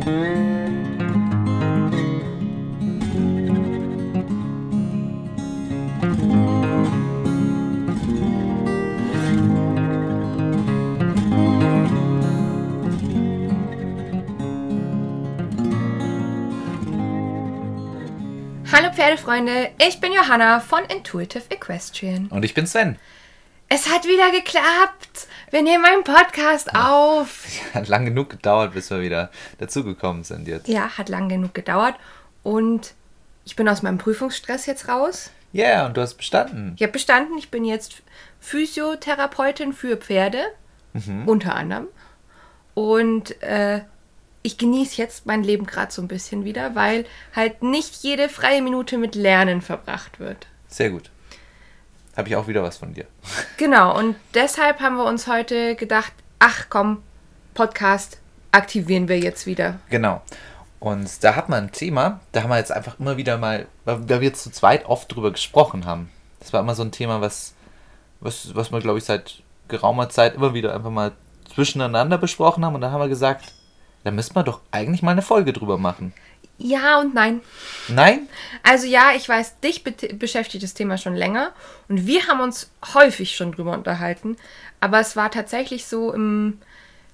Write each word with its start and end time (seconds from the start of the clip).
Hallo 0.00 0.12
Pferdefreunde, 18.94 19.70
ich 19.86 20.00
bin 20.00 20.12
Johanna 20.12 20.60
von 20.60 20.82
Intuitive 20.86 21.42
Equestrian. 21.50 22.28
Und 22.28 22.44
ich 22.46 22.54
bin 22.54 22.66
Sven. 22.66 22.96
Es 23.72 23.88
hat 23.88 24.04
wieder 24.04 24.32
geklappt. 24.32 25.28
Wir 25.50 25.62
nehmen 25.62 25.84
einen 25.84 26.02
Podcast 26.02 26.74
auf. 26.74 27.46
Hat 27.72 27.86
lang 27.86 28.04
genug 28.04 28.28
gedauert, 28.28 28.74
bis 28.74 28.90
wir 28.90 29.00
wieder 29.00 29.30
dazugekommen 29.58 30.24
sind 30.24 30.48
jetzt. 30.48 30.66
Ja, 30.66 30.98
hat 30.98 31.08
lang 31.08 31.28
genug 31.28 31.54
gedauert. 31.54 31.94
Und 32.42 32.94
ich 33.44 33.54
bin 33.54 33.68
aus 33.68 33.82
meinem 33.82 33.98
Prüfungsstress 33.98 34.66
jetzt 34.66 34.88
raus. 34.88 35.30
Ja, 35.52 35.66
yeah, 35.66 35.86
und 35.86 35.96
du 35.96 36.00
hast 36.00 36.14
bestanden. 36.14 36.72
Ich 36.74 36.82
habe 36.82 36.92
bestanden. 36.92 37.38
Ich 37.38 37.52
bin 37.52 37.64
jetzt 37.64 38.02
Physiotherapeutin 38.40 39.72
für 39.72 39.96
Pferde. 39.96 40.42
Mhm. 40.92 41.28
Unter 41.28 41.54
anderem. 41.54 41.86
Und 42.74 43.40
äh, 43.40 43.82
ich 44.42 44.58
genieße 44.58 45.00
jetzt 45.00 45.26
mein 45.26 45.44
Leben 45.44 45.66
gerade 45.66 45.92
so 45.92 46.02
ein 46.02 46.08
bisschen 46.08 46.44
wieder, 46.44 46.74
weil 46.74 47.06
halt 47.36 47.62
nicht 47.62 48.02
jede 48.02 48.28
freie 48.28 48.62
Minute 48.62 48.98
mit 48.98 49.14
Lernen 49.14 49.62
verbracht 49.62 50.18
wird. 50.18 50.48
Sehr 50.66 50.90
gut. 50.90 51.08
Habe 52.16 52.28
ich 52.28 52.36
auch 52.36 52.48
wieder 52.48 52.62
was 52.62 52.78
von 52.78 52.92
dir. 52.92 53.06
Genau, 53.56 53.96
und 53.96 54.16
deshalb 54.34 54.80
haben 54.80 54.96
wir 54.96 55.04
uns 55.04 55.26
heute 55.26 55.74
gedacht, 55.76 56.12
ach 56.38 56.66
komm, 56.68 57.02
Podcast 57.54 58.18
aktivieren 58.52 59.08
wir 59.08 59.18
jetzt 59.18 59.46
wieder. 59.46 59.78
Genau. 59.90 60.22
Und 60.80 61.22
da 61.22 61.36
hat 61.36 61.48
man 61.48 61.64
ein 61.64 61.72
Thema, 61.72 62.20
da 62.32 62.42
haben 62.42 62.50
wir 62.50 62.56
jetzt 62.56 62.72
einfach 62.72 62.98
immer 62.98 63.16
wieder 63.16 63.36
mal, 63.36 63.66
weil 63.84 64.08
wir 64.08 64.22
jetzt 64.22 64.42
zu 64.42 64.50
zweit 64.50 64.86
oft 64.86 65.14
drüber 65.14 65.30
gesprochen 65.30 65.84
haben. 65.84 66.10
Das 66.40 66.52
war 66.52 66.60
immer 66.60 66.74
so 66.74 66.82
ein 66.82 66.90
Thema, 66.90 67.20
was, 67.20 67.54
was, 68.20 68.54
was 68.54 68.72
wir, 68.72 68.80
glaube 68.80 68.98
ich, 68.98 69.04
seit 69.04 69.42
geraumer 69.68 70.08
Zeit 70.08 70.34
immer 70.34 70.54
wieder 70.54 70.74
einfach 70.74 70.90
mal 70.90 71.12
zwischeneinander 71.54 72.16
besprochen 72.16 72.64
haben. 72.64 72.74
Und 72.74 72.80
da 72.80 72.90
haben 72.90 73.00
wir 73.00 73.08
gesagt, 73.08 73.52
da 74.04 74.10
müsste 74.10 74.34
man 74.34 74.46
doch 74.46 74.60
eigentlich 74.70 75.02
mal 75.02 75.12
eine 75.12 75.22
Folge 75.22 75.52
drüber 75.52 75.76
machen. 75.76 76.14
Ja 76.62 77.00
und 77.00 77.14
nein. 77.14 77.40
Nein? 77.88 78.28
Also 78.62 78.86
ja, 78.86 79.12
ich 79.16 79.28
weiß, 79.28 79.60
dich 79.60 79.82
be 79.82 79.92
beschäftigt 80.12 80.62
das 80.62 80.74
Thema 80.74 80.98
schon 80.98 81.14
länger 81.14 81.52
und 81.88 82.06
wir 82.06 82.26
haben 82.26 82.40
uns 82.40 82.70
häufig 82.94 83.34
schon 83.34 83.52
drüber 83.52 83.72
unterhalten, 83.72 84.36
aber 84.80 85.00
es 85.00 85.16
war 85.16 85.30
tatsächlich 85.30 85.86
so 85.86 86.12
im 86.12 86.58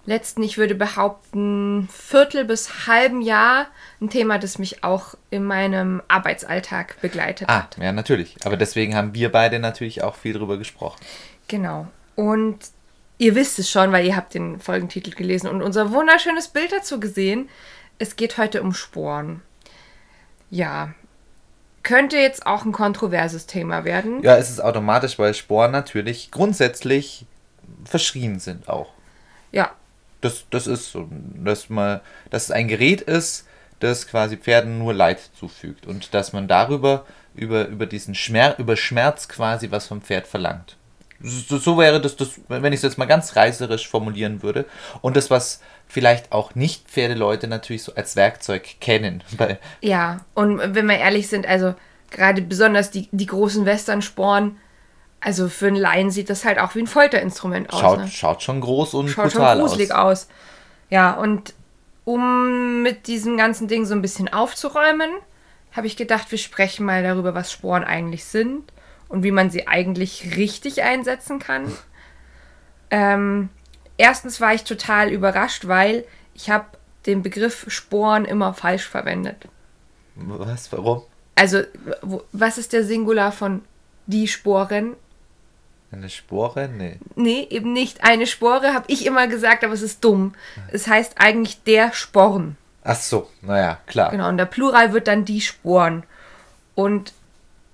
letzten, 0.05 0.43
ich 0.43 0.59
würde 0.59 0.75
behaupten, 0.75 1.89
Viertel 1.93 2.45
bis 2.45 2.87
halben 2.87 3.21
Jahr 3.21 3.67
ein 4.01 4.09
Thema, 4.11 4.39
das 4.39 4.59
mich 4.59 4.83
auch 4.83 5.15
in 5.31 5.45
meinem 5.45 6.03
Arbeitsalltag 6.09 7.01
begleitet 7.01 7.49
ah, 7.49 7.63
hat. 7.63 7.77
Ja, 7.81 7.93
natürlich. 7.93 8.37
Aber 8.45 8.57
deswegen 8.57 8.95
haben 8.95 9.15
wir 9.15 9.31
beide 9.31 9.59
natürlich 9.59 10.03
auch 10.03 10.15
viel 10.15 10.33
drüber 10.33 10.59
gesprochen. 10.59 10.99
Genau. 11.49 11.89
Und 12.15 12.59
ihr 13.19 13.35
wisst 13.35 13.59
es 13.59 13.71
schon, 13.71 13.93
weil 13.93 14.07
ihr 14.07 14.17
habt 14.17 14.35
den 14.35 14.61
Folgentitel 14.61 15.11
gelesen 15.11 15.49
und 15.49 15.63
unser 15.63 15.93
wunderschönes 15.93 16.49
Bild 16.49 16.73
dazu 16.73 17.01
gesehen. 17.01 17.49
Es 17.99 18.17
geht 18.17 18.39
heute 18.39 18.63
um 18.63 18.75
Sporen. 18.75 19.43
Ja. 20.51 20.95
Könnte 21.83 22.17
jetzt 22.17 22.47
auch 22.47 22.65
ein 22.65 22.73
kontroverses 22.73 23.47
Thema 23.47 23.85
werden. 23.85 24.23
Ja, 24.23 24.37
es 24.37 24.51
ist 24.51 24.61
automatisch, 24.61 25.19
weil 25.19 25.35
Sporen 25.35 25.71
natürlich 25.71 26.31
grundsätzlich 26.31 27.27
verschrien 27.85 28.41
sind 28.41 28.69
auch. 28.69 28.89
Ja. 29.53 29.71
Das, 30.21 30.47
das 30.51 30.67
ist 30.67 30.91
so, 30.91 31.09
dass, 31.11 31.69
man, 31.69 32.01
dass 32.31 32.45
es 32.45 32.51
ein 32.51 32.69
Gerät 32.69 33.03
ist, 33.03 33.47
das 33.81 34.09
quasi 34.09 34.37
Pferden 34.37 34.79
nur 34.79 34.95
Leid 34.95 35.21
zufügt 35.39 35.87
und 35.87 36.15
dass 36.15 36.33
man 36.33 36.49
darüber, 36.49 37.07
über, 37.35 37.67
über 37.69 37.87
diesen 37.87 38.15
Schmerz, 38.15 38.59
über 38.59 38.77
Schmerz 38.77 39.29
quasi 39.29 39.71
was 39.71 39.87
vom 39.87 40.01
Pferd 40.01 40.27
verlangt. 40.27 40.77
So, 41.21 41.59
so 41.59 41.79
wäre 41.79 42.01
das, 42.01 42.17
das, 42.17 42.41
wenn 42.49 42.73
ich 42.73 42.79
es 42.79 42.83
jetzt 42.83 42.99
mal 42.99 43.07
ganz 43.07 43.37
reißerisch 43.37 43.89
formulieren 43.89 44.43
würde. 44.43 44.67
Und 45.01 45.17
das, 45.17 45.31
was 45.31 45.61
vielleicht 45.87 46.33
auch 46.33 46.55
nicht 46.55 46.89
Pferdeleute 46.89 47.49
natürlich 47.49 47.83
so 47.83 47.95
als 47.95 48.17
Werkzeug 48.17 48.81
kennen. 48.81 49.23
Weil 49.37 49.59
ja, 49.81 50.21
und 50.35 50.59
wenn 50.75 50.87
wir 50.87 50.99
ehrlich 50.99 51.29
sind, 51.29 51.47
also 51.47 51.75
gerade 52.11 52.43
besonders 52.43 52.91
die, 52.91 53.09
die 53.13 53.27
großen 53.27 53.65
Western-Sporen, 53.67 54.57
also 55.21 55.49
für 55.49 55.69
einen 55.69 55.77
Laien 55.77 56.11
sieht 56.11 56.31
das 56.31 56.45
halt 56.45 56.59
auch 56.59 56.75
wie 56.75 56.81
ein 56.81 56.87
Folterinstrument 56.87 57.73
aus. 57.73 57.81
Schaut, 57.81 57.99
ne? 57.99 58.09
schaut 58.09 58.43
schon 58.43 58.61
groß 58.61 58.95
und 58.95 59.09
Schaut 59.09 59.33
schon 59.33 59.41
brutal 59.41 59.59
gruselig 59.59 59.93
aus. 59.93 60.23
aus. 60.25 60.29
Ja, 60.91 61.13
und 61.13 61.55
um 62.05 62.83
mit 62.83 63.09
diesem 63.09 63.37
ganzen 63.37 63.67
Ding 63.67 63.85
so 63.85 63.95
ein 63.95 64.03
bisschen 64.03 64.33
aufzuräumen, 64.33 65.11
habe 65.73 65.87
ich 65.87 65.97
gedacht, 65.97 66.31
wir 66.31 66.39
sprechen 66.39 66.87
mal 66.87 67.03
darüber, 67.03 67.35
was 67.35 67.51
Sporen 67.51 67.85
eigentlich 67.85 68.25
sind 68.25 68.73
und 69.09 69.25
wie 69.25 69.33
man 69.33 69.51
sie 69.51 69.67
eigentlich 69.67 70.37
richtig 70.37 70.83
einsetzen 70.83 71.39
kann. 71.39 71.73
Ähm, 72.89 73.49
erstens 73.97 74.41
war 74.41 74.55
ich 74.55 74.65
total 74.65 75.11
überrascht, 75.11 75.67
weil 75.67 76.05
ich 76.35 76.51
habe 76.51 76.67
den 77.07 77.23
Begriff 77.23 77.67
Sporen 77.69 78.25
immer 78.25 78.55
falsch 78.55 78.87
verwendet. 78.87 79.49
Was? 80.17 80.73
Warum? 80.73 81.03
Also, 81.35 81.63
was 82.33 82.59
ist 82.59 82.73
der 82.73 82.85
Singular 82.85 83.33
von 83.33 83.63
die 84.07 84.27
Sporen? 84.27 84.97
Eine 85.93 86.09
Spore? 86.09 86.69
Nee. 86.69 86.99
Nee, 87.15 87.47
eben 87.51 87.73
nicht. 87.73 88.03
Eine 88.03 88.27
Spore 88.27 88.75
habe 88.75 88.87
ich 88.89 89.07
immer 89.07 89.29
gesagt, 89.29 89.63
aber 89.63 89.73
es 89.73 89.83
ist 89.83 90.03
dumm. 90.03 90.35
Es 90.73 90.89
heißt 90.89 91.15
eigentlich 91.19 91.63
der 91.63 91.93
Sporn. 91.93 92.57
Ach 92.83 92.97
so, 92.97 93.31
naja, 93.43 93.79
klar. 93.87 94.11
Genau, 94.11 94.29
und 94.29 94.37
der 94.37 94.47
Plural 94.47 94.93
wird 94.93 95.09
dann 95.09 95.25
die 95.25 95.41
Sporen. 95.41 96.05
Und 96.75 97.13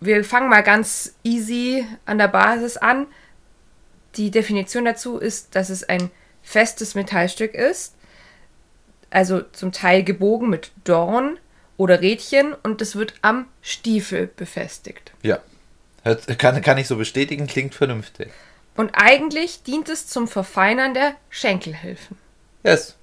wir 0.01 0.25
fangen 0.25 0.49
mal 0.49 0.63
ganz 0.63 1.15
easy 1.23 1.87
an 2.05 2.19
der 2.19 2.29
Basis 2.29 2.77
an. 2.77 3.07
Die 4.17 4.31
Definition 4.31 4.85
dazu 4.85 5.19
ist, 5.19 5.55
dass 5.55 5.71
es 5.71 5.85
ein 5.85 6.11
festes 6.43 6.95
Metallstück 6.95 7.55
ist, 7.55 7.95
also 9.11 9.43
zum 9.43 9.73
Teil 9.73 10.05
gebogen 10.05 10.49
mit 10.49 10.73
Dorn 10.85 11.39
oder 11.77 12.01
Rädchen 12.01 12.55
und 12.63 12.83
es 12.83 12.97
wird 12.97 13.15
am 13.23 13.47
Stiefel 13.61 14.27
befestigt. 14.27 15.13
Ja. 15.23 15.41
Kann, 16.39 16.61
kann 16.63 16.79
ich 16.79 16.89
so 16.89 16.97
bestätigen, 16.97 17.47
klingt 17.47 17.75
vernünftig. 17.75 18.31
Und 18.75 18.91
eigentlich 18.95 19.63
dient 19.63 19.89
es 19.89 20.09
zum 20.09 20.27
Verfeinern 20.27 20.95
der 20.95 21.15
Schenkelhilfen. 21.29 22.19
Yes. 22.65 22.97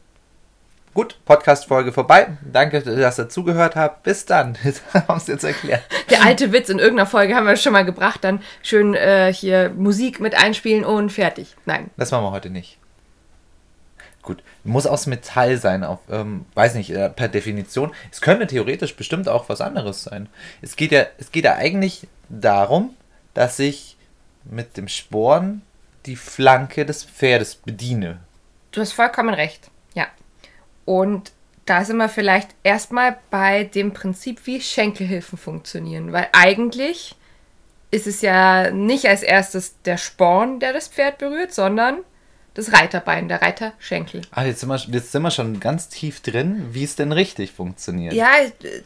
Gut, 0.94 1.18
Podcast-Folge 1.26 1.92
vorbei. 1.92 2.38
Danke, 2.42 2.82
dass 2.82 3.20
ihr 3.20 3.30
zugehört 3.30 3.76
habt. 3.76 4.04
Bis 4.04 4.26
dann. 4.26 4.58
Haben 4.94 5.08
wir 5.08 5.16
es 5.18 5.28
jetzt 5.28 5.44
erklärt. 5.44 5.84
Der 6.10 6.24
alte 6.24 6.52
Witz 6.52 6.70
in 6.70 6.80
irgendeiner 6.80 7.06
Folge 7.06 7.36
haben 7.36 7.46
wir 7.46 7.56
schon 7.56 7.74
mal 7.74 7.86
gebracht. 7.86 8.24
Dann 8.24 8.42
schön 8.64 8.96
äh, 8.96 9.32
hier 9.32 9.70
Musik 9.70 10.20
mit 10.20 10.36
einspielen 10.36 10.84
und 10.84 11.12
fertig. 11.12 11.56
Nein. 11.66 11.92
Das 11.96 12.12
machen 12.12 12.24
wir 12.24 12.32
heute 12.32 12.50
nicht. 12.50 12.80
Gut, 14.22 14.44
muss 14.64 14.86
aus 14.86 15.08
Metall 15.08 15.58
sein, 15.58 15.84
auf, 15.84 16.00
ähm, 16.10 16.46
weiß 16.54 16.76
nicht, 16.76 16.90
äh, 16.90 17.10
per 17.10 17.30
Definition. 17.30 17.94
Es 18.12 18.20
könnte 18.20 18.48
theoretisch 18.48 18.96
bestimmt 18.96 19.30
auch 19.30 19.48
was 19.48 19.62
anderes 19.62 20.04
sein. 20.04 20.28
Es 20.62 20.76
geht 20.76 20.92
ja, 20.92 21.06
es 21.18 21.32
geht 21.32 21.46
ja 21.46 21.56
eigentlich 21.56 22.08
darum, 22.28 22.96
dass 23.34 23.60
ich 23.60 23.96
mit 24.44 24.76
dem 24.76 24.88
Sporn 24.88 25.62
die 26.06 26.16
Flanke 26.16 26.86
des 26.86 27.04
Pferdes 27.04 27.56
bediene. 27.56 28.20
Du 28.72 28.82
hast 28.82 28.92
vollkommen 28.92 29.34
recht. 29.34 29.72
Und 30.90 31.34
da 31.66 31.86
sind 31.86 31.98
wir 31.98 32.10
vielleicht 32.10 32.50
erstmal 32.64 33.20
bei 33.30 33.64
dem 33.64 33.94
Prinzip, 33.94 34.48
wie 34.48 34.60
Schenkelhilfen 34.60 35.38
funktionieren. 35.38 36.12
Weil 36.12 36.30
eigentlich 36.32 37.16
ist 37.92 38.08
es 38.08 38.22
ja 38.22 38.72
nicht 38.72 39.06
als 39.08 39.22
erstes 39.22 39.80
der 39.84 39.98
Sporn, 39.98 40.60
der 40.60 40.74
das 40.74 40.88
Pferd 40.88 41.20
berührt, 41.20 41.54
sondern 41.54 42.00
das 42.56 42.74
Reiterbein, 42.74 43.28
der 43.28 43.44
Reiterschenkel. 43.44 44.22
Ah, 44.32 44.46
jetzt 44.46 44.62
sind, 44.62 44.70
wir, 44.70 44.78
jetzt 44.78 45.12
sind 45.12 45.22
wir 45.22 45.30
schon 45.30 45.60
ganz 45.60 45.90
tief 45.90 46.22
drin, 46.22 46.70
wie 46.72 46.84
es 46.86 46.96
denn 46.96 47.12
richtig 47.12 47.52
funktioniert. 47.52 48.14
Ja, 48.14 48.32
äh, 48.40 48.82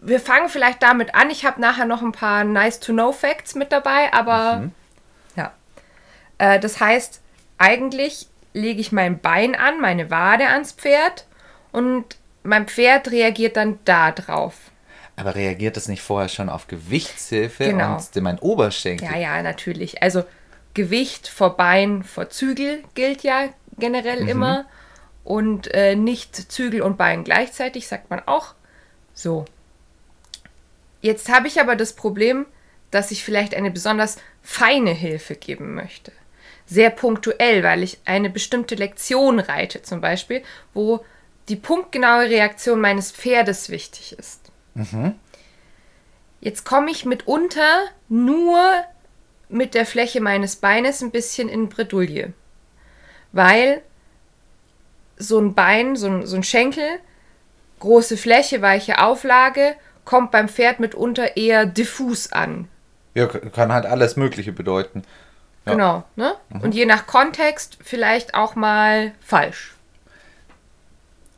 wir 0.00 0.20
fangen 0.20 0.50
vielleicht 0.50 0.82
damit 0.82 1.14
an. 1.14 1.30
Ich 1.30 1.46
habe 1.46 1.62
nachher 1.62 1.86
noch 1.86 2.02
ein 2.02 2.12
paar 2.12 2.44
Nice-to-Know-Facts 2.44 3.54
mit 3.54 3.72
dabei, 3.72 4.12
aber 4.12 4.56
Mhm. 4.56 4.72
ja. 5.34 5.54
Äh, 6.36 6.60
das 6.60 6.78
heißt, 6.78 7.22
eigentlich 7.56 8.28
lege 8.54 8.80
ich 8.80 8.92
mein 8.92 9.18
Bein 9.20 9.54
an, 9.54 9.80
meine 9.80 10.10
Wade 10.10 10.46
ans 10.48 10.72
Pferd 10.72 11.26
und 11.72 12.04
mein 12.42 12.66
Pferd 12.66 13.10
reagiert 13.10 13.56
dann 13.56 13.78
da 13.84 14.10
drauf. 14.12 14.54
Aber 15.16 15.34
reagiert 15.34 15.76
das 15.76 15.88
nicht 15.88 16.02
vorher 16.02 16.28
schon 16.28 16.48
auf 16.48 16.66
Gewichtshilfe 16.66 17.64
Genau. 17.66 17.96
und 17.96 18.22
mein 18.22 18.38
Oberschenkel? 18.38 19.06
Ja, 19.08 19.16
ja, 19.16 19.42
natürlich. 19.42 20.02
Also 20.02 20.24
Gewicht 20.74 21.28
vor 21.28 21.56
Bein 21.56 22.02
vor 22.02 22.30
Zügel 22.30 22.82
gilt 22.94 23.22
ja 23.22 23.48
generell 23.78 24.28
immer. 24.28 24.64
Und 25.22 25.72
äh, 25.72 25.94
nicht 25.96 26.34
Zügel 26.52 26.82
und 26.82 26.98
Bein 26.98 27.24
gleichzeitig, 27.24 27.86
sagt 27.88 28.10
man 28.10 28.20
auch. 28.26 28.54
So. 29.14 29.44
Jetzt 31.00 31.28
habe 31.32 31.46
ich 31.48 31.60
aber 31.60 31.76
das 31.76 31.94
Problem, 31.94 32.46
dass 32.90 33.10
ich 33.10 33.24
vielleicht 33.24 33.54
eine 33.54 33.70
besonders 33.70 34.16
feine 34.42 34.90
Hilfe 34.92 35.34
geben 35.34 35.74
möchte. 35.74 36.12
Sehr 36.66 36.90
punktuell, 36.90 37.62
weil 37.62 37.82
ich 37.82 37.98
eine 38.04 38.30
bestimmte 38.30 38.74
Lektion 38.74 39.38
reite, 39.38 39.82
zum 39.82 40.00
Beispiel, 40.00 40.42
wo 40.72 41.04
die 41.48 41.56
punktgenaue 41.56 42.30
Reaktion 42.30 42.80
meines 42.80 43.12
Pferdes 43.12 43.68
wichtig 43.68 44.16
ist. 44.18 44.40
Jetzt 46.40 46.64
komme 46.64 46.90
ich 46.90 47.04
mitunter 47.04 47.84
nur 48.08 48.58
mit 49.48 49.74
der 49.74 49.86
Fläche 49.86 50.20
meines 50.20 50.56
Beines 50.56 51.02
ein 51.02 51.10
bisschen 51.10 51.48
in 51.48 51.68
Bredouille. 51.68 52.32
Weil 53.32 53.82
so 55.16 55.38
ein 55.38 55.54
Bein, 55.54 55.96
so 55.96 56.08
ein, 56.08 56.26
so 56.26 56.36
ein 56.36 56.42
Schenkel, 56.42 56.98
große 57.80 58.16
Fläche, 58.16 58.62
weiche 58.62 59.00
Auflage, 59.00 59.76
kommt 60.04 60.30
beim 60.30 60.48
Pferd 60.48 60.80
mitunter 60.80 61.36
eher 61.36 61.66
diffus 61.66 62.32
an. 62.32 62.68
Ja, 63.14 63.26
kann 63.26 63.72
halt 63.72 63.86
alles 63.86 64.16
Mögliche 64.16 64.52
bedeuten. 64.52 65.02
Ja. 65.66 65.72
Genau, 65.72 66.04
ne? 66.16 66.34
Und 66.62 66.74
je 66.74 66.84
nach 66.86 67.06
Kontext 67.06 67.78
vielleicht 67.82 68.34
auch 68.34 68.54
mal 68.54 69.12
falsch. 69.20 69.74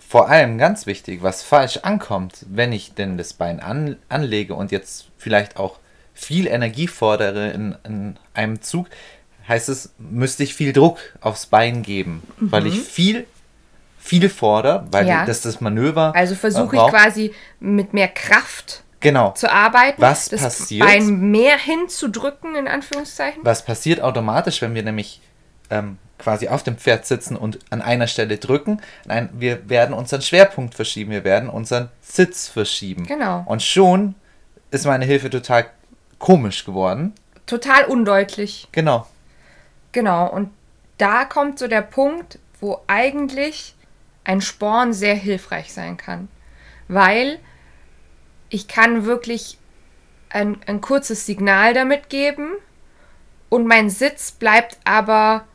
Vor 0.08 0.28
allem 0.28 0.56
ganz 0.58 0.86
wichtig, 0.86 1.22
was 1.22 1.42
falsch 1.42 1.78
ankommt, 1.78 2.44
wenn 2.48 2.72
ich 2.72 2.94
denn 2.94 3.18
das 3.18 3.32
Bein 3.32 3.60
an, 3.60 3.96
anlege 4.08 4.54
und 4.54 4.70
jetzt 4.72 5.06
vielleicht 5.18 5.56
auch 5.56 5.78
viel 6.14 6.46
Energie 6.46 6.86
fordere 6.88 7.50
in, 7.50 7.76
in 7.84 8.16
einem 8.32 8.62
Zug, 8.62 8.86
heißt 9.48 9.68
es, 9.68 9.90
müsste 9.98 10.42
ich 10.44 10.54
viel 10.54 10.72
Druck 10.72 10.98
aufs 11.20 11.46
Bein 11.46 11.82
geben, 11.82 12.22
weil 12.38 12.66
ich 12.66 12.80
viel, 12.80 13.26
viel 13.98 14.28
fordere, 14.28 14.86
weil 14.90 15.06
Ja. 15.06 15.24
das 15.26 15.40
das 15.42 15.60
Manöver. 15.60 16.12
Also 16.14 16.34
äh, 16.34 16.36
versuche 16.36 16.76
ich 16.76 16.80
braucht. 16.80 16.94
quasi 16.94 17.32
mit 17.60 17.92
mehr 17.92 18.08
Kraft 18.08 18.82
Genau. 19.00 19.32
zu 19.32 19.50
arbeiten, 19.50 20.00
Was 20.00 20.28
das 20.28 20.42
passiert? 20.42 20.86
Bein 20.86 21.30
mehr 21.30 21.58
hinzudrücken, 21.58 22.54
in 22.56 22.68
Anführungszeichen. 22.68 23.44
Was 23.44 23.64
passiert 23.64 24.00
automatisch, 24.00 24.62
wenn 24.62 24.74
wir 24.74 24.82
nämlich 24.82 25.20
ähm, 25.70 25.98
quasi 26.18 26.48
auf 26.48 26.62
dem 26.62 26.76
Pferd 26.78 27.06
sitzen 27.06 27.36
und 27.36 27.58
an 27.70 27.82
einer 27.82 28.06
Stelle 28.06 28.38
drücken? 28.38 28.80
Nein, 29.04 29.28
wir 29.32 29.68
werden 29.68 29.94
unseren 29.94 30.22
Schwerpunkt 30.22 30.74
verschieben, 30.74 31.10
wir 31.10 31.24
werden 31.24 31.48
unseren 31.48 31.90
Sitz 32.00 32.48
verschieben. 32.48 33.06
Genau. 33.06 33.44
Und 33.46 33.62
schon 33.62 34.14
ist 34.70 34.86
meine 34.86 35.04
Hilfe 35.04 35.30
total 35.30 35.66
komisch 36.18 36.64
geworden. 36.64 37.14
Total 37.46 37.84
undeutlich. 37.84 38.68
Genau. 38.72 39.06
Genau, 39.92 40.28
und 40.28 40.50
da 40.98 41.24
kommt 41.24 41.58
so 41.58 41.68
der 41.68 41.82
Punkt, 41.82 42.38
wo 42.60 42.80
eigentlich 42.86 43.74
ein 44.24 44.40
Sporn 44.40 44.92
sehr 44.92 45.14
hilfreich 45.14 45.72
sein 45.72 45.96
kann. 45.96 46.28
Weil 46.88 47.38
ich 48.48 48.68
kann 48.68 49.04
wirklich 49.04 49.58
ein, 50.28 50.58
ein 50.66 50.80
kurzes 50.80 51.26
Signal 51.26 51.74
damit 51.74 52.08
geben 52.08 52.52
und 53.48 53.66
mein 53.66 53.90
Sitz 53.90 54.32
bleibt 54.32 54.78
aber 54.84 55.46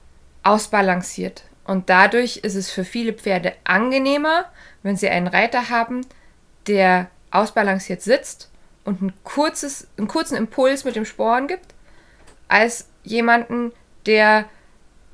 ausbalanciert. 0.44 1.44
Und 1.66 1.90
dadurch 1.90 2.38
ist 2.38 2.56
es 2.56 2.72
für 2.72 2.84
viele 2.84 3.14
Pferde 3.14 3.54
angenehmer, 3.64 4.46
wenn 4.84 4.98
sie 4.98 5.10
einen 5.10 5.28
Reiter 5.28 5.70
haben, 5.70 6.02
der 6.68 7.10
ausbalanciert 7.30 8.02
sitzt 8.02 8.50
und 8.84 9.02
ein 9.02 9.14
kurzes, 9.24 9.88
einen 9.98 10.08
kurzen 10.08 10.36
Impuls 10.36 10.84
mit 10.84 10.96
dem 10.96 11.06
Sporen 11.06 11.48
gibt, 11.48 11.74
als 12.48 12.90
jemanden, 13.04 13.72
der 14.06 14.46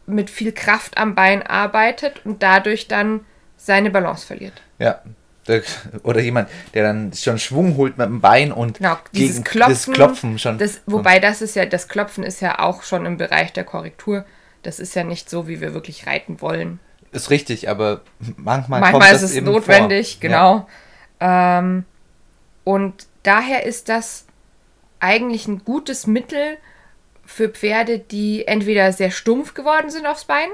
mit 0.05 0.29
viel 0.29 0.53
Kraft 0.53 0.97
am 0.97 1.15
Bein 1.15 1.43
arbeitet 1.43 2.25
und 2.25 2.41
dadurch 2.41 2.87
dann 2.87 3.25
seine 3.57 3.91
Balance 3.91 4.25
verliert. 4.25 4.61
Ja. 4.79 5.01
Der- 5.47 5.63
Oder 6.03 6.21
jemand, 6.21 6.49
der 6.73 6.83
dann 6.83 7.13
schon 7.13 7.39
Schwung 7.39 7.77
holt 7.77 7.97
mit 7.97 8.07
dem 8.07 8.21
Bein 8.21 8.51
und 8.51 8.77
Genau, 8.77 8.97
dieses 9.13 9.37
gegen 9.37 9.43
Klopfen, 9.45 9.69
das 9.73 9.85
Klopfen 9.95 10.39
schon. 10.39 10.57
Das, 10.57 10.81
wobei 10.85 11.19
das 11.19 11.41
ist 11.41 11.55
ja, 11.55 11.65
das 11.65 11.87
Klopfen 11.87 12.23
ist 12.23 12.41
ja 12.41 12.59
auch 12.59 12.83
schon 12.83 13.05
im 13.05 13.17
Bereich 13.17 13.53
der 13.53 13.63
Korrektur. 13.63 14.25
Das 14.63 14.79
ist 14.79 14.95
ja 14.95 15.03
nicht 15.03 15.29
so, 15.29 15.47
wie 15.47 15.61
wir 15.61 15.73
wirklich 15.73 16.05
reiten 16.07 16.41
wollen. 16.41 16.79
ist 17.11 17.29
richtig, 17.29 17.69
aber 17.69 18.01
manchmal, 18.35 18.81
Manchmal 18.81 18.91
kommt 18.91 19.05
ist 19.05 19.21
das 19.23 19.29
es 19.31 19.35
eben 19.35 19.45
notwendig, 19.45 20.13
vor. 20.13 20.21
genau. 20.21 20.67
Ähm, 21.19 21.85
und 22.63 23.07
daher 23.23 23.65
ist 23.65 23.87
das 23.89 24.25
eigentlich 24.99 25.47
ein 25.47 25.63
gutes 25.63 26.05
Mittel 26.07 26.57
für 27.25 27.49
Pferde, 27.49 27.99
die 27.99 28.47
entweder 28.47 28.91
sehr 28.93 29.11
stumpf 29.11 29.53
geworden 29.53 29.89
sind 29.89 30.05
aufs 30.05 30.25
Bein, 30.25 30.49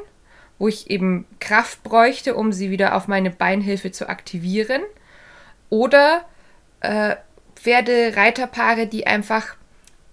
wo 0.64 0.70
ich 0.70 0.90
eben 0.90 1.26
Kraft 1.42 1.84
bräuchte, 1.84 2.36
um 2.36 2.54
sie 2.54 2.72
wieder 2.72 2.96
auf 2.96 3.10
meine 3.10 3.32
Beinhilfe 3.32 3.92
zu 3.92 4.08
aktivieren, 4.08 4.82
oder 5.70 6.24
äh, 6.80 7.18
Pferde, 7.58 8.14
Reiterpaare, 8.16 8.88
die 8.88 9.06
einfach 9.06 9.58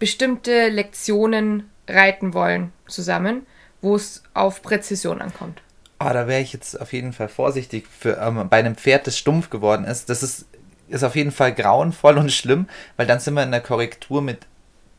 bestimmte 0.01 0.69
Lektionen 0.69 1.71
reiten 1.87 2.35
wollen 2.35 2.73
zusammen, 2.89 3.47
wo 3.81 3.95
es 3.95 4.25
auf 4.35 4.61
Präzision 4.61 5.23
ankommt. 5.23 5.63
Ah, 6.01 6.13
da 6.13 6.27
wäre 6.27 6.41
ich 6.41 6.53
jetzt 6.53 6.81
auf 6.81 6.93
jeden 6.93 7.13
Fall 7.13 7.29
vorsichtig 7.29 7.87
für, 7.87 8.17
ähm, 8.17 8.49
bei 8.51 8.59
einem 8.59 8.75
Pferd, 8.75 9.07
das 9.07 9.17
stumpf 9.17 9.51
geworden 9.51 9.85
ist. 9.85 10.11
Das 10.11 10.25
ist, 10.25 10.47
ist 10.89 11.05
auf 11.05 11.15
jeden 11.15 11.31
Fall 11.31 11.55
grauenvoll 11.55 12.19
und 12.19 12.33
schlimm, 12.33 12.69
weil 12.97 13.07
dann 13.07 13.21
sind 13.21 13.35
wir 13.35 13.45
in 13.45 13.53
der 13.53 13.61
Korrektur 13.61 14.21
mit 14.21 14.49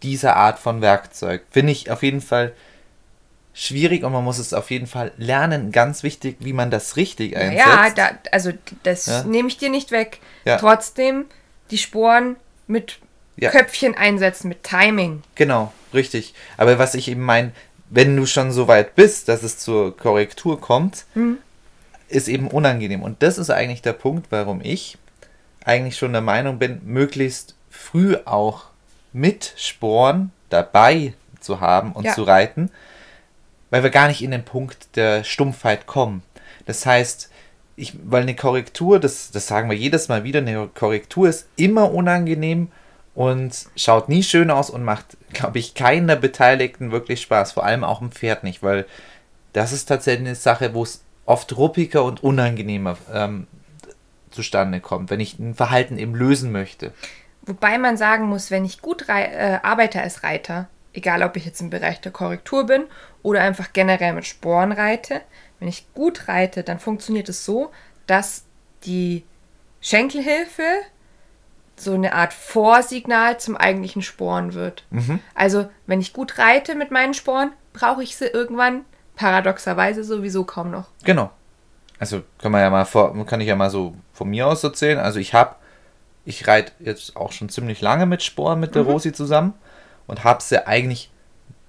dieser 0.02 0.38
Art 0.38 0.60
von 0.60 0.80
Werkzeug. 0.80 1.44
Finde 1.52 1.74
ich 1.74 1.92
auf 1.92 2.04
jeden 2.04 2.22
Fall 2.22 2.54
schwierig 3.54 4.04
und 4.04 4.14
man 4.14 4.24
muss 4.24 4.38
es 4.38 4.54
auf 4.54 4.72
jeden 4.72 4.88
Fall 4.88 5.12
lernen. 5.18 5.72
Ganz 5.72 6.04
wichtig, 6.04 6.38
wie 6.40 6.54
man 6.54 6.72
das 6.72 6.96
richtig 6.96 7.36
einsetzt. 7.36 7.66
Ja, 7.68 7.90
da, 7.90 8.10
also 8.32 8.52
das 8.84 9.06
Ja. 9.08 9.24
nehme 9.24 9.50
ich 9.50 9.58
dir 9.58 9.70
nicht 9.70 9.92
weg. 9.92 10.20
Ja. 10.46 10.58
Trotzdem 10.58 11.26
die 11.70 11.78
Sporen 11.78 12.36
mit 12.68 13.00
Ja. 13.38 13.50
Köpfchen 13.52 13.96
einsetzen, 13.96 14.48
mit 14.50 14.64
Timing. 14.64 15.24
Genau, 15.36 15.72
richtig. 15.94 16.34
Aber 16.58 16.80
was 16.80 16.96
ich 16.96 17.08
eben 17.10 17.22
meine, 17.22 17.52
wenn 17.90 18.16
du 18.16 18.26
schon 18.26 18.52
so 18.52 18.68
weit 18.68 18.96
bist, 18.96 19.28
dass 19.28 19.44
es 19.44 19.58
zur 19.58 19.98
Korrektur 19.98 20.60
kommt, 20.62 21.06
ist 22.08 22.28
eben 22.30 22.48
unangenehm. 22.48 23.02
Und 23.04 23.22
das 23.22 23.38
ist 23.38 23.50
eigentlich 23.50 23.82
der 23.82 23.94
Punkt, 23.94 24.28
warum 24.32 24.62
ich 24.64 24.98
eigentlich 25.66 25.98
schon 25.98 26.14
der 26.14 26.22
Meinung 26.22 26.58
bin, 26.58 26.82
möglichst 26.86 27.56
früh 27.70 28.16
auch 28.26 28.66
mit 29.14 29.54
Sporen 29.58 30.32
dabei 30.50 31.14
zu 31.40 31.60
haben 31.60 31.92
und 31.92 32.10
zu 32.12 32.24
reiten, 32.24 32.70
weil 33.72 33.82
wir 33.82 33.90
gar 33.90 34.08
nicht 34.08 34.22
in 34.22 34.32
den 34.32 34.46
Punkt 34.46 34.96
der 34.96 35.24
Stumpfheit 35.24 35.88
kommen. 35.88 36.22
Das 36.66 36.86
heißt, 36.86 37.32
ich, 37.76 37.98
weil 38.04 38.22
eine 38.22 38.36
Korrektur, 38.36 39.00
das, 39.00 39.32
das 39.32 39.48
sagen 39.48 39.70
wir 39.70 39.78
jedes 39.78 40.08
Mal 40.08 40.24
wieder, 40.24 40.40
eine 40.40 40.68
Korrektur 40.68 41.28
ist 41.28 41.48
immer 41.56 41.92
unangenehm 41.92 42.70
und 43.16 43.68
schaut 43.76 44.08
nie 44.08 44.22
schön 44.22 44.52
aus 44.52 44.70
und 44.70 44.84
macht, 44.84 45.18
glaube 45.34 45.58
ich, 45.58 45.74
keiner 45.74 46.16
Beteiligten 46.16 46.92
wirklich 46.92 47.22
Spaß, 47.22 47.54
vor 47.54 47.66
allem 47.66 47.84
auch 47.84 48.00
dem 48.00 48.12
Pferd 48.12 48.44
nicht, 48.44 48.62
weil 48.62 48.86
das 49.54 49.74
ist 49.74 49.86
tatsächlich 49.86 50.28
eine 50.28 50.36
Sache, 50.36 50.74
wo 50.74 50.84
es 50.84 51.04
oft 51.26 51.58
ruppiger 51.58 52.04
und 52.04 52.24
unangenehmer 52.24 52.98
ähm, 53.12 53.48
zustande 54.32 54.80
kommt, 54.80 55.10
wenn 55.10 55.20
ich 55.20 55.40
ein 55.40 55.56
Verhalten 55.56 55.98
eben 55.98 56.16
lösen 56.16 56.52
möchte. 56.52 56.94
Wobei 57.44 57.78
man 57.78 57.98
sagen 57.98 58.28
muss, 58.28 58.52
wenn 58.52 58.66
ich 58.66 58.82
gut 58.82 59.08
äh, 59.10 59.60
arbeite 59.64 60.02
als 60.02 60.24
Reiter, 60.24 60.68
egal 60.94 61.24
ob 61.24 61.36
ich 61.38 61.46
jetzt 61.46 61.62
im 61.62 61.70
Bereich 61.70 62.02
der 62.02 62.12
Korrektur 62.12 62.66
bin 62.66 62.84
oder 63.24 63.42
einfach 63.42 63.74
generell 63.74 64.14
mit 64.14 64.26
Sporen 64.26 64.72
reite, 64.72 65.22
wenn 65.60 65.68
ich 65.68 65.94
gut 65.94 66.28
reite, 66.28 66.64
dann 66.64 66.80
funktioniert 66.80 67.30
es 67.30 67.46
so, 67.46 67.72
dass 68.08 68.46
die 68.84 69.24
Schenkelhilfe 69.80 70.64
so 71.76 71.94
eine 71.94 72.14
Art 72.14 72.34
Vorsignal 72.34 73.40
zum 73.40 73.58
eigentlichen 73.58 74.02
Sporen 74.02 74.54
wird. 74.54 74.86
Also, 75.34 75.70
wenn 75.88 76.02
ich 76.02 76.14
gut 76.14 76.38
reite 76.38 76.76
mit 76.76 76.92
meinen 76.92 77.14
Sporen, 77.14 77.52
brauche 77.74 78.04
ich 78.04 78.16
sie 78.16 78.26
irgendwann 78.28 78.86
paradoxerweise 79.16 80.04
sowieso 80.04 80.44
kaum 80.44 80.72
noch. 80.72 80.88
Genau. 81.04 81.32
Also 82.00 82.24
kann 82.40 82.52
man 82.52 82.62
ja 82.62 82.70
mal 82.70 82.86
vor, 82.86 83.26
kann 83.28 83.42
ich 83.42 83.48
ja 83.48 83.56
mal 83.56 83.70
so 83.70 83.94
von 84.14 84.30
mir 84.30 84.48
aus 84.48 84.64
erzählen. 84.64 84.98
Also 84.98 85.20
ich 85.20 85.36
habe, 85.36 85.56
ich 86.26 86.48
reite 86.48 86.72
jetzt 86.80 87.16
auch 87.16 87.32
schon 87.32 87.50
ziemlich 87.50 87.82
lange 87.82 88.08
mit 88.08 88.24
Sporen 88.24 88.60
mit 88.60 88.74
der 88.74 88.82
Rosi 88.82 89.14
zusammen 89.14 89.54
und 90.08 90.24
habe 90.24 90.42
sie 90.42 90.68
eigentlich 90.68 91.10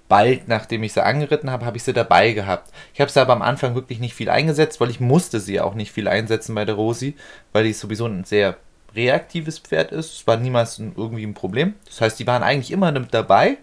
bald, 0.09 0.47
nachdem 0.47 0.83
ich 0.83 0.93
sie 0.93 1.03
angeritten 1.03 1.51
habe, 1.51 1.65
habe 1.65 1.79
ich 1.79 1.85
sie 1.85 1.95
dabei 1.95 2.33
gehabt. 2.33 2.71
Ich 2.93 3.01
habe 3.01 3.11
sie 3.11 3.21
aber 3.21 3.33
am 3.33 3.41
Anfang 3.41 3.75
wirklich 3.75 3.99
nicht 3.99 4.15
viel 4.15 4.29
eingesetzt, 4.29 4.81
weil 4.81 4.91
ich 4.91 5.01
musste 5.01 5.41
sie 5.41 5.59
auch 5.61 5.75
nicht 5.75 5.91
viel 5.91 6.07
einsetzen 6.07 6.55
bei 6.55 6.67
der 6.67 6.75
Rosi, 6.75 7.17
weil 7.53 7.65
die 7.65 7.73
sowieso 7.73 8.07
ein 8.07 8.25
sehr 8.25 8.57
reaktives 8.95 9.59
Pferd 9.59 9.91
ist. 9.91 10.13
Es 10.13 10.27
war 10.27 10.37
niemals 10.37 10.79
irgendwie 10.79 11.25
ein 11.25 11.33
Problem. 11.33 11.77
Das 11.87 12.03
heißt, 12.03 12.19
die 12.19 12.27
waren 12.27 12.43
eigentlich 12.43 12.73
immer 12.73 12.93
mit 12.93 13.15
dabei, 13.15 13.57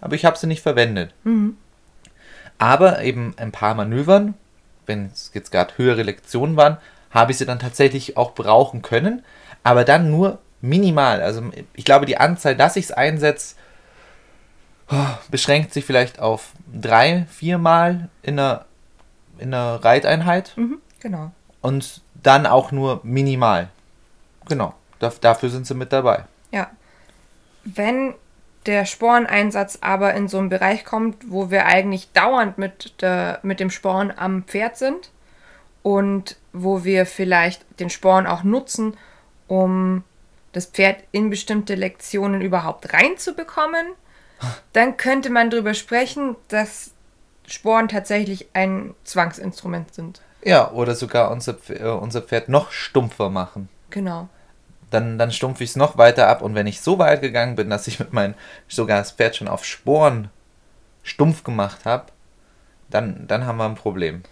aber 0.00 0.14
ich 0.14 0.24
habe 0.24 0.38
sie 0.38 0.46
nicht 0.46 0.62
verwendet. 0.62 1.12
Aber 2.56 3.02
eben 3.02 3.34
ein 3.36 3.52
paar 3.52 3.74
Manövern, 3.74 4.34
wenn 4.86 5.10
es 5.12 5.32
jetzt 5.34 5.52
gerade 5.52 5.74
höhere 5.76 6.02
Lektionen 6.02 6.56
waren, 6.56 6.78
habe 7.10 7.32
ich 7.32 7.38
sie 7.38 7.44
dann 7.44 7.58
tatsächlich 7.58 8.16
auch 8.16 8.34
brauchen 8.34 8.80
können, 8.80 9.22
aber 9.64 9.84
dann 9.84 10.10
nur 10.10 10.38
minimal. 10.62 11.20
Also 11.20 11.42
ich 11.74 11.84
glaube, 11.84 12.06
die 12.06 12.16
Anzahl, 12.16 12.56
dass 12.56 12.76
ich 12.76 12.86
es 12.86 12.92
einsetze, 12.92 13.56
beschränkt 15.30 15.72
sich 15.72 15.84
vielleicht 15.84 16.18
auf 16.18 16.52
drei, 16.72 17.26
viermal 17.30 18.08
in 18.22 18.38
einer, 18.38 18.64
in 19.38 19.54
einer 19.54 19.84
Reiteinheit 19.84 20.52
Mhm, 20.56 20.80
genau. 21.00 21.30
und 21.60 22.02
dann 22.22 22.46
auch 22.46 22.72
nur 22.72 23.00
minimal. 23.02 23.68
Genau, 24.48 24.74
da, 24.98 25.12
dafür 25.20 25.48
sind 25.50 25.66
sie 25.66 25.74
mit 25.74 25.92
dabei. 25.92 26.24
Ja. 26.50 26.70
Wenn 27.64 28.14
der 28.66 28.84
Sporeneinsatz 28.84 29.78
aber 29.80 30.14
in 30.14 30.28
so 30.28 30.38
einen 30.38 30.48
Bereich 30.48 30.84
kommt, 30.84 31.30
wo 31.30 31.50
wir 31.50 31.66
eigentlich 31.66 32.12
dauernd 32.12 32.58
mit, 32.58 33.00
der, 33.00 33.38
mit 33.42 33.60
dem 33.60 33.70
Sporen 33.70 34.12
am 34.14 34.42
Pferd 34.44 34.76
sind 34.76 35.10
und 35.82 36.36
wo 36.52 36.84
wir 36.84 37.06
vielleicht 37.06 37.64
den 37.80 37.90
Sporn 37.90 38.26
auch 38.26 38.42
nutzen, 38.42 38.96
um 39.46 40.04
das 40.52 40.66
Pferd 40.66 41.02
in 41.12 41.30
bestimmte 41.30 41.74
Lektionen 41.74 42.42
überhaupt 42.42 42.92
reinzubekommen, 42.92 43.86
dann 44.72 44.96
könnte 44.96 45.30
man 45.30 45.50
darüber 45.50 45.74
sprechen, 45.74 46.36
dass 46.48 46.92
Sporen 47.46 47.88
tatsächlich 47.88 48.48
ein 48.52 48.94
Zwangsinstrument 49.04 49.94
sind. 49.94 50.20
Ja, 50.42 50.70
oder 50.70 50.94
sogar 50.94 51.30
unser, 51.30 51.56
äh, 51.68 51.88
unser 51.88 52.22
Pferd 52.22 52.48
noch 52.48 52.70
stumpfer 52.70 53.28
machen. 53.28 53.68
Genau. 53.90 54.28
Dann, 54.90 55.18
dann 55.18 55.32
stumpfe 55.32 55.64
ich 55.64 55.70
es 55.70 55.76
noch 55.76 55.98
weiter 55.98 56.28
ab 56.28 56.42
und 56.42 56.54
wenn 56.54 56.66
ich 56.66 56.80
so 56.80 56.98
weit 56.98 57.20
gegangen 57.20 57.56
bin, 57.56 57.70
dass 57.70 57.86
ich 57.86 57.98
mit 57.98 58.12
meinem 58.12 58.34
sogar 58.68 58.98
das 58.98 59.12
Pferd 59.12 59.36
schon 59.36 59.48
auf 59.48 59.64
Sporen 59.64 60.30
stumpf 61.02 61.44
gemacht 61.44 61.84
habe, 61.84 62.06
dann, 62.88 63.26
dann 63.28 63.46
haben 63.46 63.58
wir 63.58 63.66
ein 63.66 63.76
Problem. 63.76 64.22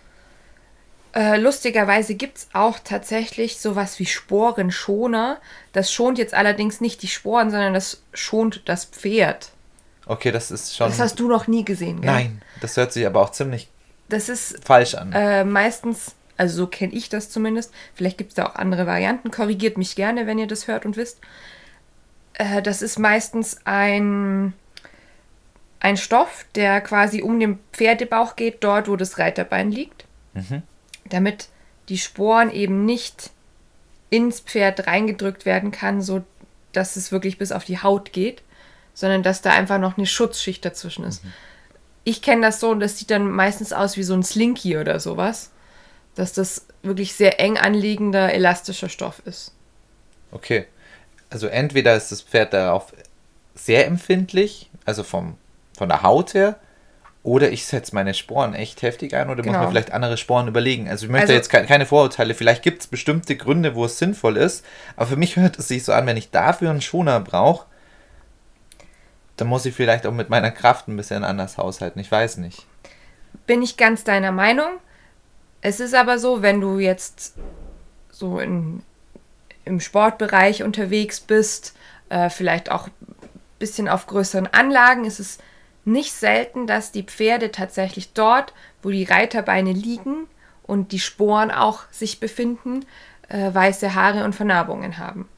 Äh, 1.15 1.37
lustigerweise 1.39 2.15
gibt 2.15 2.39
es 2.39 2.49
auch 2.53 2.79
tatsächlich 2.83 3.59
sowas 3.59 3.99
wie 3.99 4.07
Sporenschoner. 4.07 5.39
Das 5.73 5.93
schont 5.93 6.19
jetzt 6.19 6.35
allerdings 6.35 6.81
nicht 6.81 7.03
die 7.03 7.09
Sporen, 7.09 7.51
sondern 7.51 7.75
das 7.75 8.03
schont 8.13 8.63
das 8.67 8.85
Pferd. 8.85 9.51
Okay, 10.09 10.33
das 10.33 10.51
ist 10.51 10.75
schon. 10.77 10.89
Das 10.89 10.99
hast 10.99 11.21
du 11.21 11.29
noch 11.29 11.47
nie 11.47 11.65
gesehen, 11.65 12.01
gell? 12.01 12.11
Nein, 12.11 12.43
das 12.61 12.77
hört 12.77 12.93
sich 12.93 13.07
aber 13.07 13.21
auch 13.21 13.31
ziemlich 13.31 13.69
Das 14.09 14.29
ist 14.29 14.65
falsch 14.65 14.95
an. 14.95 15.13
äh, 15.13 15.45
meistens, 15.45 16.15
also 16.37 16.57
so 16.57 16.67
kenne 16.67 16.93
ich 16.95 17.09
das 17.09 17.31
zumindest. 17.31 17.73
Vielleicht 17.95 18.19
gibt 18.19 18.31
es 18.31 18.35
da 18.35 18.47
auch 18.47 18.55
andere 18.55 18.87
Varianten. 18.87 19.31
Korrigiert 19.31 19.77
mich 19.77 19.95
gerne, 19.97 20.27
wenn 20.27 20.39
ihr 20.39 20.47
das 20.47 20.67
hört 20.67 20.85
und 20.87 20.97
wisst. 20.97 21.19
Äh, 22.35 22.63
das 22.63 22.81
ist 22.83 22.99
meistens 22.99 23.59
ein, 23.65 24.55
ein 25.81 25.97
Stoff, 25.97 26.47
der 26.55 26.81
quasi 26.81 27.23
um 27.23 27.39
den 27.39 27.59
Pferdebauch 27.73 28.35
geht, 28.37 28.65
dort, 28.65 28.89
wo 28.89 28.97
das 28.97 29.19
Reiterbein 29.19 29.71
liegt. 29.71 30.05
Damit 31.09 31.49
die 31.89 31.99
Sporen 31.99 32.51
eben 32.51 32.85
nicht 32.85 33.31
ins 34.11 34.41
Pferd 34.41 34.87
reingedrückt 34.87 35.45
werden 35.45 35.71
kann, 35.71 36.01
so 36.01 36.23
dass 36.73 36.97
es 36.97 37.11
wirklich 37.13 37.39
bis 37.39 37.51
auf 37.53 37.65
die 37.65 37.83
Haut 37.83 38.13
geht, 38.13 38.43
sondern 38.99 39.23
dass 39.23 39.43
da 39.43 39.51
einfach 39.53 39.79
noch 39.79 39.97
eine 39.97 40.07
Schutzschicht 40.09 40.65
dazwischen 40.65 41.05
ist. 41.05 41.23
Ich 42.03 42.21
kenne 42.21 42.43
das 42.43 42.59
so 42.59 42.71
und 42.71 42.81
das 42.81 42.99
sieht 42.99 43.13
dann 43.13 43.31
meistens 43.31 43.73
aus 43.73 43.97
wie 43.97 44.03
so 44.03 44.13
ein 44.13 44.25
Slinky 44.25 44.77
oder 44.77 44.99
sowas, 44.99 45.53
dass 46.17 46.33
das 46.33 46.67
wirklich 46.83 47.15
sehr 47.15 47.39
eng 47.39 47.57
anliegender 47.59 48.33
elastischer 48.35 48.89
Stoff 48.89 49.23
ist. 49.25 49.55
Okay. 50.33 50.67
Also 51.31 51.47
entweder 51.47 51.95
ist 51.95 52.11
das 52.11 52.23
Pferd 52.23 52.53
darauf 52.53 52.93
sehr 53.55 53.87
empfindlich, 53.87 54.69
also 54.85 55.05
vom, 55.05 55.37
von 55.77 55.89
der 55.89 56.03
Haut 56.03 56.35
her, 56.35 56.57
oder 57.23 57.53
ich 57.53 57.67
setze 57.67 57.95
meine 57.95 58.15
Sporen 58.15 58.53
echt 58.55 58.83
heftig 58.83 59.15
ein 59.15 59.29
oder 59.31 59.45
muss 59.45 59.53
Genau. 59.53 59.61
mir 59.67 59.69
vielleicht 59.71 59.93
andere 59.93 60.17
Sporen 60.17 60.49
überlegen. 60.49 60.89
Also 60.89 61.07
ich 61.07 61.13
möchte 61.13 61.27
Also- 61.29 61.35
jetzt 61.35 61.51
ke 61.51 61.65
keine 61.67 61.87
Vorurteile, 61.87 62.35
vielleicht 62.35 62.65
gibt 62.65 62.81
es 62.83 62.89
bestimmte 62.89 63.37
Gründe, 63.37 63.77
wo 63.77 63.85
es 63.85 63.97
sinnvoll 63.99 64.39
ist, 64.39 64.65
aber 64.97 65.07
für 65.07 65.17
mich 65.17 65.37
hört 65.37 65.57
es 65.57 65.69
sich 65.69 65.85
so 65.85 65.93
an, 65.93 66.05
wenn 66.07 66.17
ich 66.17 66.31
dafür 66.33 66.71
einen 66.71 66.81
Schoner 66.81 67.21
brauche, 67.21 67.68
dann 69.41 69.49
muss 69.49 69.65
ich 69.65 69.75
vielleicht 69.75 70.07
auch 70.07 70.13
mit 70.13 70.29
meiner 70.29 70.51
Kraft 70.51 70.89
ein 70.89 70.97
bisschen 70.97 71.25
anders 71.25 71.59
haushalten. 71.59 72.01
Ich 72.01 72.11
weiß 72.11 72.39
nicht. 72.39 72.67
Bin 73.47 73.63
ich 73.63 73.77
ganz 73.77 74.05
deiner 74.05 74.33
Meinung. 74.33 74.73
Es 75.61 75.81
ist 75.81 75.95
aber 75.95 76.19
so, 76.19 76.43
wenn 76.43 76.61
du 76.61 76.79
jetzt 76.79 77.35
so 78.11 78.39
in, 78.39 78.83
im 79.65 79.81
Sportbereich 79.81 80.63
unterwegs 80.63 81.21
bist, 81.21 81.75
äh, 82.09 82.31
vielleicht 82.31 82.71
auch 82.71 82.89
ein 82.89 83.15
bisschen 83.59 83.89
auf 83.89 84.07
größeren 84.07 84.49
Anlagen, 84.49 85.05
ist 85.05 85.21
es 85.21 85.39
nicht 85.85 86.13
selten, 86.13 86.67
dass 86.67 86.93
die 86.93 87.05
Pferde 87.05 87.51
tatsächlich 87.51 88.13
dort, 88.13 88.53
wo 88.83 88.91
die 88.91 89.05
Reiterbeine 89.05 89.73
liegen 89.73 90.27
und 90.65 90.93
die 90.93 90.99
Sporen 90.99 91.51
auch 91.51 91.83
sich 91.91 92.21
befinden, 92.21 92.85
äh, 93.29 93.55
weiße 93.55 93.95
Haare 93.95 94.25
und 94.25 94.35
Vernarbungen 94.35 94.99
haben. 94.99 95.29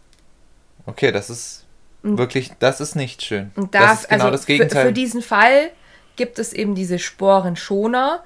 Okay, 0.86 1.12
das 1.12 1.30
ist 1.30 1.66
wirklich, 2.02 2.52
das 2.58 2.80
ist 2.80 2.96
nicht 2.96 3.22
schön. 3.22 3.50
Und 3.56 3.74
das 3.74 3.82
da, 3.82 3.92
ist 3.92 4.08
genau 4.08 4.24
also 4.24 4.36
das 4.36 4.46
Gegenteil. 4.46 4.82
Für, 4.82 4.88
für 4.88 4.92
diesen 4.92 5.22
Fall 5.22 5.70
gibt 6.16 6.38
es 6.38 6.52
eben 6.52 6.74
diese 6.74 6.98
Sporenschoner 6.98 8.22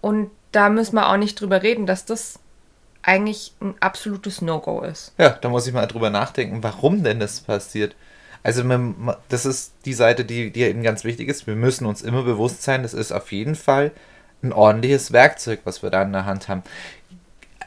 und 0.00 0.30
da 0.52 0.68
müssen 0.68 0.94
wir 0.96 1.08
auch 1.08 1.16
nicht 1.16 1.40
drüber 1.40 1.62
reden, 1.62 1.86
dass 1.86 2.04
das 2.04 2.38
eigentlich 3.02 3.52
ein 3.60 3.74
absolutes 3.80 4.40
No-Go 4.40 4.82
ist. 4.82 5.12
Ja, 5.18 5.30
da 5.30 5.48
muss 5.48 5.66
ich 5.66 5.74
mal 5.74 5.86
drüber 5.86 6.10
nachdenken, 6.10 6.62
warum 6.62 7.02
denn 7.02 7.20
das 7.20 7.40
passiert. 7.40 7.94
Also 8.42 8.62
das 9.28 9.46
ist 9.46 9.72
die 9.84 9.94
Seite, 9.94 10.24
die, 10.24 10.50
die 10.50 10.62
eben 10.62 10.82
ganz 10.82 11.04
wichtig 11.04 11.28
ist. 11.28 11.46
Wir 11.46 11.56
müssen 11.56 11.86
uns 11.86 12.02
immer 12.02 12.22
bewusst 12.22 12.62
sein, 12.62 12.82
das 12.82 12.94
ist 12.94 13.12
auf 13.12 13.32
jeden 13.32 13.54
Fall 13.54 13.90
ein 14.42 14.52
ordentliches 14.52 15.12
Werkzeug, 15.12 15.60
was 15.64 15.82
wir 15.82 15.90
da 15.90 16.02
in 16.02 16.12
der 16.12 16.26
Hand 16.26 16.48
haben. 16.48 16.62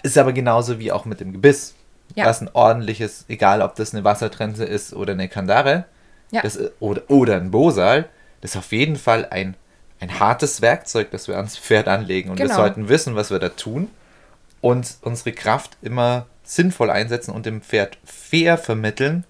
Ist 0.04 0.18
aber 0.18 0.34
genauso 0.34 0.80
wie 0.80 0.92
auch 0.92 1.06
mit 1.06 1.20
dem 1.20 1.34
Gebiss. 1.34 1.74
Ja. 2.16 2.26
Was 2.26 2.42
ein 2.42 2.50
ordentliches, 2.54 3.26
egal 3.28 3.62
ob 3.62 3.76
das 3.76 3.94
eine 3.94 4.04
Wassertrense 4.04 4.66
ist 4.66 4.94
oder 4.94 5.14
eine 5.14 5.28
Kandare 5.30 5.86
Ja. 6.32 6.42
das, 6.42 6.60
oder, 6.80 7.02
oder 7.10 7.36
ein 7.36 7.52
Bosal, 7.52 8.08
das 8.42 8.52
ist 8.52 8.58
auf 8.58 8.72
jeden 8.72 8.96
Fall 8.96 9.28
ein, 9.30 9.56
ein 10.00 10.20
hartes 10.20 10.62
Werkzeug, 10.62 11.12
das 11.12 11.28
wir 11.28 11.36
ans 11.38 11.58
Pferd 11.58 11.88
anlegen. 11.88 12.30
Und 12.30 12.38
wir 12.40 12.46
Genau. 12.46 12.58
sollten 12.58 12.90
wissen, 12.90 13.16
was 13.16 13.30
wir 13.32 13.40
da 13.40 13.50
tun 13.50 13.90
und 14.62 14.98
unsere 15.02 15.32
Kraft 15.34 15.78
immer 15.82 16.26
sinnvoll 16.44 16.90
einsetzen 16.90 17.32
und 17.32 17.46
dem 17.46 17.62
Pferd 17.62 17.98
fair 18.06 18.58
vermitteln, 18.58 19.26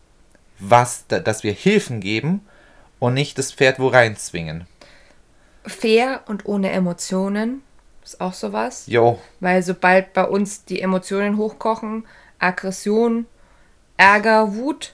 was, 0.60 1.06
da, 1.08 1.20
dass 1.20 1.44
wir 1.44 1.52
Hilfen 1.54 2.00
geben 2.00 2.42
und 3.00 3.14
nicht 3.14 3.38
das 3.38 3.52
Pferd 3.52 3.80
wo 3.80 3.88
reinzwingen. 3.88 4.66
Fair 5.66 6.22
und 6.28 6.46
ohne 6.46 6.70
Emotionen 6.72 7.62
ist 8.04 8.22
auch 8.22 8.34
sowas. 8.34 8.86
Jo, 8.88 9.20
Weil 9.40 9.62
sobald 9.64 10.14
bei 10.14 10.24
uns 10.24 10.64
die 10.66 10.82
Emotionen 10.82 11.38
hochkochen, 11.38 12.06
Aggression, 12.40 13.26
Ärger, 13.98 14.56
Wut, 14.56 14.94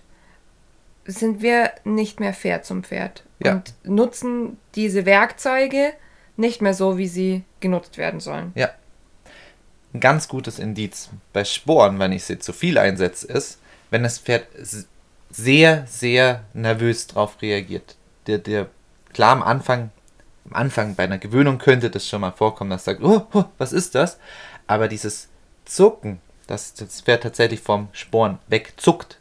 sind 1.06 1.42
wir 1.42 1.72
nicht 1.84 2.20
mehr 2.20 2.34
fair 2.34 2.64
zum 2.64 2.84
Pferd. 2.84 3.24
Ja. 3.44 3.54
Und 3.54 3.74
nutzen 3.84 4.58
diese 4.76 5.06
Werkzeuge 5.06 5.94
nicht 6.38 6.62
mehr 6.62 6.74
so, 6.74 6.98
wie 6.98 7.08
sie 7.08 7.44
genutzt 7.60 7.98
werden 7.98 8.20
sollen. 8.20 8.52
ja. 8.56 8.70
Ein 9.94 10.00
ganz 10.00 10.28
gutes 10.28 10.58
Indiz 10.58 11.10
bei 11.34 11.44
Sporen, 11.44 12.00
wenn 12.00 12.14
ich 12.14 12.24
sie 12.24 12.40
zu 12.40 12.52
viel 12.52 12.80
einsetze, 12.80 13.28
ist, 13.28 13.60
wenn 13.92 14.02
das 14.02 14.18
Pferd 14.18 14.48
sehr, 15.30 15.86
sehr 15.86 16.44
nervös 16.54 17.06
drauf 17.06 17.40
reagiert. 17.44 17.96
Der, 18.26 18.40
der, 18.40 18.70
klar, 19.14 19.34
am 19.34 19.44
Anfang, 19.44 19.92
am 20.46 20.54
Anfang 20.54 20.96
bei 20.96 21.04
einer 21.04 21.20
Gewöhnung 21.20 21.60
könnte 21.60 21.92
das 21.92 22.08
schon 22.08 22.22
mal 22.22 22.32
vorkommen, 22.32 22.72
dass 22.72 22.86
sagt, 22.86 23.04
oh, 23.04 23.28
oh, 23.34 23.46
was 23.60 23.72
ist 23.72 23.94
das? 23.94 24.18
Aber 24.66 24.88
dieses 24.88 25.28
Zucken, 25.66 26.20
dass 26.48 26.74
das 26.74 27.02
Pferd 27.02 27.24
tatsächlich 27.24 27.62
vom 27.62 27.90
Sporen 27.94 28.40
wegzuckt, 28.48 29.20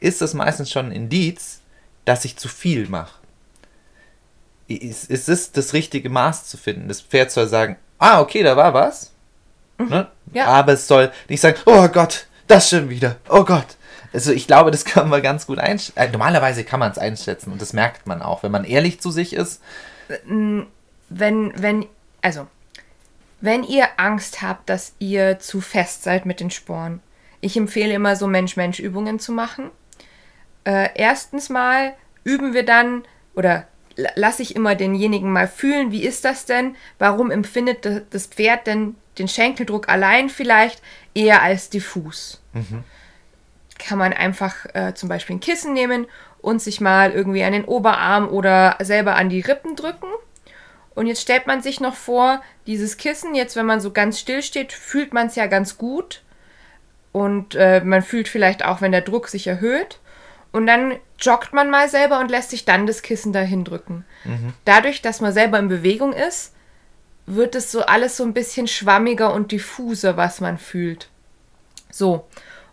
ist 0.00 0.20
das 0.20 0.34
meistens 0.34 0.70
schon 0.70 0.86
ein 0.86 0.92
Indiz, 0.92 1.60
dass 2.04 2.24
ich 2.24 2.36
zu 2.36 2.48
viel 2.48 2.88
mache. 2.88 3.18
Es 4.68 5.08
es 5.08 5.28
ist 5.28 5.56
das 5.56 5.72
richtige 5.72 6.08
Maß 6.08 6.46
zu 6.46 6.56
finden. 6.56 6.88
Das 6.88 7.00
Pferd 7.00 7.30
soll 7.30 7.48
sagen, 7.48 7.76
ah, 7.98 8.20
okay, 8.20 8.42
da 8.42 8.56
war 8.56 8.72
was. 8.72 9.12
Ne? 9.78 10.08
Ja. 10.32 10.46
Aber 10.46 10.74
es 10.74 10.86
soll 10.86 11.10
nicht 11.28 11.40
sagen, 11.40 11.58
oh 11.66 11.88
Gott, 11.88 12.26
das 12.46 12.68
schon 12.68 12.90
wieder, 12.90 13.16
oh 13.28 13.44
Gott. 13.44 13.76
Also 14.12 14.32
ich 14.32 14.46
glaube, 14.46 14.70
das 14.70 14.84
kann 14.84 15.08
man 15.08 15.22
ganz 15.22 15.46
gut 15.46 15.58
einschätzen. 15.58 15.98
Äh, 15.98 16.10
normalerweise 16.10 16.64
kann 16.64 16.80
man 16.80 16.90
es 16.90 16.98
einschätzen 16.98 17.52
und 17.52 17.62
das 17.62 17.72
merkt 17.72 18.06
man 18.06 18.22
auch. 18.22 18.42
Wenn 18.42 18.52
man 18.52 18.64
ehrlich 18.64 19.00
zu 19.00 19.10
sich 19.10 19.32
ist, 19.32 19.62
wenn, 20.26 20.66
wenn, 21.08 21.86
also, 22.20 22.48
wenn 23.40 23.62
ihr 23.64 23.86
Angst 23.96 24.42
habt, 24.42 24.68
dass 24.68 24.94
ihr 24.98 25.38
zu 25.38 25.60
fest 25.60 26.02
seid 26.02 26.26
mit 26.26 26.40
den 26.40 26.50
Sporen, 26.50 27.00
ich 27.40 27.56
empfehle 27.56 27.94
immer 27.94 28.16
so 28.16 28.26
Mensch-Mensch-Übungen 28.26 29.18
zu 29.18 29.32
machen. 29.32 29.70
Äh, 30.64 30.90
erstens 30.94 31.48
mal 31.48 31.94
üben 32.22 32.52
wir 32.52 32.64
dann, 32.66 33.04
oder 33.34 33.66
la- 33.96 34.10
lasse 34.14 34.42
ich 34.42 34.54
immer 34.56 34.74
denjenigen 34.74 35.32
mal 35.32 35.48
fühlen, 35.48 35.90
wie 35.90 36.04
ist 36.04 36.24
das 36.26 36.44
denn? 36.44 36.76
Warum 36.98 37.30
empfindet 37.30 37.86
da- 37.86 38.00
das 38.10 38.26
Pferd 38.26 38.66
denn 38.66 38.94
den 39.18 39.26
Schenkeldruck 39.28 39.88
allein 39.88 40.28
vielleicht 40.28 40.82
eher 41.14 41.42
als 41.42 41.70
diffus? 41.70 42.42
kann 43.78 43.96
man 43.98 44.12
einfach 44.12 44.66
äh, 44.74 44.92
zum 44.94 45.08
Beispiel 45.08 45.36
ein 45.36 45.40
Kissen 45.40 45.72
nehmen 45.72 46.06
und 46.42 46.60
sich 46.60 46.82
mal 46.82 47.12
irgendwie 47.12 47.42
an 47.42 47.52
den 47.52 47.64
Oberarm 47.64 48.28
oder 48.28 48.76
selber 48.82 49.16
an 49.16 49.30
die 49.30 49.40
Rippen 49.40 49.74
drücken. 49.76 50.06
Und 50.94 51.06
jetzt 51.06 51.22
stellt 51.22 51.46
man 51.46 51.62
sich 51.62 51.80
noch 51.80 51.94
vor, 51.94 52.42
dieses 52.66 52.96
Kissen, 52.96 53.34
jetzt 53.34 53.56
wenn 53.56 53.66
man 53.66 53.80
so 53.80 53.92
ganz 53.92 54.18
still 54.18 54.42
steht, 54.42 54.72
fühlt 54.72 55.12
man 55.12 55.28
es 55.28 55.36
ja 55.36 55.46
ganz 55.46 55.78
gut. 55.78 56.22
Und 57.12 57.54
äh, 57.54 57.80
man 57.80 58.02
fühlt 58.02 58.28
vielleicht 58.28 58.64
auch, 58.64 58.80
wenn 58.80 58.92
der 58.92 59.00
Druck 59.00 59.28
sich 59.28 59.46
erhöht. 59.46 59.98
Und 60.52 60.66
dann 60.66 60.96
joggt 61.18 61.52
man 61.52 61.70
mal 61.70 61.88
selber 61.88 62.18
und 62.18 62.30
lässt 62.30 62.50
sich 62.50 62.64
dann 62.64 62.86
das 62.86 63.02
Kissen 63.02 63.32
dahin 63.32 63.64
drücken. 63.64 64.04
Dadurch, 64.64 65.00
dass 65.00 65.20
man 65.20 65.32
selber 65.32 65.58
in 65.58 65.68
Bewegung 65.68 66.12
ist, 66.12 66.54
wird 67.26 67.54
es 67.54 67.70
so 67.70 67.82
alles 67.82 68.16
so 68.16 68.24
ein 68.24 68.34
bisschen 68.34 68.66
schwammiger 68.66 69.32
und 69.32 69.52
diffuser, 69.52 70.16
was 70.16 70.40
man 70.40 70.58
fühlt. 70.58 71.08
So, 71.90 72.26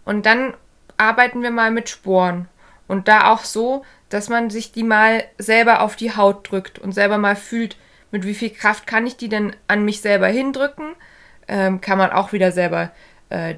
und 0.05 0.25
dann 0.25 0.55
arbeiten 0.97 1.43
wir 1.43 1.51
mal 1.51 1.71
mit 1.71 1.89
Sporen. 1.89 2.47
Und 2.87 3.07
da 3.07 3.31
auch 3.31 3.43
so, 3.43 3.83
dass 4.09 4.29
man 4.29 4.49
sich 4.49 4.71
die 4.71 4.83
mal 4.83 5.23
selber 5.37 5.81
auf 5.81 5.95
die 5.95 6.15
Haut 6.15 6.49
drückt 6.49 6.79
und 6.79 6.93
selber 6.93 7.17
mal 7.17 7.35
fühlt, 7.35 7.77
mit 8.11 8.25
wie 8.25 8.33
viel 8.33 8.49
Kraft 8.49 8.87
kann 8.87 9.05
ich 9.07 9.17
die 9.17 9.29
denn 9.29 9.55
an 9.67 9.83
mich 9.85 10.01
selber 10.01 10.27
hindrücken. 10.27 10.95
ähm, 11.47 11.79
kann 11.79 11.97
man 11.97 12.11
auch 12.11 12.33
wieder 12.33 12.51
selber 12.51 12.91
äh, 13.29 13.55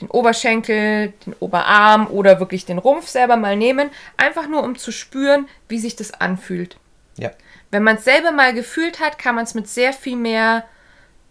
den 0.00 0.08
Oberschenkel, 0.08 1.12
den 1.26 1.34
Oberarm 1.40 2.06
oder 2.08 2.40
wirklich 2.40 2.64
den 2.64 2.78
Rumpf 2.78 3.08
selber 3.08 3.36
mal 3.36 3.56
nehmen. 3.56 3.90
Einfach 4.16 4.48
nur, 4.48 4.62
um 4.62 4.76
zu 4.76 4.92
spüren, 4.92 5.48
wie 5.68 5.78
sich 5.78 5.96
das 5.96 6.12
anfühlt. 6.12 6.76
Ja. 7.16 7.30
Wenn 7.70 7.82
man 7.82 7.96
es 7.96 8.04
selber 8.04 8.32
mal 8.32 8.54
gefühlt 8.54 9.00
hat, 9.00 9.18
kann 9.18 9.34
man 9.34 9.44
es 9.44 9.54
mit 9.54 9.68
sehr 9.68 9.92
viel 9.92 10.16
mehr 10.16 10.64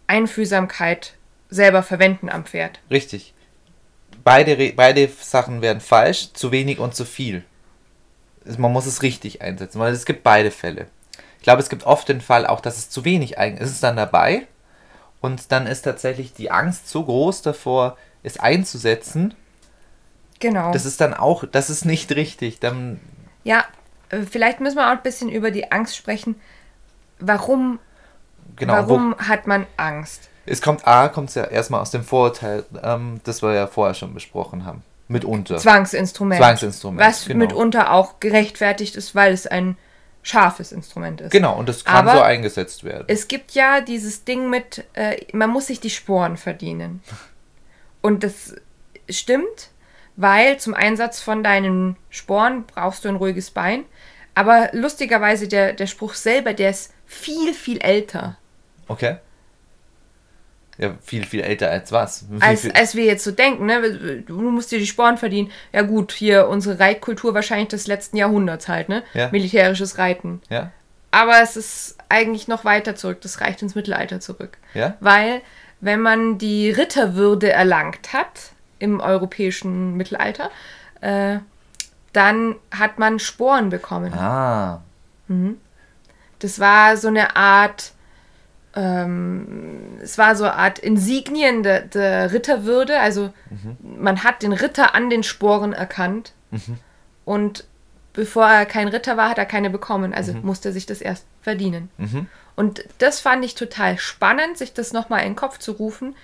Einfühlsamkeit 0.06 1.14
selber 1.50 1.82
verwenden 1.82 2.28
am 2.28 2.44
Pferd. 2.44 2.80
Richtig. 2.90 3.34
Beide, 4.24 4.72
beide 4.74 5.08
Sachen 5.08 5.62
werden 5.62 5.80
falsch, 5.80 6.32
zu 6.32 6.52
wenig 6.52 6.78
und 6.78 6.94
zu 6.94 7.04
viel. 7.04 7.44
Man 8.58 8.72
muss 8.72 8.86
es 8.86 9.02
richtig 9.02 9.42
einsetzen, 9.42 9.78
weil 9.78 9.92
es 9.92 10.04
gibt 10.04 10.22
beide 10.22 10.50
Fälle. 10.50 10.86
Ich 11.42 11.44
glaube, 11.44 11.60
es 11.60 11.68
gibt 11.68 11.86
oft 11.86 12.08
den 12.08 12.20
Fall 12.20 12.46
auch, 12.46 12.60
dass 12.60 12.78
es 12.78 12.88
zu 12.88 13.04
wenig 13.04 13.36
eigentlich 13.36 13.62
ist. 13.62 13.70
Es 13.70 13.74
ist 13.74 13.82
dann 13.82 13.96
dabei 13.96 14.46
und 15.20 15.50
dann 15.50 15.66
ist 15.66 15.82
tatsächlich 15.82 16.32
die 16.32 16.52
Angst 16.52 16.88
so 16.88 17.02
groß 17.02 17.42
davor, 17.42 17.96
es 18.22 18.38
einzusetzen. 18.38 19.34
Genau. 20.38 20.70
Das 20.70 20.86
ist 20.86 21.00
dann 21.00 21.12
auch, 21.12 21.42
das 21.50 21.68
ist 21.68 21.84
nicht 21.84 22.12
richtig. 22.12 22.60
Dann, 22.60 23.00
ja, 23.42 23.64
äh, 24.10 24.20
vielleicht 24.22 24.60
müssen 24.60 24.76
wir 24.76 24.86
auch 24.86 24.92
ein 24.92 25.02
bisschen 25.02 25.30
über 25.30 25.50
die 25.50 25.72
Angst 25.72 25.96
sprechen. 25.96 26.36
Warum, 27.18 27.80
genau, 28.54 28.74
warum 28.74 29.16
hat 29.18 29.48
man 29.48 29.66
Angst? 29.76 30.28
Es 30.46 30.62
kommt 30.62 30.86
A, 30.86 31.08
kommt 31.08 31.30
es 31.30 31.34
ja 31.34 31.42
erstmal 31.42 31.80
aus 31.80 31.90
dem 31.90 32.04
Vorurteil, 32.04 32.64
ähm, 32.84 33.20
das 33.24 33.42
wir 33.42 33.52
ja 33.52 33.66
vorher 33.66 33.94
schon 33.94 34.14
besprochen 34.14 34.64
haben. 34.64 34.84
Mitunter. 35.08 35.56
Zwangsinstrument. 35.56 36.40
Zwangsinstrument, 36.40 37.04
Was 37.04 37.24
genau. 37.24 37.38
mitunter 37.40 37.90
auch 37.90 38.20
gerechtfertigt 38.20 38.94
ist, 38.94 39.16
weil 39.16 39.32
es 39.32 39.48
ein 39.48 39.76
scharfes 40.22 40.72
Instrument 40.72 41.20
ist. 41.20 41.30
Genau, 41.32 41.58
und 41.58 41.68
das 41.68 41.84
kann 41.84 42.08
Aber 42.08 42.18
so 42.18 42.22
eingesetzt 42.22 42.84
werden. 42.84 43.04
Es 43.08 43.28
gibt 43.28 43.52
ja 43.52 43.80
dieses 43.80 44.24
Ding 44.24 44.48
mit, 44.48 44.84
äh, 44.94 45.16
man 45.32 45.50
muss 45.50 45.66
sich 45.66 45.80
die 45.80 45.90
Sporen 45.90 46.36
verdienen. 46.36 47.02
Und 48.00 48.24
das 48.24 48.54
stimmt, 49.08 49.70
weil 50.16 50.58
zum 50.58 50.74
Einsatz 50.74 51.20
von 51.20 51.42
deinen 51.42 51.96
Sporen 52.08 52.64
brauchst 52.64 53.04
du 53.04 53.08
ein 53.08 53.16
ruhiges 53.16 53.50
Bein. 53.50 53.84
Aber 54.34 54.70
lustigerweise, 54.72 55.48
der, 55.48 55.72
der 55.72 55.86
Spruch 55.86 56.14
selber, 56.14 56.54
der 56.54 56.70
ist 56.70 56.94
viel, 57.06 57.52
viel 57.52 57.80
älter. 57.80 58.38
Okay. 58.88 59.16
Ja, 60.78 60.94
viel, 61.02 61.24
viel 61.24 61.40
älter 61.40 61.70
als 61.70 61.92
was. 61.92 62.24
Als, 62.40 62.68
als 62.74 62.94
wir 62.94 63.04
jetzt 63.04 63.24
so 63.24 63.30
denken, 63.30 63.66
ne? 63.66 64.22
Du 64.26 64.40
musst 64.50 64.72
dir 64.72 64.78
die 64.78 64.86
Sporen 64.86 65.18
verdienen. 65.18 65.50
Ja 65.72 65.82
gut, 65.82 66.12
hier 66.12 66.48
unsere 66.48 66.80
Reitkultur 66.80 67.34
wahrscheinlich 67.34 67.68
des 67.68 67.86
letzten 67.86 68.16
Jahrhunderts 68.16 68.68
halt, 68.68 68.88
ne? 68.88 69.02
Ja. 69.12 69.28
Militärisches 69.30 69.98
Reiten. 69.98 70.40
ja? 70.48 70.70
Aber 71.10 71.42
es 71.42 71.56
ist 71.56 71.96
eigentlich 72.08 72.48
noch 72.48 72.64
weiter 72.64 72.96
zurück. 72.96 73.20
Das 73.20 73.42
reicht 73.42 73.60
ins 73.60 73.74
Mittelalter 73.74 74.18
zurück. 74.20 74.56
Ja? 74.72 74.96
Weil, 75.00 75.42
wenn 75.80 76.00
man 76.00 76.38
die 76.38 76.70
Ritterwürde 76.70 77.52
erlangt 77.52 78.14
hat 78.14 78.52
im 78.78 78.98
europäischen 78.98 79.96
Mittelalter, 79.96 80.50
äh, 81.02 81.38
dann 82.14 82.56
hat 82.70 82.98
man 82.98 83.18
Sporen 83.18 83.68
bekommen. 83.68 84.12
Ah. 84.14 84.80
Das 86.38 86.58
war 86.58 86.96
so 86.96 87.08
eine 87.08 87.36
Art, 87.36 87.91
ähm, 88.74 89.98
es 90.02 90.18
war 90.18 90.34
so 90.36 90.44
eine 90.44 90.54
Art 90.54 90.78
Insignien 90.78 91.62
der, 91.62 91.82
der 91.82 92.32
Ritterwürde. 92.32 92.98
Also 92.98 93.32
man 93.82 94.24
hat 94.24 94.42
den 94.42 94.52
Ritter 94.52 94.94
an 94.94 95.10
den 95.10 95.22
Sporen 95.22 95.72
erkannt. 95.72 96.32
Und 97.24 97.64
bevor 98.12 98.46
er 98.46 98.66
kein 98.66 98.88
Ritter 98.88 99.16
war, 99.16 99.28
hat 99.28 99.38
er 99.38 99.46
keine 99.46 99.70
bekommen. 99.70 100.12
Also 100.12 100.32
musste 100.34 100.70
er 100.70 100.72
sich 100.72 100.86
das 100.86 101.00
erst 101.00 101.26
verdienen. 101.40 101.90
Mhm. 101.98 102.26
Und 102.54 102.84
das 102.98 103.20
fand 103.20 103.44
ich 103.44 103.54
total 103.54 103.98
spannend, 103.98 104.58
sich 104.58 104.72
das 104.72 104.92
nochmal 104.92 105.20
in 105.20 105.30
den 105.30 105.36
Kopf 105.36 105.58
zu 105.58 105.72
rufen. 105.72 106.14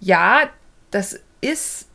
Ja, 0.00 0.48
das 0.90 1.20
ist 1.40 1.88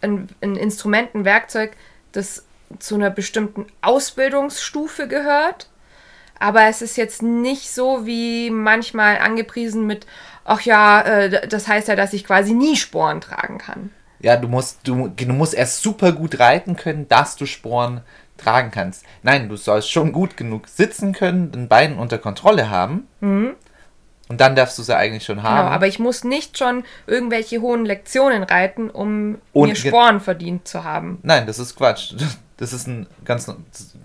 ein, 0.00 0.28
ein 0.40 0.56
Instrument, 0.56 1.14
ein 1.14 1.24
Werkzeug, 1.24 1.76
das 2.12 2.44
zu 2.78 2.94
einer 2.94 3.10
bestimmten 3.10 3.66
Ausbildungsstufe 3.82 5.08
gehört. 5.08 5.68
Aber 6.44 6.64
es 6.64 6.82
ist 6.82 6.96
jetzt 6.98 7.22
nicht 7.22 7.70
so 7.70 8.04
wie 8.04 8.50
manchmal 8.50 9.16
angepriesen 9.16 9.86
mit, 9.86 10.06
ach 10.44 10.60
ja, 10.60 11.00
äh, 11.00 11.48
das 11.48 11.66
heißt 11.68 11.88
ja, 11.88 11.96
dass 11.96 12.12
ich 12.12 12.24
quasi 12.26 12.52
nie 12.52 12.76
Sporen 12.76 13.22
tragen 13.22 13.56
kann. 13.56 13.90
Ja, 14.20 14.36
du 14.36 14.46
musst, 14.46 14.80
du, 14.86 15.08
du 15.08 15.32
musst 15.32 15.54
erst 15.54 15.82
super 15.82 16.12
gut 16.12 16.38
reiten 16.38 16.76
können, 16.76 17.08
dass 17.08 17.36
du 17.36 17.46
Sporen 17.46 18.02
tragen 18.36 18.70
kannst. 18.70 19.06
Nein, 19.22 19.48
du 19.48 19.56
sollst 19.56 19.90
schon 19.90 20.12
gut 20.12 20.36
genug 20.36 20.68
sitzen 20.68 21.14
können, 21.14 21.50
den 21.50 21.68
Beinen 21.68 21.98
unter 21.98 22.18
Kontrolle 22.18 22.68
haben. 22.68 23.06
Und 24.28 24.40
dann 24.40 24.54
darfst 24.54 24.78
du 24.78 24.82
sie 24.82 24.94
eigentlich 24.94 25.24
schon 25.24 25.36
Genau, 25.36 25.48
haben. 25.48 25.68
aber 25.68 25.86
ich 25.86 25.98
muss 25.98 26.24
nicht 26.24 26.58
schon 26.58 26.84
irgendwelche 27.06 27.62
hohen 27.62 27.86
Lektionen 27.86 28.42
reiten, 28.42 28.90
um 28.90 29.38
Und 29.54 29.70
mir 29.70 29.76
Sporen 29.76 30.20
verdient 30.20 30.68
zu 30.68 30.84
haben. 30.84 31.20
Nein, 31.22 31.46
das 31.46 31.58
ist 31.58 31.74
Quatsch. 31.76 32.14
Das 32.56 32.72
ist 32.72 32.86
ein 32.86 33.08
ganz. 33.24 33.52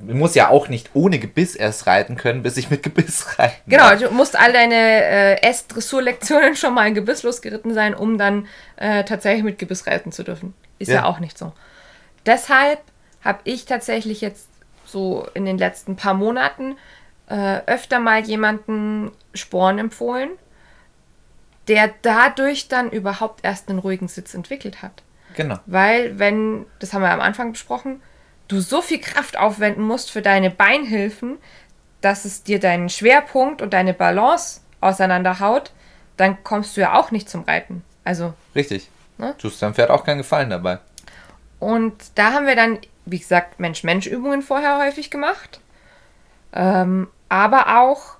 Ich 0.07 0.13
muss 0.15 0.33
ja 0.33 0.49
auch 0.49 0.69
nicht 0.69 0.89
ohne 0.95 1.19
Gebiss 1.19 1.55
erst 1.55 1.85
reiten 1.85 2.15
können, 2.17 2.41
bis 2.41 2.57
ich 2.57 2.71
mit 2.71 2.81
Gebiss 2.81 3.25
reiten. 3.39 3.69
Genau, 3.69 3.89
darf. 3.89 3.99
du 3.99 4.09
musst 4.11 4.35
all 4.39 4.51
deine 4.51 4.73
äh, 4.75 5.41
S-Dressurlektionen 5.43 6.55
schon 6.55 6.73
mal 6.73 6.91
gebisslos 6.91 7.41
geritten 7.43 7.73
sein, 7.75 7.93
um 7.93 8.17
dann 8.17 8.47
äh, 8.77 9.03
tatsächlich 9.03 9.43
mit 9.43 9.59
Gebiss 9.59 9.85
reiten 9.85 10.11
zu 10.11 10.23
dürfen. 10.23 10.55
Ist 10.79 10.87
ja, 10.87 10.95
Ja. 10.95 11.05
auch 11.05 11.19
nicht 11.19 11.37
so. 11.37 11.53
Deshalb 12.25 12.79
habe 13.23 13.39
ich 13.43 13.65
tatsächlich 13.65 14.21
jetzt 14.21 14.47
so 14.85 15.27
in 15.35 15.45
den 15.45 15.59
letzten 15.59 15.95
paar 15.95 16.15
Monaten 16.15 16.75
äh, 17.29 17.59
öfter 17.67 17.99
mal 17.99 18.21
jemanden 18.25 19.11
Sporen 19.35 19.77
empfohlen, 19.77 20.31
der 21.67 21.93
dadurch 22.01 22.67
dann 22.67 22.89
überhaupt 22.89 23.43
erst 23.45 23.69
einen 23.69 23.77
ruhigen 23.79 24.07
Sitz 24.07 24.33
entwickelt 24.33 24.81
hat. 24.81 25.03
Genau. 25.35 25.59
Weil, 25.67 26.17
wenn, 26.17 26.65
das 26.79 26.93
haben 26.93 27.03
wir 27.03 27.11
am 27.11 27.21
Anfang 27.21 27.51
besprochen, 27.51 28.01
du 28.49 28.59
so 28.59 28.81
viel 28.81 28.99
Kraft 28.99 29.37
aufwenden 29.37 29.83
musst 29.83 30.11
für 30.11 30.21
deine 30.21 30.49
Beinhilfen, 30.49 31.37
dass 32.01 32.25
es 32.25 32.43
dir 32.43 32.59
deinen 32.59 32.89
Schwerpunkt 32.89 33.61
und 33.61 33.73
deine 33.73 33.93
Balance 33.93 34.61
auseinanderhaut, 34.81 35.71
dann 36.17 36.43
kommst 36.43 36.75
du 36.75 36.81
ja 36.81 36.99
auch 36.99 37.11
nicht 37.11 37.29
zum 37.29 37.43
Reiten. 37.43 37.83
Also, 38.03 38.33
Richtig. 38.55 38.89
Ne? 39.17 39.35
Tust 39.37 39.61
deinem 39.61 39.73
Pferd 39.73 39.89
auch 39.89 40.03
keinen 40.03 40.17
Gefallen 40.17 40.49
dabei. 40.49 40.79
und 41.59 41.93
da 42.15 42.33
haben 42.33 42.47
wir 42.47 42.55
dann, 42.55 42.79
wie 43.05 43.19
gesagt, 43.19 43.59
Mensch-Mensch-Übungen 43.59 44.41
vorher 44.41 44.79
häufig 44.79 45.09
gemacht. 45.11 45.59
Ähm, 46.53 47.07
aber 47.27 47.79
auch 47.79 48.15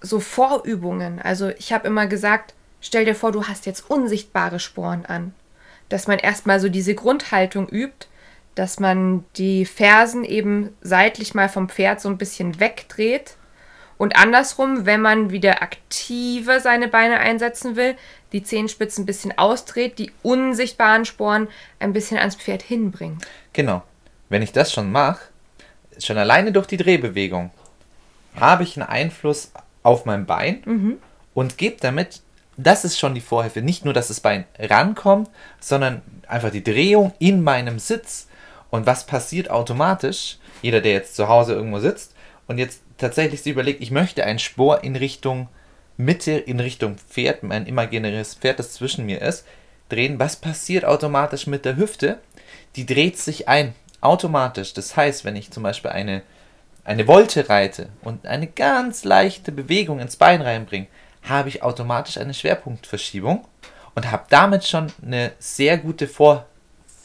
so 0.00 0.20
Vorübungen. 0.20 1.20
Also 1.20 1.50
ich 1.50 1.72
habe 1.72 1.86
immer 1.86 2.06
gesagt, 2.06 2.54
stell 2.80 3.04
dir 3.04 3.14
vor, 3.14 3.32
du 3.32 3.46
hast 3.46 3.66
jetzt 3.66 3.90
unsichtbare 3.90 4.60
Sporen 4.60 5.06
an. 5.06 5.34
Dass 5.88 6.06
man 6.06 6.18
erstmal 6.18 6.60
so 6.60 6.68
diese 6.68 6.94
Grundhaltung 6.94 7.68
übt, 7.68 8.06
dass 8.58 8.80
man 8.80 9.24
die 9.36 9.64
Fersen 9.64 10.24
eben 10.24 10.70
seitlich 10.80 11.34
mal 11.34 11.48
vom 11.48 11.68
Pferd 11.68 12.00
so 12.00 12.08
ein 12.08 12.18
bisschen 12.18 12.58
wegdreht. 12.58 13.36
Und 13.98 14.16
andersrum, 14.16 14.84
wenn 14.84 15.00
man 15.00 15.30
wieder 15.30 15.62
aktiver 15.62 16.60
seine 16.60 16.88
Beine 16.88 17.18
einsetzen 17.18 17.76
will, 17.76 17.96
die 18.32 18.42
Zehenspitzen 18.42 19.02
ein 19.02 19.06
bisschen 19.06 19.36
ausdreht, 19.36 19.98
die 19.98 20.12
unsichtbaren 20.22 21.04
Sporen 21.04 21.48
ein 21.78 21.92
bisschen 21.92 22.18
ans 22.18 22.36
Pferd 22.36 22.62
hinbringt. 22.62 23.24
Genau. 23.52 23.82
Wenn 24.28 24.42
ich 24.42 24.52
das 24.52 24.72
schon 24.72 24.92
mache, 24.92 25.20
schon 25.98 26.18
alleine 26.18 26.52
durch 26.52 26.66
die 26.66 26.76
Drehbewegung, 26.76 27.50
habe 28.36 28.62
ich 28.62 28.76
einen 28.76 28.88
Einfluss 28.88 29.52
auf 29.82 30.04
mein 30.04 30.26
Bein 30.26 30.98
und 31.34 31.58
gebe 31.58 31.76
damit, 31.80 32.20
das 32.56 32.84
ist 32.84 32.98
schon 32.98 33.14
die 33.14 33.20
Vorhilfe, 33.20 33.62
nicht 33.62 33.84
nur, 33.84 33.94
dass 33.94 34.08
das 34.08 34.20
Bein 34.20 34.44
rankommt, 34.58 35.30
sondern 35.60 36.02
einfach 36.26 36.50
die 36.50 36.64
Drehung 36.64 37.14
in 37.18 37.42
meinem 37.42 37.78
Sitz. 37.78 38.28
Und 38.70 38.86
was 38.86 39.06
passiert 39.06 39.50
automatisch? 39.50 40.38
Jeder, 40.62 40.80
der 40.80 40.92
jetzt 40.92 41.16
zu 41.16 41.28
Hause 41.28 41.54
irgendwo 41.54 41.78
sitzt 41.78 42.14
und 42.46 42.58
jetzt 42.58 42.82
tatsächlich 42.98 43.42
sich 43.42 43.52
überlegt, 43.52 43.80
ich 43.80 43.90
möchte 43.90 44.24
einen 44.24 44.38
Spor 44.38 44.84
in 44.84 44.96
Richtung 44.96 45.48
Mitte, 45.96 46.32
in 46.32 46.60
Richtung 46.60 46.96
Pferd, 46.96 47.42
mein 47.42 47.66
imaginäres 47.66 48.34
Pferd, 48.34 48.58
das 48.58 48.74
zwischen 48.74 49.06
mir 49.06 49.20
ist, 49.22 49.44
drehen. 49.88 50.18
Was 50.18 50.36
passiert 50.36 50.84
automatisch 50.84 51.46
mit 51.46 51.64
der 51.64 51.76
Hüfte? 51.76 52.18
Die 52.76 52.86
dreht 52.86 53.18
sich 53.18 53.48
ein, 53.48 53.74
automatisch. 54.00 54.74
Das 54.74 54.96
heißt, 54.96 55.24
wenn 55.24 55.36
ich 55.36 55.50
zum 55.50 55.62
Beispiel 55.62 55.90
eine, 55.90 56.22
eine 56.84 57.06
Wolte 57.06 57.48
reite 57.48 57.88
und 58.02 58.26
eine 58.26 58.46
ganz 58.46 59.04
leichte 59.04 59.50
Bewegung 59.52 60.00
ins 60.00 60.16
Bein 60.16 60.40
reinbringe, 60.40 60.86
habe 61.22 61.48
ich 61.48 61.62
automatisch 61.62 62.18
eine 62.18 62.34
Schwerpunktverschiebung 62.34 63.46
und 63.94 64.10
habe 64.10 64.24
damit 64.28 64.64
schon 64.64 64.92
eine 65.04 65.32
sehr 65.38 65.78
gute 65.78 66.06
Vor 66.06 66.46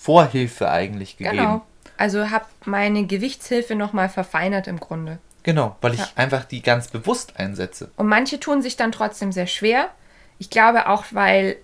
Vorhilfe 0.04 0.70
eigentlich 0.70 1.18
gegeben. 1.18 1.38
Genau. 1.38 1.62
Also 1.96 2.30
habe 2.30 2.46
meine 2.66 3.06
Gewichtshilfe 3.06 3.74
nochmal 3.76 4.10
verfeinert 4.10 4.68
im 4.68 4.80
Grunde. 4.80 5.20
Genau, 5.44 5.78
weil 5.80 5.94
ich 5.94 6.00
Ja. 6.02 6.08
einfach 6.18 6.44
die 6.44 6.62
ganz 6.62 6.90
bewusst 6.90 7.38
einsetze. 7.38 7.90
Und 7.96 8.08
manche 8.08 8.38
tun 8.40 8.62
sich 8.62 8.76
dann 8.76 8.92
trotzdem 8.92 9.32
sehr 9.32 9.48
schwer. 9.48 9.90
Ich 10.40 10.50
glaube 10.50 10.90
auch, 10.90 11.06
weil, 11.12 11.56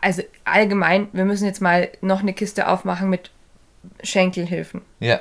also 0.00 0.22
allgemein, 0.44 1.08
wir 1.12 1.24
müssen 1.24 1.46
jetzt 1.46 1.60
mal 1.60 1.88
noch 2.00 2.20
eine 2.20 2.32
Kiste 2.32 2.68
aufmachen 2.68 3.10
mit 3.10 3.30
Schenkelhilfen. 4.02 4.82
Ja, 5.00 5.20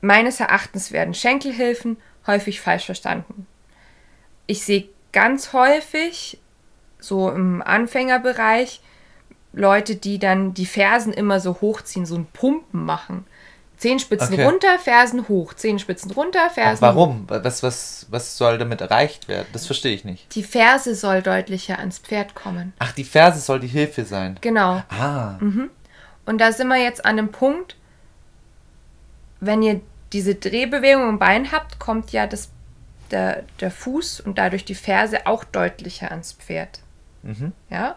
Meines 0.00 0.38
Erachtens 0.40 0.92
werden 0.92 1.14
Schenkelhilfen 1.14 1.96
häufig 2.26 2.60
falsch 2.60 2.84
verstanden. 2.86 3.46
Ich 4.46 4.62
sehe 4.62 4.88
ganz 5.12 5.52
häufig 5.54 6.38
so 6.98 7.30
im 7.30 7.62
Anfängerbereich 7.62 8.80
Leute, 9.54 9.96
die 9.96 10.18
dann 10.18 10.54
die 10.54 10.66
Fersen 10.66 11.12
immer 11.12 11.40
so 11.40 11.60
hochziehen, 11.60 12.06
so 12.06 12.16
ein 12.16 12.26
Pumpen 12.26 12.84
machen. 12.84 13.24
Zehenspitzen 13.76 14.34
Okay. 14.34 14.44
runter, 14.44 14.78
Fersen 14.78 15.28
hoch, 15.28 15.52
Zehenspitzen 15.54 16.10
runter, 16.12 16.48
Fersen 16.50 16.76
hoch. 16.86 16.94
Warum? 16.94 17.24
Was, 17.28 17.62
was, 17.62 18.06
was 18.10 18.38
soll 18.38 18.56
damit 18.56 18.80
erreicht 18.80 19.28
werden? 19.28 19.48
Das 19.52 19.66
verstehe 19.66 19.94
ich 19.94 20.04
nicht. 20.04 20.34
Die 20.34 20.42
Ferse 20.44 20.94
soll 20.94 21.22
deutlicher 21.22 21.78
ans 21.78 21.98
Pferd 21.98 22.34
kommen. 22.34 22.72
Ach, 22.78 22.92
die 22.92 23.04
Ferse 23.04 23.40
soll 23.40 23.60
die 23.60 23.66
Hilfe 23.66 24.04
sein. 24.04 24.38
Genau. 24.40 24.82
Ah, 24.88 25.38
Und 25.40 26.38
da 26.38 26.52
sind 26.52 26.68
wir 26.68 26.82
jetzt 26.82 27.04
an 27.04 27.16
dem 27.16 27.30
Punkt, 27.32 27.76
wenn 29.40 29.60
ihr 29.62 29.80
diese 30.12 30.34
Drehbewegung 30.36 31.08
im 31.08 31.18
Bein 31.18 31.50
habt, 31.52 31.78
kommt 31.78 32.12
ja 32.12 32.26
das, 32.26 32.50
der, 33.10 33.42
der 33.60 33.70
Fuß 33.70 34.20
und 34.20 34.38
dadurch 34.38 34.64
die 34.64 34.76
Ferse 34.76 35.26
auch 35.26 35.44
deutlicher 35.44 36.10
ans 36.10 36.32
Pferd. 36.32 36.80
Mhm. 37.22 37.52
Ja? 37.68 37.96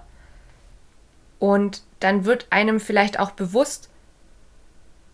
Und 1.40 1.84
dann 2.00 2.26
wird 2.26 2.48
einem 2.50 2.80
vielleicht 2.80 3.20
auch 3.20 3.32
bewusst, 3.32 3.90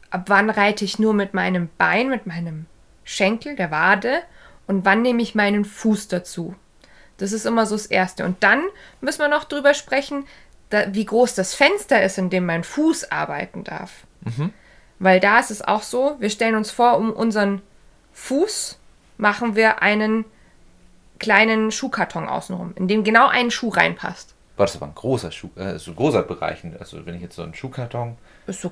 ab 0.09 0.25
wann 0.27 0.49
reite 0.49 0.85
ich 0.85 0.99
nur 0.99 1.13
mit 1.13 1.33
meinem 1.33 1.69
Bein, 1.77 2.09
mit 2.09 2.27
meinem 2.27 2.65
Schenkel, 3.03 3.55
der 3.55 3.71
Wade 3.71 4.21
und 4.67 4.85
wann 4.85 5.01
nehme 5.01 5.21
ich 5.21 5.35
meinen 5.35 5.65
Fuß 5.65 6.07
dazu. 6.07 6.55
Das 7.17 7.31
ist 7.31 7.45
immer 7.45 7.65
so 7.65 7.75
das 7.75 7.85
Erste. 7.85 8.25
Und 8.25 8.43
dann 8.43 8.63
müssen 9.01 9.19
wir 9.19 9.27
noch 9.27 9.43
drüber 9.43 9.73
sprechen, 9.73 10.25
da, 10.69 10.93
wie 10.93 11.05
groß 11.05 11.35
das 11.35 11.53
Fenster 11.53 12.01
ist, 12.03 12.17
in 12.17 12.29
dem 12.29 12.45
mein 12.45 12.63
Fuß 12.63 13.11
arbeiten 13.11 13.63
darf. 13.63 13.91
Weil 14.99 15.19
da 15.19 15.39
ist 15.39 15.51
es 15.51 15.61
auch 15.61 15.83
so, 15.83 16.15
wir 16.19 16.29
stellen 16.29 16.55
uns 16.55 16.71
vor, 16.71 16.97
um 16.97 17.11
unseren 17.11 17.61
Fuß 18.13 18.79
machen 19.17 19.55
wir 19.55 19.81
einen 19.81 20.25
kleinen 21.19 21.71
Schuhkarton 21.71 22.27
außenrum, 22.27 22.73
in 22.75 22.87
dem 22.87 23.03
genau 23.03 23.27
ein 23.27 23.51
Schuh 23.51 23.69
reinpasst. 23.69 24.32
War 24.57 24.65
das 24.65 24.75
aber 24.75 24.85
ein 24.87 24.95
großer 24.95 25.31
Schuh, 25.31 25.49
äh, 25.55 25.77
so 25.79 25.91
ein 25.91 25.95
großer 25.95 26.23
Bereich. 26.23 26.59
Also 26.79 27.05
wenn 27.05 27.15
ich 27.15 27.21
jetzt 27.21 27.35
so 27.35 27.43
einen 27.43 27.53
Schuhkarton. 27.53 28.17
Ist 28.47 28.61
so, 28.61 28.71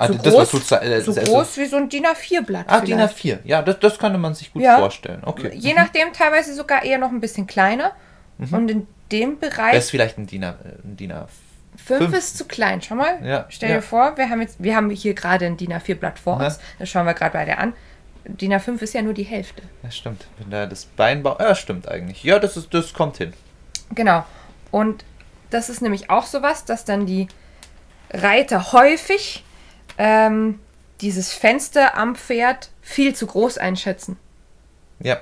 Ah, 0.00 0.06
so 0.06 0.14
das, 0.14 0.32
groß, 0.32 0.50
du 0.68 0.74
äh, 0.76 1.00
so 1.00 1.12
das- 1.12 1.24
groß 1.24 1.56
wie 1.56 1.66
so 1.66 1.76
ein 1.76 1.88
DIN 1.88 2.04
A4-Blatt. 2.06 2.66
Ah, 2.68 2.80
DIN 2.80 3.00
A4. 3.00 3.40
Ja, 3.44 3.62
das, 3.62 3.80
das 3.80 3.98
könnte 3.98 4.16
man 4.16 4.32
sich 4.34 4.52
gut 4.52 4.62
Ja. 4.62 4.78
vorstellen. 4.78 5.22
Okay. 5.24 5.50
Je 5.56 5.74
nachdem 5.74 6.12
teilweise 6.12 6.54
sogar 6.54 6.84
eher 6.84 6.98
noch 6.98 7.10
ein 7.10 7.20
bisschen 7.20 7.48
kleiner. 7.48 7.92
Und 8.52 8.70
in 8.70 8.86
dem 9.10 9.40
Das 9.40 9.50
Bereich 9.50 9.74
ist 9.74 9.90
vielleicht 9.90 10.16
ein 10.18 10.28
DIN, 10.28 10.44
A, 10.44 10.50
äh, 10.50 10.54
ein 10.84 10.96
DIN 10.96 11.10
A. 11.10 11.26
5 11.84 11.98
fünf. 12.04 12.16
ist 12.16 12.38
zu 12.38 12.44
klein. 12.44 12.80
Schau 12.80 12.94
mal. 12.94 13.18
Ja, 13.26 13.46
Stell 13.48 13.70
ja. 13.70 13.76
dir 13.76 13.82
vor, 13.82 14.16
wir 14.16 14.30
haben 14.30 14.40
jetzt, 14.40 14.62
wir 14.62 14.76
haben 14.76 14.88
hier 14.90 15.14
gerade 15.14 15.46
ein 15.46 15.56
DIN 15.56 15.72
A4-Blatt 15.72 16.18
vor 16.20 16.34
Aha. 16.36 16.44
uns. 16.46 16.60
Das 16.78 16.88
schauen 16.88 17.06
wir 17.06 17.14
gerade 17.14 17.32
beide 17.32 17.58
an. 17.58 17.72
DIN 18.24 18.52
A5 18.52 18.80
ist 18.82 18.94
ja 18.94 19.02
nur 19.02 19.14
die 19.14 19.22
Hälfte. 19.24 19.62
Ja, 19.82 19.90
stimmt. 19.90 20.26
Wenn 20.38 20.50
da 20.50 20.66
das 20.66 20.84
Bein 20.84 21.24
baut. 21.24 21.40
Ja, 21.40 21.54
stimmt 21.56 21.88
eigentlich. 21.88 22.22
Ja, 22.22 22.38
das, 22.38 22.56
ist, 22.56 22.72
das 22.72 22.92
kommt 22.92 23.16
hin. 23.16 23.32
Genau. 23.94 24.24
Und 24.70 25.04
das 25.50 25.68
ist 25.68 25.82
nämlich 25.82 26.10
auch 26.10 26.26
sowas, 26.26 26.64
dass 26.64 26.84
dann 26.84 27.06
die 27.06 27.28
Reiter 28.10 28.72
häufig 28.72 29.44
ähm, 29.98 30.60
dieses 31.00 31.32
Fenster 31.32 31.96
am 31.96 32.16
Pferd 32.16 32.70
viel 32.80 33.14
zu 33.14 33.26
groß 33.26 33.58
einschätzen. 33.58 34.18
Ja. 35.00 35.18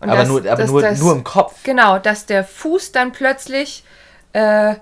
Und 0.00 0.10
aber 0.10 0.18
dass- 0.20 0.28
nur, 0.28 0.50
aber 0.50 0.64
nur, 0.66 0.82
das- 0.82 0.98
nur 0.98 1.12
im 1.12 1.24
Kopf. 1.24 1.62
Genau, 1.62 1.98
dass 1.98 2.26
der 2.26 2.44
Fuß 2.44 2.92
dann 2.92 3.12
plötzlich 3.12 3.84
äh, 4.32 4.74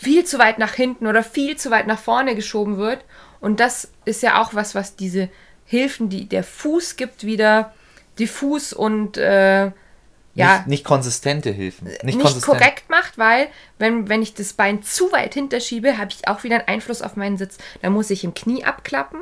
viel 0.00 0.24
zu 0.24 0.38
weit 0.38 0.58
nach 0.58 0.74
hinten 0.74 1.06
oder 1.06 1.22
viel 1.22 1.56
zu 1.56 1.70
weit 1.70 1.86
nach 1.86 1.98
vorne 1.98 2.34
geschoben 2.34 2.76
wird. 2.78 3.04
Und 3.40 3.60
das 3.60 3.88
ist 4.04 4.22
ja 4.22 4.40
auch 4.42 4.54
was, 4.54 4.74
was 4.74 4.96
diese 4.96 5.28
Hilfen, 5.64 6.08
die 6.08 6.28
der 6.28 6.42
Fuß 6.44 6.96
gibt, 6.96 7.24
wieder 7.24 7.72
diffus 8.18 8.72
und 8.72 9.16
äh, 9.16 9.70
ja, 10.38 10.56
Nicht, 10.58 10.66
nicht 10.68 10.84
konsistente 10.84 11.50
Hilfen. 11.50 11.88
Nicht, 11.88 12.04
nicht, 12.04 12.20
konsistent. 12.20 12.44
korrekt 12.44 12.88
macht, 12.90 13.18
weil 13.18 13.48
wenn, 13.78 14.08
wenn 14.08 14.22
ich 14.22 14.34
das 14.34 14.52
Bein 14.52 14.82
zu 14.82 15.10
weit 15.12 15.34
hinterschiebe, 15.34 15.98
habe 15.98 16.10
ich 16.10 16.26
auch 16.28 16.44
wieder 16.44 16.56
einen 16.56 16.68
Einfluss 16.68 17.02
auf 17.02 17.16
meinen 17.16 17.36
Sitz. 17.38 17.58
Da 17.82 17.90
muss 17.90 18.10
ich 18.10 18.24
im 18.24 18.34
Knie 18.34 18.64
abklappen 18.64 19.20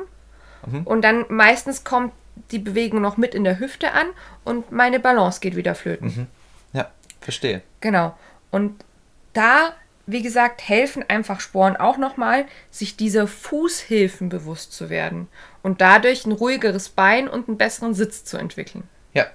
Mhm. 0.65 0.81
und 0.83 1.01
dann 1.03 1.25
meistens 1.29 1.83
kommt 1.83 2.11
die 2.51 2.59
Bewegung 2.59 2.99
noch 2.99 3.15
mit 3.17 3.35
in 3.35 3.43
der 3.43 3.59
Hüfte 3.59 3.91
an 3.93 4.07
und 4.43 4.71
meine 4.71 4.99
Balance 4.99 5.39
geht 5.39 5.55
wieder 5.55 5.75
flöten. 5.75 6.07
Mhm. 6.07 6.27
Ja, 6.73 6.89
verstehe. 7.21 7.61
Genau. 7.79 8.17
Und 8.51 8.83
da, 9.33 9.73
wie 10.07 10.21
gesagt, 10.23 10.67
helfen 10.67 11.05
einfach 11.07 11.39
Sporen 11.41 11.77
auch 11.77 11.97
nochmal, 11.97 12.45
sich 12.71 12.97
dieser 12.97 13.27
Fußhilfen 13.27 14.29
bewusst 14.29 14.73
zu 14.73 14.89
werden 14.89 15.27
und 15.63 15.79
dadurch 15.81 16.25
ein 16.25 16.31
ruhigeres 16.31 16.89
Bein 16.89 17.27
und 17.27 17.47
einen 17.47 17.57
besseren 17.57 17.93
Sitz 17.93 18.23
zu 18.25 18.37
entwickeln. 18.37 18.83
Ja. 19.13 19.25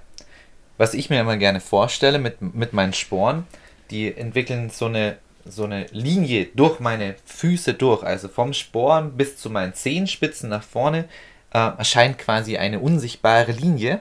Was 0.79 0.95
ich 0.95 1.11
mir 1.11 1.21
immer 1.21 1.37
gerne 1.37 1.61
vorstelle 1.61 2.19
mit, 2.19 2.41
mit 2.55 2.73
meinen 2.73 2.93
Sporen, 2.93 3.47
die 3.91 4.17
entwickeln 4.17 4.71
so 4.71 4.87
eine, 4.87 5.19
so 5.45 5.65
eine 5.65 5.87
Linie 5.91 6.47
durch 6.55 6.81
meine 6.81 7.15
Füße 7.27 7.75
durch, 7.75 8.03
also 8.03 8.29
vom 8.29 8.53
Sporen 8.53 9.17
bis 9.17 9.37
zu 9.37 9.51
meinen 9.51 9.75
Zehenspitzen 9.75 10.49
nach 10.49 10.63
vorne, 10.63 11.05
äh, 11.53 11.59
erscheint 11.79 12.19
quasi 12.19 12.57
eine 12.57 12.81
unsichtbare 12.81 13.53
Linie. 13.53 13.99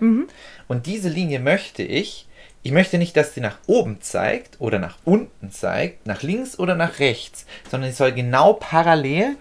Und 0.67 0.85
diese 0.85 1.09
Linie 1.09 1.39
möchte 1.39 1.83
ich, 1.83 2.27
ich 2.63 2.71
möchte 2.71 2.97
nicht, 2.97 3.17
dass 3.17 3.33
sie 3.33 3.41
nach 3.41 3.57
oben 3.67 4.01
zeigt 4.01 4.61
oder 4.61 4.79
nach 4.79 4.97
unten 5.03 5.51
zeigt, 5.51 6.05
nach 6.07 6.21
links 6.21 6.57
oder 6.57 6.75
nach 6.75 6.99
rechts, 6.99 7.45
sondern 7.69 7.89
sie 7.91 7.97
soll 7.97 8.11
genau 8.13 8.53
parallel, 8.53 9.35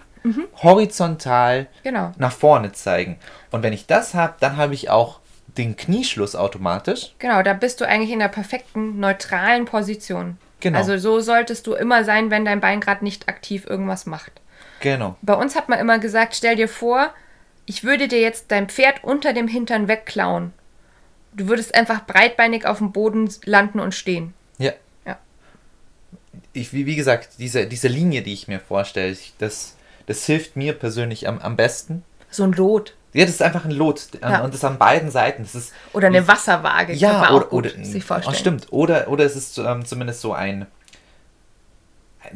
horizontal 0.61 1.67
Genau. 1.83 2.11
nach 2.17 2.31
vorne 2.31 2.71
zeigen. 2.73 3.17
Und 3.51 3.63
wenn 3.63 3.73
ich 3.73 3.85
das 3.87 4.13
habe, 4.13 4.33
dann 4.39 4.57
habe 4.57 4.73
ich 4.73 4.89
auch 4.89 5.19
den 5.57 5.75
Knieschluss 5.75 6.35
automatisch. 6.35 7.13
Genau, 7.19 7.41
da 7.41 7.53
bist 7.53 7.81
du 7.81 7.87
eigentlich 7.87 8.11
in 8.11 8.19
der 8.19 8.27
perfekten, 8.27 8.99
neutralen 8.99 9.65
Position. 9.65 10.37
Genau. 10.59 10.77
Also 10.77 10.97
so 10.97 11.19
solltest 11.19 11.67
du 11.67 11.73
immer 11.73 12.03
sein, 12.03 12.31
wenn 12.31 12.45
dein 12.45 12.61
Bein 12.61 12.79
gerade 12.79 13.03
nicht 13.03 13.27
aktiv 13.27 13.65
irgendwas 13.65 14.05
macht. 14.05 14.31
Genau. 14.79 15.17
Bei 15.21 15.33
uns 15.33 15.55
hat 15.55 15.69
man 15.69 15.79
immer 15.79 15.99
gesagt, 15.99 16.35
stell 16.35 16.55
dir 16.55 16.67
vor, 16.67 17.13
ich 17.65 17.83
würde 17.83 18.07
dir 18.07 18.19
jetzt 18.19 18.45
dein 18.49 18.69
Pferd 18.69 19.03
unter 19.03 19.33
dem 19.33 19.47
Hintern 19.47 19.87
wegklauen. 19.87 20.53
Du 21.33 21.47
würdest 21.47 21.75
einfach 21.75 22.05
breitbeinig 22.05 22.65
auf 22.65 22.79
dem 22.79 22.91
Boden 22.91 23.29
landen 23.45 23.79
und 23.79 23.95
stehen. 23.95 24.33
Ja. 24.57 24.73
Ja. 25.05 25.17
Ich, 26.53 26.73
wie, 26.73 26.85
wie 26.85 26.95
gesagt, 26.95 27.39
diese, 27.39 27.67
diese 27.67 27.87
Linie, 27.87 28.21
die 28.21 28.33
ich 28.33 28.47
mir 28.47 28.59
vorstelle, 28.59 29.11
ich, 29.11 29.33
das, 29.37 29.75
das 30.05 30.25
hilft 30.25 30.55
mir 30.55 30.73
persönlich 30.73 31.27
am, 31.27 31.39
am 31.39 31.55
besten. 31.55 32.03
So 32.29 32.43
ein 32.43 32.53
Lot. 32.53 32.95
Ja, 33.13 33.25
das 33.25 33.35
ist 33.35 33.41
einfach 33.41 33.65
ein 33.65 33.71
Lot. 33.71 34.07
ähm, 34.21 34.29
Ja. 34.31 34.41
Und 34.43 34.53
das 34.53 34.63
an 34.63 34.77
beiden 34.77 35.11
Seiten. 35.11 35.43
Das 35.43 35.53
ist, 35.55 35.73
Oder 35.93 36.07
eine 36.07 36.27
Wasserwaage. 36.27 36.93
ja, 36.93 37.11
kann 37.11 37.19
man 37.21 37.33
oder, 37.33 37.45
auch 37.45 37.49
gut 37.49 37.65
oder 37.75 37.83
sich 37.85 38.03
oh, 38.03 38.07
vorstellen. 38.07 38.35
stimmt. 38.35 38.67
Oder, 38.71 39.07
oder 39.09 39.25
es 39.25 39.35
ist 39.35 39.57
ähm, 39.57 39.85
zumindest 39.85 40.21
so 40.21 40.33
ein 40.33 40.65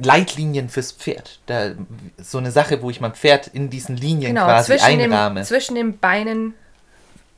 Leitlinien 0.02 0.70
fürs 0.70 0.92
Pferd. 0.92 1.40
Da, 1.46 1.72
so 2.18 2.38
eine 2.40 2.52
Sache, 2.52 2.82
wo 2.82 2.90
ich 2.90 3.00
mein 3.02 3.14
Pferd 3.14 3.48
in 3.48 3.70
diesen 3.70 3.96
Linien 3.98 4.34
Genau, 4.34 4.46
quasi 4.46 4.74
zwischen, 4.78 5.02
einrahme. 5.02 5.42
dem, 5.42 5.46
zwischen 5.46 5.76
den 5.76 5.98
Beinen 6.00 6.54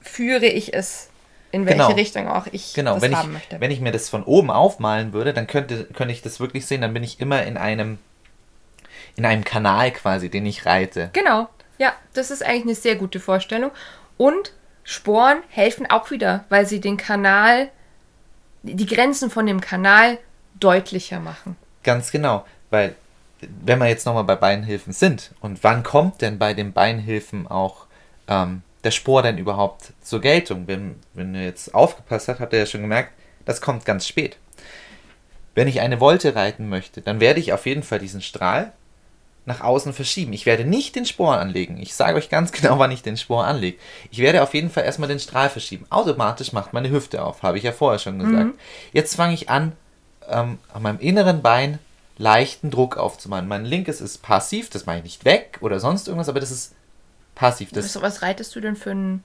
führe 0.02 0.46
ich 0.46 0.74
es, 0.74 1.10
in 1.52 1.66
welche 1.66 1.78
Genau. 1.80 1.92
Richtung 1.94 2.28
auch 2.30 2.48
ich 2.52 2.74
Genau, 2.74 2.94
das 2.96 3.02
wenn 3.04 3.12
ich, 3.12 3.18
haben 3.18 3.34
möchte. 3.34 3.60
wenn 3.60 3.72
ich 3.72 3.80
mir 3.82 3.92
das 3.92 4.10
von 4.10 4.24
oben 4.24 4.50
aufmalen 4.50 5.14
würde, 5.14 5.34
dann 5.34 5.46
könnte, 5.48 5.86
könnte 5.94 6.14
ich 6.14 6.22
das 6.22 6.40
wirklich 6.40 6.66
sehen, 6.66 6.82
dann 6.82 6.94
bin 6.94 7.04
ich 7.04 7.20
immer 7.20 7.44
in 7.44 7.58
einem, 7.58 8.00
in 9.18 9.26
einem 9.26 9.44
Kanal 9.44 9.92
quasi, 9.92 10.30
den 10.30 10.46
ich 10.46 10.66
reite. 10.66 11.10
Genau, 11.14 11.50
ja, 11.78 11.94
das 12.14 12.32
ist 12.32 12.44
eigentlich 12.44 12.64
eine 12.64 12.76
sehr 12.76 12.96
gute 12.96 13.20
Vorstellung. 13.20 13.72
Und 14.18 14.54
Sporen 14.84 15.44
helfen 15.50 15.90
auch 15.90 16.12
wieder, 16.12 16.46
weil 16.50 16.66
sie 16.66 16.80
den 16.80 16.98
Kanal, 16.98 17.70
die 18.64 18.86
Grenzen 18.86 19.30
von 19.30 19.46
dem 19.46 19.62
Kanal 19.62 20.18
deutlicher 20.60 21.20
machen. 21.20 21.56
Ganz 21.84 22.12
genau, 22.12 22.46
weil 22.70 22.96
wenn 23.42 23.80
wir 23.80 23.88
jetzt 23.88 24.06
nochmal 24.06 24.24
bei 24.24 24.36
Beinhilfen 24.36 24.94
sind 24.94 25.32
und 25.42 25.64
wann 25.64 25.84
kommt 25.84 26.22
denn 26.22 26.40
bei 26.40 26.54
den 26.54 26.74
Beinhilfen 26.74 27.48
auch 27.48 27.86
ähm, 28.28 28.64
der 28.84 28.92
Spor 28.92 29.22
denn 29.22 29.38
überhaupt 29.38 29.94
zur 30.02 30.22
Geltung? 30.22 30.64
Wenn, 30.68 30.96
wenn 31.14 31.36
ihr 31.36 31.44
jetzt 31.44 31.76
aufgepasst 31.76 32.30
habt, 32.30 32.40
habt 32.40 32.54
ihr 32.54 32.60
ja 32.60 32.66
schon 32.66 32.82
gemerkt, 32.82 33.12
das 33.46 33.62
kommt 33.62 33.86
ganz 33.86 34.08
spät. 34.08 34.38
Wenn 35.54 35.68
ich 35.68 35.82
eine 35.82 36.00
Volte 36.00 36.36
reiten 36.36 36.70
möchte, 36.70 37.02
dann 37.02 37.20
werde 37.20 37.40
ich 37.40 37.54
auf 37.54 37.66
jeden 37.66 37.84
Fall 37.84 38.00
diesen 38.00 38.22
Strahl 38.22 38.72
nach 39.48 39.62
außen 39.62 39.94
verschieben. 39.94 40.34
Ich 40.34 40.46
werde 40.46 40.66
nicht 40.66 40.96
den 40.96 41.06
Spor 41.06 41.38
anlegen. 41.40 41.78
Ich 41.78 41.96
sage 41.96 42.18
euch 42.18 42.30
ganz 42.30 42.52
genau, 42.54 42.78
wann 42.80 42.92
ich 42.92 43.02
den 43.02 43.18
Spor 43.18 43.46
anlege. 43.46 43.78
Ich 44.12 44.20
werde 44.20 44.44
auf 44.44 44.54
jeden 44.54 44.70
Fall 44.70 44.84
erstmal 44.84 45.08
den 45.10 45.20
Strahl 45.20 45.50
verschieben. 45.50 45.86
Automatisch 45.90 46.52
macht 46.54 46.74
meine 46.74 46.90
Hüfte 46.92 47.24
auf, 47.24 47.42
habe 47.44 47.58
ich 47.58 47.64
ja 47.64 47.72
vorher 47.72 47.98
schon 47.98 48.20
gesagt. 48.20 48.52
Jetzt 48.92 49.16
fange 49.16 49.34
ich 49.34 49.50
an, 49.50 49.72
ähm, 50.30 50.60
an 50.74 50.82
meinem 50.84 51.00
inneren 51.00 51.42
Bein 51.42 51.80
leichten 52.18 52.72
Druck 52.72 52.98
aufzumachen. 52.98 53.48
Mein 53.48 53.64
linkes 53.64 54.02
ist 54.02 54.22
passiv, 54.22 54.70
das 54.70 54.86
mache 54.86 54.98
ich 54.98 55.04
nicht 55.04 55.24
weg 55.26 55.60
oder 55.62 55.80
sonst 55.80 56.08
irgendwas, 56.08 56.28
aber 56.30 56.40
das 56.42 56.52
ist 56.52 56.74
passiv. 57.36 57.72
Das, 57.72 57.96
Was, 57.96 58.02
was 58.02 58.22
reitest 58.24 58.54
du 58.56 58.60
denn 58.60 58.76
für 58.76 58.92
ein. 58.92 59.24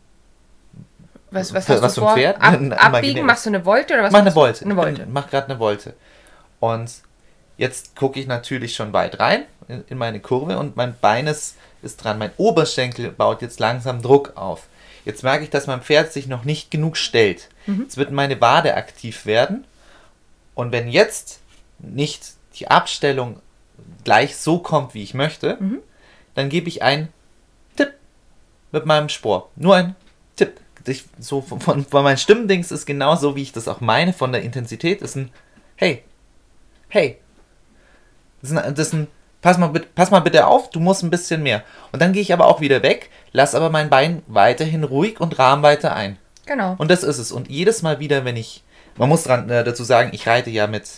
Was, 1.32 1.52
was 1.54 1.64
Für- 1.66 1.72
hast 1.74 1.82
was 1.82 1.94
du 1.94 2.02
für 2.02 2.06
ein 2.06 2.11
vor? 2.11 2.16
Pferd? 2.18 2.72
Ab, 2.72 2.94
abbiegen? 2.94 3.26
Machst 3.26 3.46
du 3.46 3.50
eine 3.50 3.62
Volte 3.64 3.94
oder 3.94 4.02
was? 4.04 4.12
mach 4.12 4.20
eine? 4.20 4.35
Wolte. 4.35 4.64
Eine 4.66 4.74
Volte. 4.74 5.02
Ich 5.02 5.08
mach 5.08 5.28
gerade 5.30 5.48
eine 5.48 5.58
Wolte. 5.58 5.94
Und 6.61 6.90
jetzt 7.56 7.96
gucke 7.96 8.20
ich 8.20 8.26
natürlich 8.26 8.74
schon 8.76 8.92
weit 8.92 9.18
rein 9.18 9.44
in, 9.68 9.85
in 9.88 9.98
meine 9.98 10.20
Kurve 10.20 10.59
und 10.59 10.77
mein 10.77 10.94
Bein 11.01 11.27
ist, 11.27 11.57
ist 11.83 12.03
dran. 12.03 12.18
Mein 12.18 12.33
Oberschenkel 12.37 13.11
baut 13.11 13.42
jetzt 13.42 13.61
langsam 13.61 14.03
Druck 14.03 14.33
auf. 14.37 14.66
Jetzt 15.05 15.22
merke 15.22 15.44
ich, 15.44 15.51
dass 15.51 15.66
mein 15.66 15.83
Pferd 15.83 16.12
sich 16.12 16.27
noch 16.27 16.44
nicht 16.44 16.70
genug 16.70 16.96
stellt. 16.96 17.48
Mhm. 17.66 17.83
Jetzt 17.83 17.96
wird 17.96 18.12
meine 18.12 18.40
Wade 18.40 18.75
aktiv 18.75 19.27
werden 19.27 19.64
Und 20.55 20.72
wenn 20.72 20.88
jetzt 20.88 21.40
nicht 21.79 22.35
die 22.55 22.68
Abstellung 22.68 23.40
gleich 24.05 24.37
so 24.37 24.59
kommt, 24.59 24.94
wie 24.94 25.03
ich 25.03 25.14
möchte, 25.14 25.59
dann 26.35 26.48
gebe 26.48 26.68
ich 26.68 26.83
einen 26.83 27.09
Tipp 27.77 27.94
mit 28.70 28.87
meinem 28.87 29.09
Spohr. 29.09 29.51
Nur 29.57 29.77
ein 29.77 29.96
Tipp. 30.37 30.61
Ich, 30.87 31.05
so 31.18 31.42
von, 31.42 31.61
von, 31.61 31.85
von 31.85 32.05
meinen 32.05 32.18
Stimmdings 32.18 32.70
ist 32.70 32.87
genauso, 32.87 33.37
wie 33.37 33.42
ich 33.42 33.53
das 33.53 33.68
auch 33.68 33.81
meine, 33.81 34.12
von 34.12 34.33
der 34.33 34.42
Intensität, 34.42 35.01
ist 35.03 35.16
ein 35.16 35.31
Hey, 35.77 36.05
hey. 36.88 37.18
Das 38.40 38.51
ist 38.51 38.57
ein, 38.57 38.75
das 38.75 38.87
ist 38.88 38.94
ein 38.94 39.09
pass, 39.42 39.59
mal, 39.59 39.66
bitte- 39.68 39.88
pass 39.94 40.11
mal 40.11 40.20
bitte 40.20 40.46
auf, 40.46 40.70
du 40.70 40.81
musst 40.81 41.02
ein 41.02 41.11
bisschen 41.11 41.42
mehr. 41.42 41.62
Und 41.92 42.00
dann 42.00 42.12
gehe 42.14 42.22
ich 42.22 42.33
aber 42.33 42.46
auch 42.46 42.61
wieder 42.62 42.83
weg, 42.83 43.11
lass 43.33 43.55
aber 43.55 43.68
mein 43.68 43.90
Bein 43.90 44.22
weiterhin 44.26 44.85
ruhig 44.85 45.20
und 45.20 45.38
rahm 45.38 45.62
weiter 45.62 45.94
ein. 45.94 46.16
Genau. 46.46 46.74
Und 46.78 46.90
das 46.90 47.02
ist 47.02 47.18
es. 47.18 47.31
Und 47.31 47.48
jedes 47.50 47.83
Mal 47.83 47.98
wieder, 48.00 48.24
wenn 48.24 48.37
ich, 48.37 48.64
man 48.96 49.09
muss 49.11 49.24
dran, 49.24 49.48
äh, 49.50 49.62
dazu 49.62 49.85
sagen, 49.85 50.11
ich 50.12 50.26
reite 50.26 50.48
ja 50.50 50.66
mit, 50.66 50.88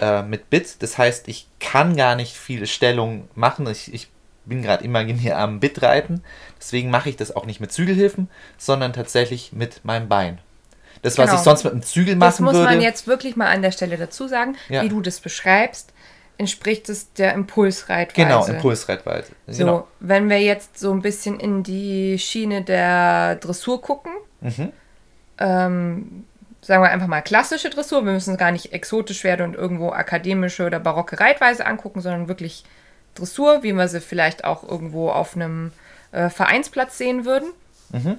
äh, 0.00 0.22
mit 0.22 0.50
Bit. 0.50 0.82
Das 0.82 0.98
heißt, 0.98 1.28
ich 1.28 1.46
kann 1.60 1.96
gar 1.96 2.16
nicht 2.16 2.34
viele 2.36 2.66
Stellungen 2.66 3.28
machen. 3.34 3.66
Ich, 3.68 3.94
ich 3.94 4.08
bin 4.44 4.60
gerade 4.62 4.84
imaginär 4.84 5.38
am 5.38 5.58
Bit 5.60 5.80
reiten. 5.82 6.22
Deswegen 6.58 6.90
mache 6.90 7.08
ich 7.08 7.16
das 7.16 7.34
auch 7.34 7.46
nicht 7.46 7.60
mit 7.60 7.72
Zügelhilfen, 7.72 8.28
sondern 8.58 8.92
tatsächlich 8.92 9.52
mit 9.54 9.84
meinem 9.86 10.08
Bein. 10.08 10.38
Das, 11.00 11.16
was 11.16 11.26
Genau. 11.26 11.38
ich 11.38 11.44
sonst 11.44 11.64
mit 11.64 11.72
einem 11.72 11.82
Zügel 11.82 12.14
Das 12.16 12.18
machen 12.40 12.44
muss 12.44 12.54
würde. 12.54 12.66
man 12.66 12.80
jetzt 12.82 13.06
wirklich 13.06 13.36
mal 13.36 13.48
an 13.48 13.62
der 13.62 13.72
Stelle 13.72 13.96
dazu 13.96 14.28
sagen, 14.28 14.56
Ja. 14.68 14.82
wie 14.82 14.90
du 14.90 15.00
das 15.00 15.20
beschreibst, 15.20 15.93
entspricht 16.38 16.88
es 16.88 17.12
der 17.14 17.32
Impulsreitweise. 17.34 18.26
genau, 18.28 18.44
Impulsreitweite. 18.46 19.32
So, 19.46 19.58
Genau. 19.58 19.88
wenn 20.00 20.28
wir 20.28 20.40
jetzt 20.40 20.78
so 20.78 20.92
ein 20.92 21.00
bisschen 21.02 21.38
in 21.38 21.62
die 21.62 22.18
Schiene 22.18 22.62
der 22.62 23.36
Dressur 23.36 23.80
gucken, 23.80 24.12
Mhm. 24.40 24.72
ähm, 25.38 26.24
sagen 26.60 26.82
wir 26.82 26.90
einfach 26.90 27.06
mal 27.06 27.20
klassische 27.22 27.70
Dressur, 27.70 28.04
wir 28.04 28.12
müssen 28.12 28.36
gar 28.36 28.50
nicht 28.50 28.72
exotisch 28.72 29.22
werden 29.24 29.46
und 29.46 29.54
irgendwo 29.54 29.90
akademische 29.90 30.64
oder 30.66 30.80
barocke 30.80 31.20
Reitweise 31.20 31.66
angucken, 31.66 32.00
sondern 32.00 32.28
wirklich 32.28 32.64
Dressur, 33.14 33.62
wie 33.62 33.72
wir 33.72 33.86
sie 33.88 34.00
vielleicht 34.00 34.44
auch 34.44 34.68
irgendwo 34.68 35.10
auf 35.10 35.36
einem 35.36 35.72
äh, 36.12 36.30
Vereinsplatz 36.30 36.98
sehen 36.98 37.24
würden. 37.24 37.50
Mhm. 37.92 38.16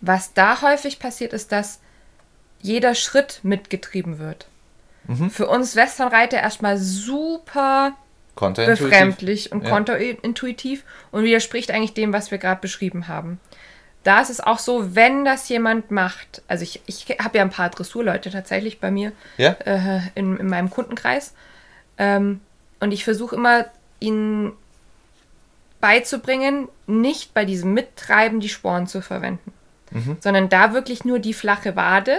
Was 0.00 0.34
da 0.34 0.60
häufig 0.62 0.98
passiert, 0.98 1.32
ist, 1.32 1.52
dass 1.52 1.80
jeder 2.60 2.94
Schritt 2.94 3.40
mitgetrieben 3.42 4.18
wird. 4.18 4.46
Mhm. 5.06 5.30
Für 5.30 5.46
uns 5.48 5.76
Westernreiter 5.76 6.38
erstmal 6.38 6.78
super 6.78 7.92
befremdlich 8.90 9.52
und 9.52 9.64
Ja. 9.64 9.70
konterintuitiv 9.70 10.84
und 11.10 11.24
widerspricht 11.24 11.70
eigentlich 11.70 11.94
dem, 11.94 12.12
was 12.12 12.30
wir 12.30 12.38
gerade 12.38 12.60
beschrieben 12.60 13.08
haben. 13.08 13.40
Da 14.04 14.20
ist 14.20 14.30
es 14.30 14.40
auch 14.40 14.58
so, 14.58 14.94
wenn 14.94 15.24
das 15.24 15.48
jemand 15.48 15.90
macht, 15.90 16.42
also 16.46 16.62
ich, 16.62 16.80
ich 16.86 17.06
habe 17.20 17.38
ja 17.38 17.44
ein 17.44 17.50
paar 17.50 17.70
Dressurleute 17.70 18.30
tatsächlich 18.30 18.78
bei 18.78 18.90
mir 18.90 19.12
Ja? 19.36 19.52
äh, 19.64 20.00
in, 20.14 20.36
in 20.36 20.48
meinem 20.48 20.70
Kundenkreis 20.70 21.34
ähm, 21.98 22.40
und 22.80 22.92
ich 22.92 23.04
versuche 23.04 23.34
immer, 23.36 23.64
ihnen 23.98 24.52
beizubringen, 25.80 26.68
nicht 26.86 27.34
bei 27.34 27.44
diesem 27.44 27.72
Mittreiben 27.74 28.40
die 28.40 28.48
Sporen 28.48 28.86
zu 28.86 29.00
verwenden, 29.02 29.52
Mhm. 29.92 30.16
sondern 30.20 30.48
da 30.48 30.72
wirklich 30.72 31.04
nur 31.04 31.18
die 31.18 31.34
flache 31.34 31.76
Wade. 31.76 32.18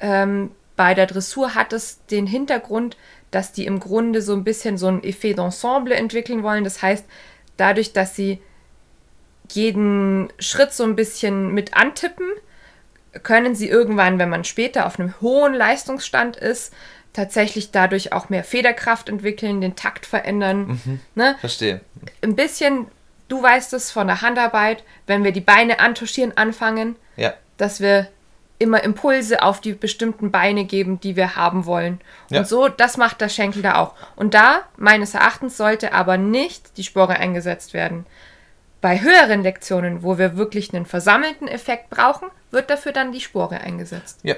Ähm, 0.00 0.50
bei 0.78 0.94
der 0.94 1.04
Dressur 1.06 1.54
hat 1.54 1.74
es 1.74 1.98
den 2.06 2.26
Hintergrund, 2.26 2.96
dass 3.30 3.52
die 3.52 3.66
im 3.66 3.80
Grunde 3.80 4.22
so 4.22 4.32
ein 4.32 4.44
bisschen 4.44 4.78
so 4.78 4.86
ein 4.86 5.02
Effet 5.04 5.34
d'ensemble 5.34 5.90
entwickeln 5.92 6.42
wollen. 6.42 6.64
Das 6.64 6.80
heißt, 6.80 7.04
dadurch, 7.58 7.92
dass 7.92 8.16
sie 8.16 8.40
jeden 9.50 10.28
Schritt 10.38 10.72
so 10.72 10.84
ein 10.84 10.96
bisschen 10.96 11.52
mit 11.52 11.74
antippen, 11.74 12.26
können 13.22 13.54
sie 13.54 13.68
irgendwann, 13.68 14.18
wenn 14.18 14.28
man 14.28 14.44
später 14.44 14.86
auf 14.86 14.98
einem 15.00 15.14
hohen 15.20 15.52
Leistungsstand 15.54 16.36
ist, 16.36 16.72
tatsächlich 17.12 17.70
dadurch 17.72 18.12
auch 18.12 18.28
mehr 18.28 18.44
Federkraft 18.44 19.08
entwickeln, 19.08 19.60
den 19.60 19.74
Takt 19.76 20.06
verändern. 20.06 21.00
Ne? 21.14 21.36
Verstehe. 21.40 21.80
Ein 22.22 22.36
bisschen, 22.36 22.86
du 23.28 23.42
weißt 23.42 23.72
es 23.72 23.90
von 23.90 24.06
der 24.06 24.22
Handarbeit, 24.22 24.84
wenn 25.06 25.24
wir 25.24 25.32
die 25.32 25.40
Beine 25.40 25.80
antuschieren 25.80 26.36
anfangen, 26.36 26.96
Ja. 27.16 27.34
dass 27.56 27.80
wir 27.80 28.06
immer 28.58 28.82
Impulse 28.82 29.42
auf 29.42 29.60
die 29.60 29.72
bestimmten 29.72 30.30
Beine 30.30 30.64
geben, 30.64 31.00
die 31.00 31.16
wir 31.16 31.36
haben 31.36 31.66
wollen. 31.66 32.00
Ja. 32.30 32.40
Und 32.40 32.48
so, 32.48 32.68
das 32.68 32.96
macht 32.96 33.20
der 33.20 33.28
Schenkel 33.28 33.62
da 33.62 33.76
auch. 33.76 33.94
Und 34.16 34.34
da, 34.34 34.62
meines 34.76 35.14
Erachtens, 35.14 35.56
sollte 35.56 35.92
aber 35.92 36.16
nicht 36.16 36.76
die 36.76 36.84
Spore 36.84 37.14
eingesetzt 37.14 37.72
werden. 37.72 38.06
Bei 38.80 39.00
höheren 39.00 39.42
Lektionen, 39.42 40.02
wo 40.02 40.18
wir 40.18 40.36
wirklich 40.36 40.74
einen 40.74 40.86
versammelten 40.86 41.48
Effekt 41.48 41.90
brauchen, 41.90 42.28
wird 42.50 42.70
dafür 42.70 42.92
dann 42.92 43.12
die 43.12 43.20
Spore 43.20 43.60
eingesetzt. 43.60 44.20
Ja. 44.22 44.34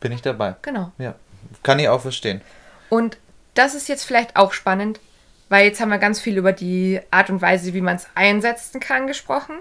Bin 0.00 0.12
ich 0.12 0.22
dabei. 0.22 0.56
Genau. 0.62 0.90
Ja. 0.98 1.14
Kann 1.62 1.78
ich 1.78 1.88
auch 1.88 2.00
verstehen. 2.00 2.40
Und 2.88 3.18
das 3.54 3.74
ist 3.74 3.88
jetzt 3.88 4.04
vielleicht 4.04 4.36
auch 4.36 4.52
spannend, 4.52 5.00
weil 5.48 5.66
jetzt 5.66 5.80
haben 5.80 5.90
wir 5.90 5.98
ganz 5.98 6.20
viel 6.20 6.36
über 6.36 6.52
die 6.52 7.00
Art 7.10 7.30
und 7.30 7.40
Weise, 7.40 7.72
wie 7.72 7.80
man 7.80 7.96
es 7.96 8.08
einsetzen 8.14 8.80
kann, 8.80 9.06
gesprochen. 9.06 9.56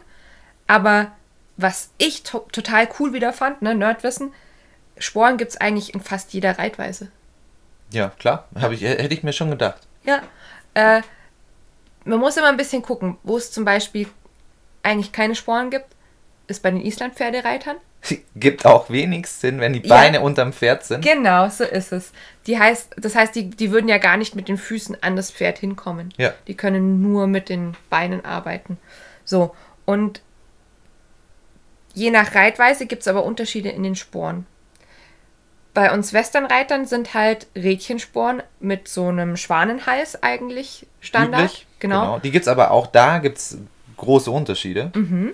Aber 0.68 1.12
was 1.62 1.92
ich 1.98 2.24
to 2.24 2.40
total 2.52 2.88
cool 3.00 3.14
wieder 3.14 3.34
fand, 3.34 3.62
ne, 3.62 3.76
Nerdwissen, 3.76 4.34
Sporen 4.98 5.38
gibt 5.38 5.52
es 5.52 5.58
eigentlich 5.62 5.94
in 5.94 6.02
fast 6.02 6.34
jeder 6.34 6.58
Reitweise. 6.60 7.10
Ja, 7.92 8.10
klar. 8.20 8.48
Hab 8.60 8.72
ich, 8.72 8.82
hätte 8.82 9.14
ich 9.14 9.24
mir 9.24 9.34
schon 9.34 9.50
gedacht. 9.50 9.82
Ja. 10.04 10.22
Äh, 10.74 11.02
man 12.06 12.20
muss 12.20 12.38
immer 12.38 12.48
ein 12.50 12.58
bisschen 12.58 12.82
gucken, 12.82 13.18
wo 13.24 13.38
es 13.38 13.52
zum 13.52 13.66
Beispiel 13.66 14.08
eigentlich 14.84 15.12
keine 15.12 15.36
Sporen 15.36 15.70
gibt, 15.70 15.88
ist 16.48 16.64
bei 16.64 16.72
den 16.72 16.82
Islandpferdereitern. 16.82 17.78
Gibt 18.36 18.66
auch 18.66 18.90
wenig 18.90 19.28
Sinn, 19.28 19.60
wenn 19.60 19.74
die 19.74 19.88
Ja. 19.88 19.96
Beine 19.96 20.22
unterm 20.22 20.54
Pferd 20.54 20.84
sind. 20.84 21.04
Genau, 21.04 21.48
so 21.50 21.64
ist 21.64 21.92
es. 21.92 22.12
Die 22.48 22.58
heißt, 22.58 22.96
das 22.98 23.16
heißt, 23.16 23.36
die, 23.36 23.52
die 23.52 23.72
würden 23.72 23.88
ja 23.88 24.00
gar 24.00 24.18
nicht 24.18 24.36
mit 24.36 24.48
den 24.48 24.58
Füßen 24.58 24.98
an 25.04 25.16
das 25.16 25.30
Pferd 25.30 25.60
hinkommen. 25.60 26.12
Ja. 26.18 26.34
Die 26.48 26.56
können 26.56 27.02
nur 27.04 27.28
mit 27.28 27.50
den 27.50 27.78
Beinen 27.92 28.26
arbeiten. 28.26 28.78
So, 29.24 29.56
und 29.86 30.22
je 31.94 32.12
nach 32.12 32.36
Reitweise 32.36 32.86
gibt 32.86 33.02
es 33.02 33.08
aber 33.08 33.24
Unterschiede 33.24 33.70
in 33.70 33.84
den 33.84 33.96
Sporen. 33.96 34.46
Bei 35.74 35.94
uns 35.94 36.12
Westernreitern 36.12 36.86
sind 36.86 37.14
halt 37.14 37.48
Rädchensporen 37.56 38.44
mit 38.60 38.88
so 38.90 39.08
einem 39.08 39.38
Schwanenhals 39.38 40.22
eigentlich 40.22 40.86
Standard. 41.00 41.46
Üblich. 41.46 41.68
Genau. 41.80 42.20
Die 42.20 42.32
gibt 42.32 42.44
es 42.44 42.50
aber 42.50 42.72
auch 42.72 42.88
da 42.88 43.20
gibt's 43.20 43.58
große 43.98 44.30
Unterschiede. 44.30 44.92
Mhm. 44.94 45.32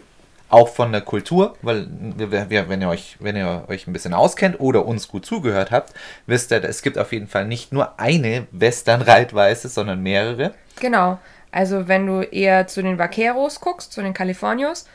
Auch 0.50 0.70
von 0.70 0.94
der 0.94 1.02
Kultur, 1.02 1.58
weil 1.62 1.88
wenn, 1.90 2.82
ihr 2.82 2.88
euch, 2.88 3.18
wenn 3.20 3.36
ihr 3.36 3.66
euch 3.68 3.86
ein 3.86 3.92
bisschen 3.92 4.14
auskennt 4.14 4.62
oder 4.62 4.86
uns 4.86 5.10
gut 5.10 5.26
zugehört 5.26 5.72
habt, 5.72 5.94
wisst 6.26 6.52
ihr, 6.52 6.64
es 6.64 6.82
gibt 6.82 6.98
auf 6.98 7.12
jeden 7.12 7.28
Fall 7.28 7.46
nicht 7.46 7.74
nur 7.74 8.00
eine 8.00 8.48
Western-Reitweise, 8.52 9.68
sondern 9.68 10.02
mehrere. 10.02 10.54
Genau. 10.80 11.20
Also 11.52 11.90
wenn 11.90 12.06
du 12.06 12.22
eher 12.22 12.68
zu 12.68 12.82
den 12.82 12.98
Vaqueros 12.98 13.60
guckst, 13.60 13.92
zu 13.92 14.02
den 14.02 14.14
Californios, 14.14 14.86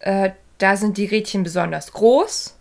äh, 0.00 0.32
da 0.62 0.76
sind 0.76 0.96
die 0.96 1.06
Rädchen 1.06 1.42
besonders 1.42 1.92
groß 1.92 2.56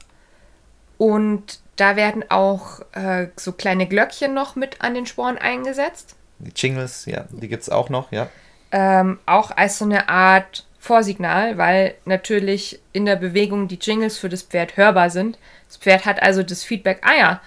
und 0.98 1.60
da 1.76 1.96
werden 1.96 2.24
auch 2.30 2.82
äh, 2.94 3.28
so 3.36 3.52
kleine 3.52 3.88
Glöckchen 3.88 4.34
noch 4.34 4.56
mit 4.56 4.82
an 4.82 4.94
den 4.94 5.06
Sporen 5.06 5.38
eingesetzt. 5.38 6.16
Die 6.40 6.52
Jingles, 6.56 7.06
ja, 7.06 7.26
die 7.30 7.48
gibt 7.48 7.64
es 7.64 7.70
auch 7.70 7.90
noch, 7.90 8.12
ja. 8.12 8.28
Ähm, 8.72 9.20
auch 9.26 9.52
als 9.52 9.78
so 9.78 9.86
eine 9.86 10.10
Art 10.10 10.66
Vorsignal, 10.80 11.58
weil 11.58 11.94
natürlich 12.06 12.80
in 12.92 13.06
der 13.06 13.18
Bewegung 13.18 13.68
die 13.68 13.78
Jingles 13.80 14.18
für 14.18 14.30
das 14.30 14.42
Pferd 14.42 14.78
hörbar 14.78 15.12
sind. 15.12 15.38
Das 15.68 15.78
Pferd 15.78 16.06
hat 16.06 16.22
also 16.24 16.42
das 16.42 16.64
Feedback, 16.64 17.02
ah 17.04 17.14
ja, 17.18 17.42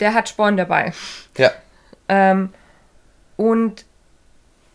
der 0.00 0.14
hat 0.14 0.28
Sporen 0.30 0.56
dabei. 0.56 0.92
Ja, 1.36 1.52
Ähm, 2.08 2.54
und 3.36 3.84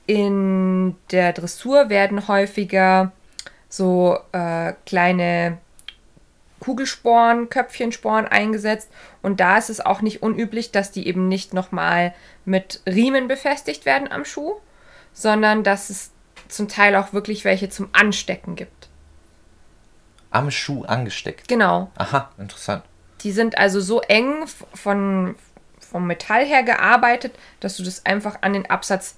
in 0.05 0.95
der 1.11 1.33
Dressur 1.33 1.89
werden 1.89 2.27
häufiger 2.27 3.11
so 3.75 4.17
äh, 4.31 4.73
kleine 4.85 5.57
Kugelsporen, 6.59 7.49
Köpfchensporen 7.49 8.25
eingesetzt. 8.27 8.89
Und 9.21 9.39
da 9.39 9.57
ist 9.57 9.69
es 9.69 9.85
auch 9.85 10.01
nicht 10.01 10.23
unüblich, 10.23 10.71
dass 10.71 10.91
die 10.91 11.07
eben 11.07 11.27
nicht 11.27 11.53
nochmal 11.53 12.13
mit 12.45 12.81
Riemen 12.87 13.27
befestigt 13.27 13.85
werden 13.85 14.11
am 14.11 14.25
Schuh, 14.25 14.55
sondern 15.13 15.63
dass 15.63 15.89
es 15.89 16.11
zum 16.47 16.67
Teil 16.67 16.95
auch 16.95 17.13
wirklich 17.13 17.43
welche 17.45 17.69
zum 17.69 17.89
Anstecken 17.91 18.55
gibt. 18.55 18.87
am 20.31 20.51
Schuh 20.51 20.83
angesteckt. 20.83 21.47
Genau. 21.47 21.89
Aha, 21.97 22.29
interessant. 22.37 22.83
Die 23.21 23.31
sind 23.31 23.57
also 23.57 23.79
so 23.79 24.01
eng 24.01 24.45
von, 24.73 25.35
vom 25.79 26.07
Metall 26.07 26.45
her 26.45 26.61
gearbeitet, 26.63 27.33
dass 27.61 27.77
du 27.77 27.83
das 27.83 28.05
einfach 28.05 28.39
an 28.41 28.51
den 28.53 28.69
Absatz 28.69 29.15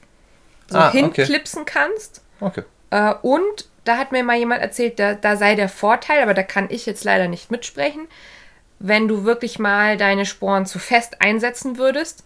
so 0.68 0.78
Ah, 0.78 0.90
okay. 0.90 1.00
hinklipsen 1.00 1.66
kannst. 1.66 2.22
Okay. 2.40 2.64
Äh, 2.92 3.16
und 3.24 3.68
da 3.88 3.98
hat 3.98 4.12
mir 4.12 4.24
mal 4.24 4.38
jemand 4.38 4.62
erzählt, 4.62 5.00
da, 5.00 5.14
da 5.14 5.36
sei 5.38 5.56
der 5.56 5.70
Vorteil, 5.70 6.22
aber 6.22 6.34
da 6.34 6.44
kann 6.44 6.68
ich 6.70 6.86
jetzt 6.86 7.04
leider 7.04 7.28
nicht 7.28 7.52
mitsprechen, 7.52 8.08
wenn 8.80 9.08
du 9.08 9.24
wirklich 9.24 9.60
mal 9.60 9.98
deine 9.98 10.26
Sporen 10.26 10.66
zu 10.66 10.80
fest 10.80 11.22
einsetzen 11.22 11.78
würdest, 11.78 12.24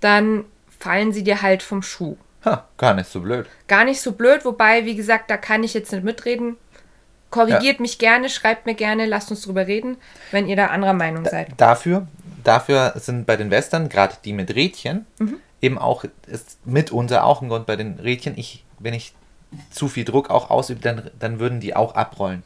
dann 0.00 0.44
fallen 0.78 1.12
sie 1.12 1.22
dir 1.22 1.42
halt 1.42 1.62
vom 1.62 1.82
Schuh. 1.82 2.16
Ha, 2.44 2.66
gar 2.76 2.94
nicht 2.94 3.08
so 3.08 3.20
blöd. 3.20 3.46
Gar 3.68 3.84
nicht 3.84 4.00
so 4.00 4.12
blöd, 4.12 4.44
wobei, 4.44 4.84
wie 4.84 4.96
gesagt, 4.96 5.30
da 5.30 5.36
kann 5.36 5.62
ich 5.62 5.74
jetzt 5.74 5.92
nicht 5.92 6.02
mitreden. 6.02 6.56
Korrigiert 7.30 7.80
mich 7.80 7.98
gerne, 7.98 8.28
schreibt 8.28 8.66
mir 8.66 8.74
gerne, 8.74 9.06
lasst 9.06 9.30
uns 9.30 9.42
drüber 9.42 9.66
reden, 9.66 9.96
wenn 10.32 10.48
ihr 10.48 10.56
da 10.56 10.66
anderer 10.66 10.92
Meinung 10.92 11.24
seid. 11.24 11.48
Dafür 11.56 12.06
dafür 12.44 12.92
sind 12.96 13.26
bei 13.26 13.36
den 13.36 13.50
Western, 13.50 13.88
gerade 13.88 14.16
die 14.24 14.32
mit 14.32 14.54
Rädchen, 14.54 15.06
Mhm. 15.18 15.36
eben 15.60 15.78
auch, 15.78 16.04
ist 16.26 16.58
mitunter 16.66 17.24
auch 17.24 17.40
ein 17.42 17.48
Grund 17.48 17.66
bei 17.66 17.76
den 17.76 17.98
Rädchen, 18.00 18.36
ich, 18.36 18.64
wenn 18.78 18.94
ich 18.94 19.14
zu 19.70 19.88
viel 19.88 20.04
Druck 20.04 20.30
auch 20.30 20.50
ausübe, 20.50 20.80
dann, 20.80 21.10
dann 21.18 21.38
würden 21.40 21.60
die 21.60 21.74
auch 21.76 21.94
abrollen. 21.94 22.42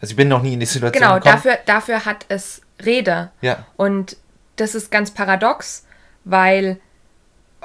Also 0.00 0.12
ich 0.12 0.16
bin 0.16 0.28
noch 0.28 0.42
nie 0.42 0.54
in 0.54 0.60
die 0.60 0.66
Situation 0.66 1.00
Genau, 1.00 1.14
gekommen. 1.16 1.34
dafür, 1.36 1.58
dafür 1.66 2.04
hat 2.04 2.24
es 2.28 2.62
Räder. 2.84 3.30
Ja, 3.40 3.64
Und 3.76 4.16
das 4.56 4.74
ist 4.74 4.90
ganz 4.90 5.12
paradox, 5.12 5.86
weil 6.24 6.78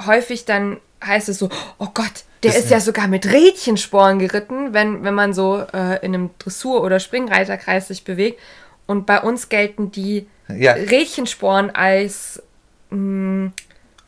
häufig 0.06 0.45
dann 0.45 0.77
heißt 1.03 1.30
es 1.30 1.39
so, 1.39 1.49
oh 1.80 1.88
Gott, 1.93 2.23
der 2.43 2.51
Das 2.51 2.60
ist 2.60 2.65
ist 2.65 2.71
ja 2.71 2.80
sogar 2.80 3.08
mit 3.08 3.25
Rädchensporen 3.32 4.19
geritten, 4.19 4.73
wenn, 4.73 5.03
wenn 5.03 5.13
man 5.15 5.34
so 5.34 5.60
äh, 5.73 5.95
in 6.06 6.13
einem 6.13 6.30
Dressur- 6.39 6.84
oder 6.84 6.99
Springreiterkreis 6.99 7.88
sich 7.88 8.03
bewegt. 8.03 8.39
Und 8.86 9.06
bei 9.06 9.19
uns 9.21 9.49
gelten 9.49 9.91
die 9.91 10.27
ja, 10.47 10.73
Rädchensporen 10.73 11.71
als 11.75 12.41
mh, 12.91 13.51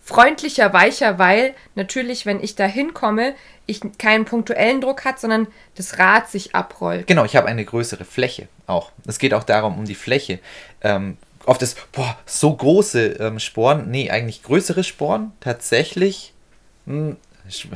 freundlicher, 0.10 0.74
weicher, 0.74 1.20
weil 1.20 1.54
natürlich, 1.76 2.26
wenn 2.26 2.44
ich 2.44 2.56
da 2.56 2.66
hinkomme, 2.66 3.36
ich 3.68 3.82
keinen 4.00 4.26
punktuellen 4.26 4.82
Druck 4.82 5.06
hat, 5.06 5.20
sondern 5.20 5.48
das 5.76 6.00
Rad 6.00 6.30
sich 6.30 6.56
abrollt. 6.56 7.06
Genau, 7.08 7.24
ich 7.24 7.36
habe 7.36 7.48
eine 7.48 7.64
größere 7.64 8.04
Fläche 8.04 8.48
auch. 8.66 8.92
Es 9.06 9.20
geht 9.20 9.34
auch 9.36 9.44
darum, 9.44 9.78
um 9.78 9.86
die 9.86 9.96
Fläche. 9.96 10.40
Ähm, 10.82 11.18
oft 11.46 11.62
ist, 11.62 11.78
boah, 11.92 12.18
so 12.26 12.56
große 12.56 13.06
ähm, 13.20 13.40
Sporen, 13.40 13.92
nee, 13.92 14.10
eigentlich 14.10 14.42
größere 14.42 14.84
Sporen, 14.84 15.32
tatsächlich, 15.40 16.34
hm, 16.88 17.18
sch- 17.48 17.68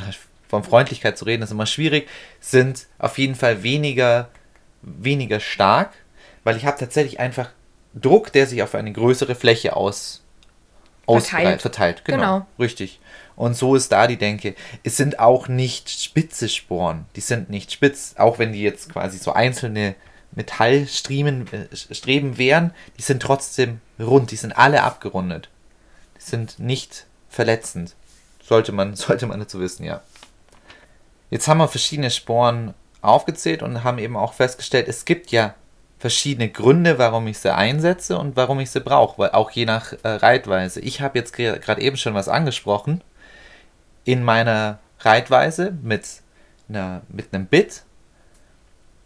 von 0.49 0.63
Freundlichkeit 0.63 1.17
zu 1.17 1.25
reden, 1.25 1.43
ist 1.43 1.51
immer 1.51 1.67
schwierig, 1.67 2.09
sind 2.39 2.87
auf 2.97 3.19
jeden 3.19 3.35
Fall 3.35 3.61
weniger, 3.61 4.29
weniger 4.81 5.39
stark, 5.39 5.91
weil 6.43 6.57
ich 6.57 6.65
habe 6.65 6.79
tatsächlich 6.79 7.19
einfach 7.19 7.51
Druck, 7.93 8.33
der 8.33 8.47
sich 8.47 8.63
auf 8.63 8.73
eine 8.73 8.91
größere 8.91 9.35
Fläche 9.35 9.75
aus, 9.75 10.22
ausbreitet, 11.05 11.61
verteilt. 11.61 12.05
Genau, 12.05 12.17
Genau. 12.17 12.47
richtig. 12.59 12.99
Und 13.35 13.55
so 13.57 13.75
ist 13.75 13.91
da 13.91 14.07
die 14.07 14.17
Denke. 14.17 14.55
Es 14.83 14.97
sind 14.97 15.19
auch 15.19 15.47
nicht 15.47 15.89
spitze 15.89 16.49
Sporen. 16.49 17.05
Die 17.15 17.21
sind 17.21 17.49
nicht 17.49 17.71
spitz, 17.71 18.15
auch 18.17 18.39
wenn 18.39 18.53
die 18.53 18.61
jetzt 18.61 18.89
quasi 18.89 19.17
so 19.17 19.33
einzelne 19.33 19.95
Metallstriemen, 20.31 21.47
äh, 21.51 22.37
wären, 22.37 22.73
die 22.97 23.01
sind 23.01 23.21
trotzdem 23.21 23.81
rund, 23.99 24.31
die 24.31 24.35
sind 24.35 24.57
alle 24.57 24.83
abgerundet. 24.83 25.49
Die 26.17 26.23
sind 26.29 26.59
nicht 26.59 27.05
verletzend. 27.29 27.95
Sollte 28.43 28.71
man, 28.71 28.95
sollte 28.95 29.25
man 29.25 29.39
dazu 29.39 29.59
wissen, 29.59 29.83
ja. 29.83 30.01
Jetzt 31.29 31.47
haben 31.47 31.57
wir 31.57 31.67
verschiedene 31.67 32.11
Sporen 32.11 32.73
aufgezählt 33.01 33.63
und 33.63 33.83
haben 33.83 33.97
eben 33.97 34.15
auch 34.15 34.33
festgestellt, 34.33 34.87
es 34.87 35.05
gibt 35.05 35.31
ja 35.31 35.55
verschiedene 36.03 36.49
Gründe, 36.49 36.97
warum 36.97 37.27
ich 37.27 37.37
sie 37.37 37.55
einsetze 37.55 38.17
und 38.19 38.35
warum 38.35 38.59
ich 38.59 38.69
sie 38.69 38.81
brauche, 38.81 39.17
weil 39.19 39.31
auch 39.31 39.51
je 39.51 39.63
nach 39.63 39.93
äh, 40.03 40.09
Reitweise. 40.09 40.81
Ich 40.81 40.99
habe 40.99 41.17
jetzt 41.17 41.31
ge- 41.33 41.57
gerade 41.59 41.79
eben 41.79 41.95
schon 41.95 42.13
was 42.13 42.27
angesprochen. 42.27 43.01
In 44.03 44.21
meiner 44.21 44.79
Reitweise 44.99 45.73
mit, 45.81 46.05
einer, 46.67 47.03
mit 47.07 47.33
einem 47.33 47.45
Bit 47.45 47.83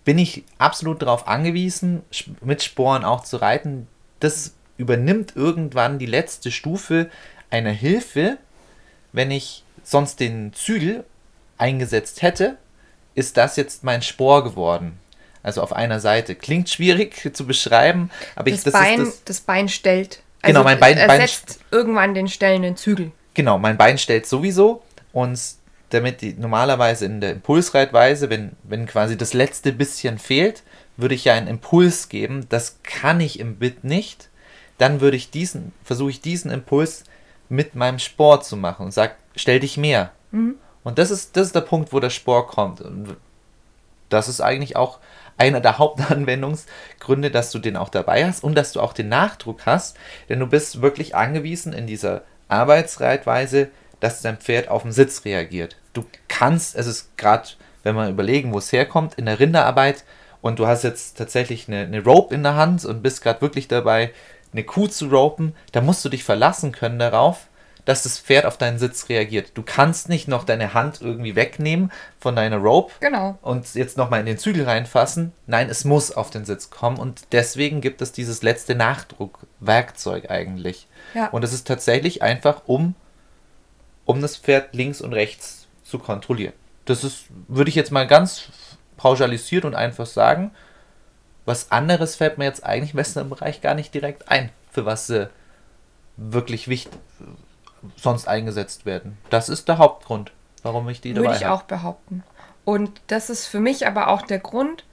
bin 0.06 0.18
ich 0.18 0.44
absolut 0.58 1.04
darauf 1.04 1.28
angewiesen, 1.28 2.02
mit 2.42 2.64
Sporen 2.64 3.06
auch 3.06 3.24
zu 3.24 3.38
reiten. 3.38 3.88
Das 4.20 4.56
übernimmt 4.78 5.36
irgendwann 5.36 6.00
die 6.00 6.08
letzte 6.08 6.50
Stufe 6.50 7.12
einer 7.52 7.70
Hilfe, 7.70 8.40
wenn 9.12 9.30
ich 9.30 9.64
sonst 9.84 10.20
den 10.20 10.52
Zügel 10.52 11.04
eingesetzt 11.60 12.24
hätte, 12.24 12.58
ist 13.14 13.38
das 13.38 13.56
jetzt 13.56 13.84
mein 13.84 14.02
Spor 14.02 14.44
geworden. 14.44 14.98
Also 15.48 15.62
auf 15.62 15.72
einer 15.74 16.02
Seite. 16.02 16.36
Klingt 16.36 16.70
schwierig 16.70 17.34
zu 17.34 17.48
beschreiben, 17.48 18.12
aber 18.36 18.50
Das, 18.52 18.60
ich, 18.60 18.64
das 18.66 18.74
Bein, 18.74 19.00
das. 19.06 19.24
das 19.24 19.40
Bein 19.40 19.70
stellt. 19.70 20.22
Also 20.42 20.54
Genau, 20.54 20.64
mein 20.66 20.78
Bein- 20.80 20.96
Bein- 20.98 21.10
ersetzt 21.22 21.60
irgendwann 21.72 22.14
den 22.14 22.28
stellenden 22.28 22.76
Zügel. 22.76 23.12
Genau, 23.34 23.58
mein 23.58 23.78
Bein 23.78 23.98
stellt 23.98 24.26
sowieso 24.28 24.84
und 25.14 25.40
damit 25.90 26.20
die 26.22 26.34
normalerweise 26.34 27.06
in 27.06 27.22
der 27.22 27.32
Impulsreitweise, 27.32 28.30
wenn, 28.30 28.52
wenn 28.64 28.88
quasi 28.88 29.16
das 29.18 29.34
letzte 29.34 29.72
bisschen 29.72 30.18
fehlt, 30.20 30.64
würde 30.98 31.16
ich 31.16 31.24
ja 31.24 31.34
einen 31.36 31.48
Impuls 31.48 32.10
geben. 32.10 32.46
Das 32.50 32.80
kann 32.84 33.22
ich 33.22 33.40
im 33.40 33.56
Bit 33.56 33.86
nicht. 33.86 34.28
Dann 34.80 35.00
würde 35.00 35.16
ich 35.16 35.32
diesen, 35.32 35.72
versuche 35.86 36.10
ich 36.10 36.20
diesen 36.22 36.52
Impuls 36.52 37.06
mit 37.48 37.74
meinem 37.74 38.00
Sport 38.00 38.44
zu 38.46 38.58
machen 38.58 38.88
und 38.88 38.92
sage, 38.92 39.14
stell 39.38 39.62
dich 39.62 39.78
mehr. 39.78 40.12
Und 40.84 40.98
das 41.00 41.10
ist, 41.10 41.38
das 41.38 41.48
ist 41.48 41.56
der 41.56 41.62
Punkt, 41.62 41.94
wo 41.94 42.02
der 42.02 42.10
Sport 42.10 42.50
kommt. 42.50 42.82
Und 42.82 43.16
das 44.10 44.28
ist 44.28 44.42
eigentlich 44.42 44.76
auch 44.76 45.00
einer 45.38 45.62
der 45.62 45.78
Hauptanwendungsgründe, 45.78 47.32
dass 47.32 47.52
du 47.52 47.60
den 47.60 47.78
auch 47.78 47.90
dabei 47.90 48.26
hast 48.26 48.44
und 48.44 48.56
dass 48.56 48.74
du 48.74 48.82
auch 48.82 48.94
den 48.94 49.10
Nachdruck 49.10 49.66
hast, 49.66 49.98
denn 50.30 50.40
du 50.40 50.48
bist 50.48 50.82
wirklich 50.82 51.16
angewiesen 51.16 51.74
in 51.74 51.88
dieser 51.88 52.24
Arbeitsreitweise, 52.48 53.70
dass 54.00 54.22
dein 54.22 54.38
Pferd 54.38 54.68
auf 54.68 54.84
den 54.84 54.92
Sitz 54.92 55.26
reagiert. 55.26 55.78
Du 55.94 56.06
kannst, 56.28 56.76
es 56.76 56.88
ist 56.88 57.18
gerade, 57.18 57.50
wenn 57.84 57.96
wir 57.96 58.10
überlegen, 58.10 58.54
wo 58.54 58.58
es 58.58 58.72
herkommt, 58.72 59.16
in 59.16 59.26
der 59.26 59.40
Rinderarbeit 59.40 60.04
und 60.42 60.60
du 60.60 60.68
hast 60.68 60.84
jetzt 60.84 61.18
tatsächlich 61.18 61.68
eine, 61.68 61.82
eine 61.82 62.04
Rope 62.04 62.34
in 62.34 62.44
der 62.44 62.56
Hand 62.56 62.86
und 62.86 63.02
bist 63.02 63.22
gerade 63.22 63.42
wirklich 63.42 63.68
dabei, 63.68 64.12
eine 64.54 64.64
Kuh 64.64 64.88
zu 64.88 65.08
ropen, 65.08 65.56
da 65.72 65.82
musst 65.82 66.06
du 66.06 66.10
dich 66.10 66.24
verlassen 66.24 66.72
können 66.72 67.00
darauf, 67.00 67.48
dass 67.88 68.04
das 68.04 68.20
Pferd 68.20 68.46
auf 68.46 68.58
deinen 68.58 68.80
Sitz 68.80 69.08
reagiert. 69.08 69.52
Du 69.54 69.64
kannst 69.64 70.10
nicht 70.10 70.28
noch 70.28 70.44
deine 70.44 70.74
Hand 70.74 71.00
irgendwie 71.00 71.38
wegnehmen 71.38 71.90
von 72.20 72.36
deiner 72.36 72.58
Rope 72.58 72.92
Genau. 73.00 73.40
und 73.42 73.74
jetzt 73.76 73.96
nochmal 73.96 74.20
in 74.20 74.26
den 74.26 74.38
Zügel 74.38 74.66
reinfassen. 74.66 75.32
Nein, 75.46 75.70
es 75.70 75.86
muss 75.86 76.12
auf 76.12 76.30
den 76.30 76.44
Sitz 76.44 76.70
kommen 76.70 76.98
und 76.98 77.28
deswegen 77.32 77.80
gibt 77.80 78.02
es 78.02 78.12
dieses 78.12 78.44
letzte 78.44 78.76
Nachdruckwerkzeug 78.76 80.30
eigentlich. 80.30 80.88
Ja. 81.14 81.28
Und 81.28 81.46
es 81.46 81.54
ist 81.54 81.66
tatsächlich 81.66 82.22
einfach, 82.22 82.64
um, 82.66 82.94
um 84.04 84.22
das 84.22 84.36
Pferd 84.36 84.76
links 84.76 85.00
und 85.00 85.14
rechts 85.14 85.66
zu 85.86 85.98
kontrollieren. 85.98 86.54
Das 86.84 87.06
ist, 87.06 87.28
würde 87.48 87.70
ich 87.70 87.76
jetzt 87.76 87.94
mal 87.94 88.06
ganz 88.06 88.50
pauschalisiert 88.98 89.64
und 89.64 89.76
einfach 89.76 90.08
sagen. 90.08 90.52
Was 91.46 91.72
anderes 91.72 92.18
fällt 92.18 92.38
mir 92.38 92.44
jetzt 92.44 92.66
eigentlich 92.66 92.92
im 92.92 92.98
Western-Bereich 92.98 93.62
gar 93.62 93.76
nicht 93.76 93.94
direkt 93.94 94.28
ein, 94.30 94.50
für 94.74 94.86
was 94.86 95.08
sie 95.08 95.30
wirklich 96.18 96.68
wichtig 96.68 97.00
sonst 97.96 98.28
eingesetzt 98.28 98.86
werden. 98.86 99.18
Das 99.30 99.50
ist 99.50 99.68
der 99.68 99.78
Hauptgrund, 99.78 100.32
warum 100.64 100.88
ich 100.90 101.02
die 101.02 101.14
dabei 101.14 101.28
Würde 101.28 101.38
ich 101.38 101.46
habe. 101.46 101.54
auch 101.56 101.64
behaupten. 101.64 102.24
Und 102.66 103.02
das 103.08 103.30
ist 103.30 103.46
für 103.46 103.60
mich 103.60 103.88
aber 103.88 104.10
auch 104.10 104.22
der 104.22 104.40
Grund, 104.40 104.86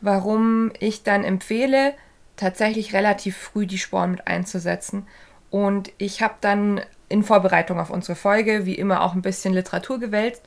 warum 0.00 0.72
ich 0.78 1.02
dann 1.02 1.24
empfehle, 1.24 1.94
tatsächlich 2.36 2.94
relativ 2.94 3.36
früh 3.36 3.66
die 3.66 3.78
Sporen 3.78 4.12
mit 4.12 4.26
einzusetzen. 4.26 5.06
Und 5.50 5.92
ich 5.98 6.22
habe 6.22 6.34
dann 6.40 6.80
in 7.08 7.22
Vorbereitung 7.22 7.80
auf 7.80 7.90
unsere 7.90 8.16
Folge 8.16 8.66
wie 8.66 8.74
immer 8.74 9.02
auch 9.02 9.14
ein 9.14 9.22
bisschen 9.22 9.52
Literatur 9.52 9.98
gewälzt. 9.98 10.42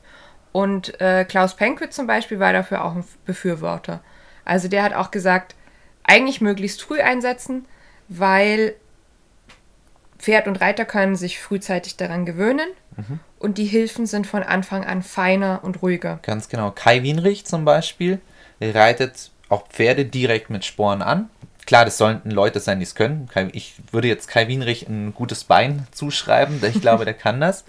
Und 0.52 1.00
äh, 1.00 1.24
Klaus 1.24 1.54
Penquith 1.54 1.92
zum 1.92 2.06
Beispiel 2.06 2.38
war 2.38 2.52
dafür 2.52 2.84
auch 2.84 2.94
ein 2.94 3.04
Befürworter. 3.24 4.00
Also 4.44 4.68
der 4.68 4.82
hat 4.82 4.94
auch 4.94 5.10
gesagt, 5.10 5.54
eigentlich 6.04 6.40
möglichst 6.40 6.82
früh 6.82 7.00
einsetzen, 7.00 7.66
weil 8.08 8.74
Pferd 10.22 10.46
und 10.46 10.60
Reiter 10.60 10.84
können 10.84 11.16
sich 11.16 11.40
frühzeitig 11.40 11.96
daran 11.96 12.24
gewöhnen 12.24 12.68
und 13.40 13.58
die 13.58 13.64
Hilfen 13.64 14.06
sind 14.06 14.26
von 14.26 14.44
Anfang 14.44 14.84
an 14.84 15.02
feiner 15.02 15.60
und 15.64 15.82
ruhiger. 15.82 16.20
Ganz 16.22 16.48
genau. 16.48 16.70
Kai 16.70 17.02
Wienrich 17.02 17.44
zum 17.44 17.64
Beispiel 17.64 18.20
reitet 18.60 19.32
auch 19.48 19.66
Pferde 19.66 20.04
direkt 20.04 20.48
mit 20.48 20.64
Sporen 20.64 21.02
an. 21.02 21.28
Klar, 21.66 21.84
das 21.84 21.98
sollten 21.98 22.30
Leute 22.30 22.60
sein, 22.60 22.78
die 22.78 22.84
es 22.84 22.94
können. 22.94 23.28
Ich 23.52 23.74
würde 23.90 24.08
jetzt 24.08 24.28
Kai 24.28 24.48
Wienrich 24.48 24.88
ein 24.88 25.12
gutes 25.12 25.44
Bein 25.44 25.86
zuschreiben, 25.90 26.60
denn 26.60 26.70
ich 26.70 26.80
glaube, 26.80 27.04
der 27.04 27.14
kann 27.14 27.40
das. 27.40 27.64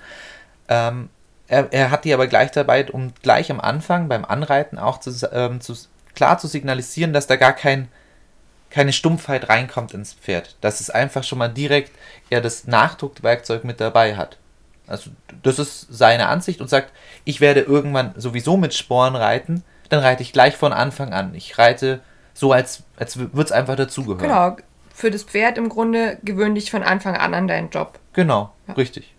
Ähm, 0.67 1.09
er, 1.47 1.67
er 1.71 1.91
hat 1.91 2.05
die 2.05 2.13
aber 2.13 2.27
gleich 2.27 2.51
dabei, 2.51 2.89
um 2.91 3.13
gleich 3.21 3.51
am 3.51 3.59
Anfang 3.59 4.07
beim 4.07 4.25
Anreiten 4.25 4.77
auch 4.77 4.99
zu, 4.99 5.11
ähm, 5.31 5.61
zu, 5.61 5.73
klar 6.15 6.37
zu 6.37 6.47
signalisieren, 6.47 7.13
dass 7.13 7.27
da 7.27 7.35
gar 7.35 7.53
kein, 7.53 7.87
keine 8.73 8.91
Stumpfheit 8.91 9.49
reinkommt 9.49 9.93
ins 9.93 10.13
Pferd. 10.13 10.55
Dass 10.61 10.79
es 10.81 10.89
einfach 10.89 11.23
schon 11.23 11.37
mal 11.37 11.47
direkt 11.47 11.91
er 12.29 12.41
das 12.41 12.65
Nachdruckwerkzeug 12.65 13.63
mit 13.63 13.79
dabei 13.79 14.15
hat. 14.17 14.37
Also 14.87 15.11
das 15.43 15.59
ist 15.59 15.87
seine 15.89 16.27
Ansicht 16.27 16.59
und 16.59 16.69
sagt, 16.69 16.91
ich 17.23 17.39
werde 17.39 17.61
irgendwann 17.61 18.13
sowieso 18.17 18.57
mit 18.57 18.73
Sporen 18.73 19.15
reiten, 19.15 19.63
dann 19.89 19.99
reite 19.99 20.23
ich 20.23 20.33
gleich 20.33 20.57
von 20.57 20.73
Anfang 20.73 21.13
an. 21.13 21.35
Ich 21.35 21.57
reite 21.57 22.01
so, 22.33 22.51
als, 22.51 22.81
als 22.97 23.17
würde 23.17 23.41
es 23.43 23.51
einfach 23.51 23.75
dazugehören. 23.75 24.19
Genau, 24.23 24.57
für 24.93 25.11
das 25.11 25.23
Pferd 25.23 25.57
im 25.57 25.69
Grunde 25.69 26.17
gewöhn 26.23 26.55
dich 26.55 26.71
von 26.71 26.81
Anfang 26.83 27.15
an 27.15 27.33
an 27.33 27.47
deinen 27.47 27.69
Job. 27.69 27.99
Genau, 28.13 28.51
Ja. 28.67 28.73
richtig. 28.73 29.13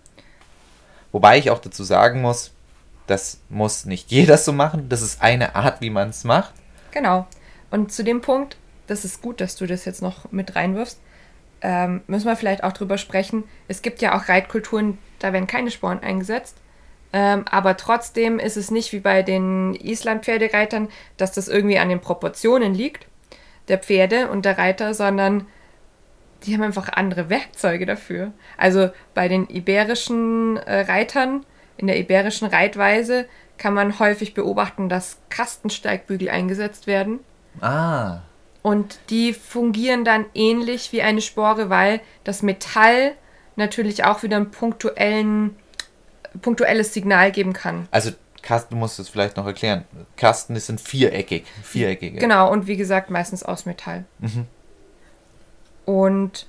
Wobei 1.13 1.39
ich 1.39 1.51
auch 1.51 1.61
dazu 1.61 1.85
sagen 1.85 2.21
muss, 2.21 2.51
das 3.07 3.39
muss 3.49 3.85
nicht 3.85 4.11
jeder 4.11 4.37
so 4.37 4.53
machen. 4.53 4.89
Das 4.89 5.01
ist 5.03 5.23
eine 5.23 5.55
Art, 5.55 5.81
wie 5.81 5.91
man 5.91 6.09
es 6.11 6.25
macht. 6.25 6.53
Genau. 6.91 7.27
Und 7.71 7.93
zu 7.93 8.03
dem 8.03 8.21
Punkt, 8.21 8.57
das 8.87 9.05
ist 9.05 9.23
gut, 9.23 9.41
dass 9.41 9.57
du 9.57 9.67
das 9.67 9.85
jetzt 9.85 10.03
noch 10.03 10.31
mit 10.33 10.57
reinwirfst, 10.57 10.99
ähm, 11.63 12.03
müssen 12.07 12.27
wir 12.27 12.37
vielleicht 12.37 12.63
auch 12.63 12.73
drüber 12.73 12.99
sprechen. 12.99 13.45
Es 13.69 13.83
gibt 13.83 14.03
ja 14.03 14.17
auch 14.17 14.29
Reitkulturen, 14.29 14.99
da 15.19 15.33
werden 15.33 15.47
keine 15.47 15.71
Sporen 15.71 16.01
eingesetzt. 16.01 16.59
Ähm, 17.13 17.45
aber 17.51 17.77
trotzdem 17.77 18.39
ist 18.39 18.57
es 18.57 18.71
nicht 18.71 18.93
wie 18.93 19.01
bei 19.01 19.23
den 19.23 19.75
Island-Pferdereitern, 19.75 20.89
dass 21.17 21.33
das 21.33 21.49
irgendwie 21.49 21.79
an 21.79 21.89
den 21.89 22.01
Proportionen 22.01 22.75
liegt, 22.75 23.07
der 23.69 23.79
Pferde 23.79 24.29
und 24.29 24.45
der 24.45 24.59
Reiter, 24.59 24.95
sondern 24.95 25.47
die 26.43 26.53
haben 26.53 26.63
einfach 26.63 26.89
andere 26.89 27.31
Werkzeuge 27.31 27.87
dafür. 27.87 28.33
Also 28.59 28.91
bei 29.15 29.29
den 29.29 29.49
iberischen 29.49 30.57
äh, 30.59 30.81
Reitern, 30.81 31.47
in 31.77 31.87
der 31.87 31.99
iberischen 31.99 32.49
Reitweise, 32.49 33.27
kann 33.57 33.75
man 33.75 33.99
häufig 33.99 34.35
beobachten, 34.35 34.89
dass 34.89 35.19
Kastensteigbügel 35.31 36.29
eingesetzt 36.29 36.87
werden. 36.87 37.21
Ah. 37.61 38.23
Und 38.65 38.99
die 39.11 39.35
fungieren 39.35 40.07
dann 40.07 40.25
ähnlich 40.33 40.91
wie 40.91 41.03
eine 41.03 41.21
Spore, 41.21 41.69
weil 41.69 42.01
das 42.25 42.41
Metall 42.41 43.13
natürlich 43.57 44.05
auch 44.05 44.23
wieder 44.23 44.39
ein 44.39 44.51
punktuellen, 44.51 45.55
punktuelles 46.41 46.95
Signal 46.95 47.31
geben 47.31 47.53
kann. 47.53 47.87
Also 47.91 48.13
Kasten, 48.41 48.75
du 48.75 48.79
musst 48.79 48.99
es 48.99 49.11
vielleicht 49.11 49.37
noch 49.37 49.45
erklären. 49.45 49.85
Kasten, 50.17 50.59
sind 50.59 50.81
viereckig. 50.81 51.45
Viereckige. 51.63 52.19
Genau, 52.19 52.51
und 52.51 52.67
wie 52.67 52.79
gesagt, 52.79 53.11
meistens 53.11 53.43
aus 53.43 53.67
Metall. 53.67 54.07
Mhm. 54.21 54.47
Und 55.85 56.47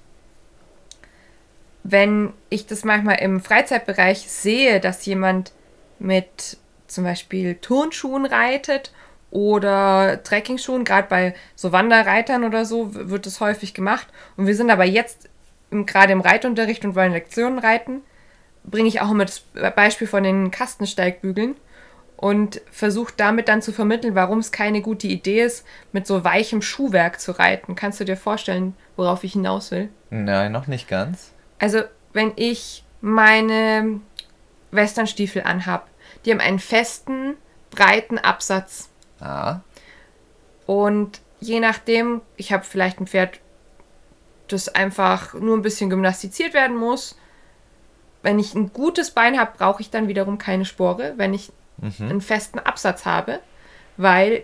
wenn 1.83 2.31
ich 2.49 2.65
das 2.65 2.85
manchmal 2.85 3.19
im 3.19 3.41
Freizeitbereich 3.41 4.19
sehe, 4.31 4.79
dass 4.79 5.05
jemand 5.05 5.51
mit 5.99 6.59
zum 6.87 7.03
Beispiel 7.03 7.55
Turnschuhen 7.55 8.25
reitet 8.25 8.93
oder 9.35 10.23
Trekkingschuhen, 10.23 10.85
gerade 10.85 11.09
bei 11.09 11.35
so 11.55 11.73
Wanderreitern 11.73 12.45
oder 12.45 12.63
so, 12.63 12.95
wird 12.95 13.25
das 13.25 13.41
häufig 13.41 13.73
gemacht. 13.73 14.07
Und 14.37 14.47
wir 14.47 14.55
sind 14.55 14.71
aber 14.71 14.85
jetzt 14.85 15.27
gerade 15.69 16.13
im 16.13 16.21
Reitunterricht 16.21 16.85
und 16.85 16.95
wollen 16.95 17.11
Lektionen 17.11 17.59
reiten, 17.59 18.01
bringe 18.63 18.87
ich 18.87 19.01
auch 19.01 19.11
immer 19.11 19.25
das 19.25 19.43
Beispiel 19.75 20.07
von 20.07 20.23
den 20.23 20.51
Kastensteigbügeln 20.51 21.55
und 22.15 22.61
versuche 22.71 23.13
damit 23.17 23.49
dann 23.49 23.61
zu 23.61 23.73
vermitteln, 23.73 24.15
warum 24.15 24.39
es 24.39 24.53
keine 24.53 24.81
gute 24.81 25.07
Idee 25.07 25.43
ist, 25.43 25.65
mit 25.91 26.07
so 26.07 26.23
weichem 26.23 26.61
Schuhwerk 26.61 27.19
zu 27.19 27.33
reiten. 27.33 27.75
Kannst 27.75 27.99
du 27.99 28.05
dir 28.05 28.15
vorstellen, 28.15 28.73
worauf 28.95 29.25
ich 29.25 29.33
hinaus 29.33 29.69
will? 29.71 29.89
Nein, 30.11 30.53
noch 30.53 30.67
nicht 30.67 30.87
ganz. 30.87 31.33
Also, 31.59 31.81
wenn 32.13 32.31
ich 32.37 32.85
meine 33.01 33.99
Westernstiefel 34.71 35.43
anhab, 35.43 35.89
die 36.23 36.31
haben 36.31 36.39
einen 36.39 36.59
festen, 36.59 37.35
breiten 37.69 38.17
Absatz. 38.17 38.89
Ah. 39.25 39.61
Und 40.65 41.21
je 41.39 41.59
nachdem, 41.59 42.21
ich 42.37 42.51
habe 42.53 42.63
vielleicht 42.63 42.99
ein 42.99 43.07
Pferd, 43.07 43.39
das 44.47 44.69
einfach 44.69 45.33
nur 45.33 45.55
ein 45.57 45.61
bisschen 45.61 45.89
gymnastiziert 45.89 46.53
werden 46.53 46.77
muss. 46.77 47.17
Wenn 48.21 48.39
ich 48.39 48.53
ein 48.55 48.73
gutes 48.73 49.11
Bein 49.11 49.39
habe, 49.39 49.51
brauche 49.57 49.81
ich 49.81 49.89
dann 49.89 50.07
wiederum 50.07 50.37
keine 50.37 50.65
Spore, 50.65 51.13
wenn 51.17 51.33
ich 51.33 51.51
Mhm. 51.77 52.09
einen 52.09 52.21
festen 52.21 52.59
Absatz 52.59 53.05
habe, 53.05 53.39
weil 53.97 54.43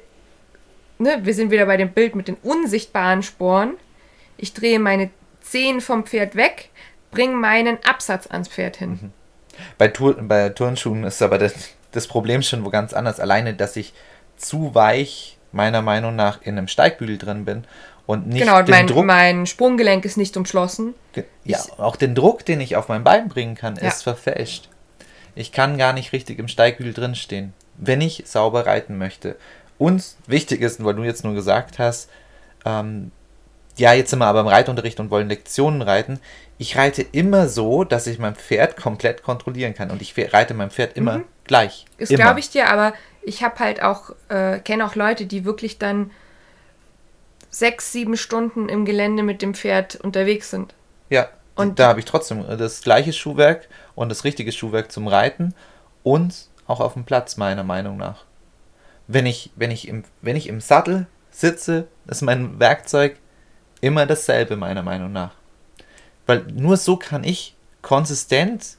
ne, 0.97 1.19
wir 1.23 1.33
sind 1.33 1.49
wieder 1.49 1.65
bei 1.65 1.77
dem 1.77 1.91
Bild 1.93 2.13
mit 2.13 2.27
den 2.27 2.35
unsichtbaren 2.35 3.23
Sporen. 3.23 3.75
Ich 4.37 4.53
drehe 4.53 4.79
meine 4.79 5.09
Zehen 5.39 5.79
vom 5.81 6.05
Pferd 6.05 6.35
weg, 6.35 6.69
bringe 7.09 7.35
meinen 7.35 7.77
Absatz 7.85 8.27
ans 8.27 8.49
Pferd 8.49 8.75
hin. 8.77 8.89
Mhm. 9.01 9.13
Bei, 9.77 9.87
Tur 9.87 10.15
bei 10.21 10.49
Turnschuhen 10.49 11.03
ist 11.03 11.21
aber 11.21 11.37
das, 11.37 11.53
das 11.91 12.07
Problem 12.07 12.41
schon 12.41 12.65
wo 12.65 12.69
ganz 12.69 12.93
anders. 12.93 13.19
Alleine, 13.19 13.53
dass 13.53 13.75
ich 13.77 13.93
zu 14.41 14.73
weich, 14.75 15.37
meiner 15.51 15.81
Meinung 15.81 16.15
nach, 16.15 16.41
in 16.41 16.57
einem 16.57 16.67
Steigbügel 16.67 17.17
drin 17.17 17.45
bin 17.45 17.63
und 18.05 18.27
nicht 18.27 18.41
genau, 18.41 18.59
und 18.59 18.67
den 18.67 18.71
mein, 18.75 18.87
Druck. 18.87 19.05
mein 19.05 19.45
Sprunggelenk 19.45 20.05
ist 20.05 20.17
nicht 20.17 20.35
umschlossen. 20.37 20.93
Ja, 21.15 21.23
Ich- 21.43 21.79
auch 21.79 21.95
den 21.95 22.15
Druck, 22.15 22.45
den 22.45 22.59
ich 22.61 22.75
auf 22.75 22.87
mein 22.87 23.03
Bein 23.03 23.27
bringen 23.29 23.55
kann, 23.55 23.75
Ja. 23.75 23.87
ist 23.89 24.03
verfälscht. 24.03 24.69
Ich 25.35 25.51
kann 25.51 25.77
gar 25.77 25.93
nicht 25.93 26.11
richtig 26.13 26.39
im 26.39 26.47
Steigbügel 26.47 26.93
drinstehen, 26.93 27.53
wenn 27.77 28.01
ich 28.01 28.23
sauber 28.25 28.65
reiten 28.65 28.97
möchte. 28.97 29.35
Und 29.77 30.03
wichtig 30.27 30.61
ist, 30.61 30.83
weil 30.83 30.93
du 30.95 31.03
jetzt 31.03 31.23
nur 31.23 31.33
gesagt 31.33 31.79
hast, 31.79 32.09
ähm, 32.65 33.11
ja, 33.77 33.93
jetzt 33.93 34.09
sind 34.09 34.19
wir 34.19 34.25
aber 34.27 34.41
im 34.41 34.47
Reitunterricht 34.47 34.99
und 34.99 35.09
wollen 35.09 35.29
Lektionen 35.29 35.81
reiten. 35.81 36.19
Ich 36.57 36.77
reite 36.77 37.01
immer 37.01 37.47
so, 37.47 37.83
dass 37.83 38.05
ich 38.05 38.19
mein 38.19 38.35
Pferd 38.35 38.77
komplett 38.77 39.23
kontrollieren 39.23 39.73
kann. 39.73 39.89
Und 39.89 40.01
ich 40.01 40.13
reite 40.33 40.53
mein 40.53 40.69
Pferd 40.69 40.95
immer 40.97 41.21
gleich. 41.51 41.85
Das 41.97 42.07
glaube 42.07 42.39
ich 42.39 42.49
dir, 42.49 42.69
aber 42.69 42.93
ich 43.23 43.43
habe 43.43 43.59
halt 43.59 43.83
auch, 43.83 44.11
äh, 44.29 44.59
kenne 44.59 44.85
auch 44.85 44.95
Leute, 44.95 45.25
die 45.25 45.43
wirklich 45.43 45.77
dann 45.77 46.11
sechs, 47.49 47.91
sieben 47.91 48.15
Stunden 48.15 48.69
im 48.69 48.85
Gelände 48.85 49.21
mit 49.21 49.41
dem 49.41 49.53
Pferd 49.53 49.97
unterwegs 49.97 50.49
sind. 50.49 50.73
Ja, 51.09 51.27
Und- 51.55 51.71
und 51.71 51.79
da 51.79 51.89
habe 51.89 51.99
ich 51.99 52.05
trotzdem 52.05 52.45
das 52.57 52.81
gleiche 52.81 53.11
Schuhwerk 53.11 53.67
und 53.95 54.07
das 54.07 54.23
richtige 54.23 54.53
Schuhwerk 54.53 54.93
zum 54.93 55.09
Reiten 55.09 55.53
und 56.03 56.47
auch 56.67 56.79
auf 56.79 56.93
dem 56.93 57.03
Platz, 57.03 57.35
meiner 57.35 57.65
Meinung 57.65 57.97
nach. 57.97 58.23
Wenn 59.07 59.25
ich, 59.25 59.51
wenn 59.57 59.71
ich, 59.71 59.89
im, 59.89 60.05
wenn 60.21 60.37
ich 60.37 60.47
im 60.47 60.61
Sattel 60.61 61.05
sitze, 61.31 61.87
ist 62.07 62.21
mein 62.21 62.61
Werkzeug 62.61 63.17
immer 63.81 64.05
dasselbe, 64.05 64.55
meiner 64.55 64.83
Meinung 64.83 65.11
nach. 65.11 65.33
Weil 66.27 66.45
nur 66.53 66.77
so 66.77 66.95
kann 66.95 67.25
ich 67.25 67.55
konsistent, 67.81 68.77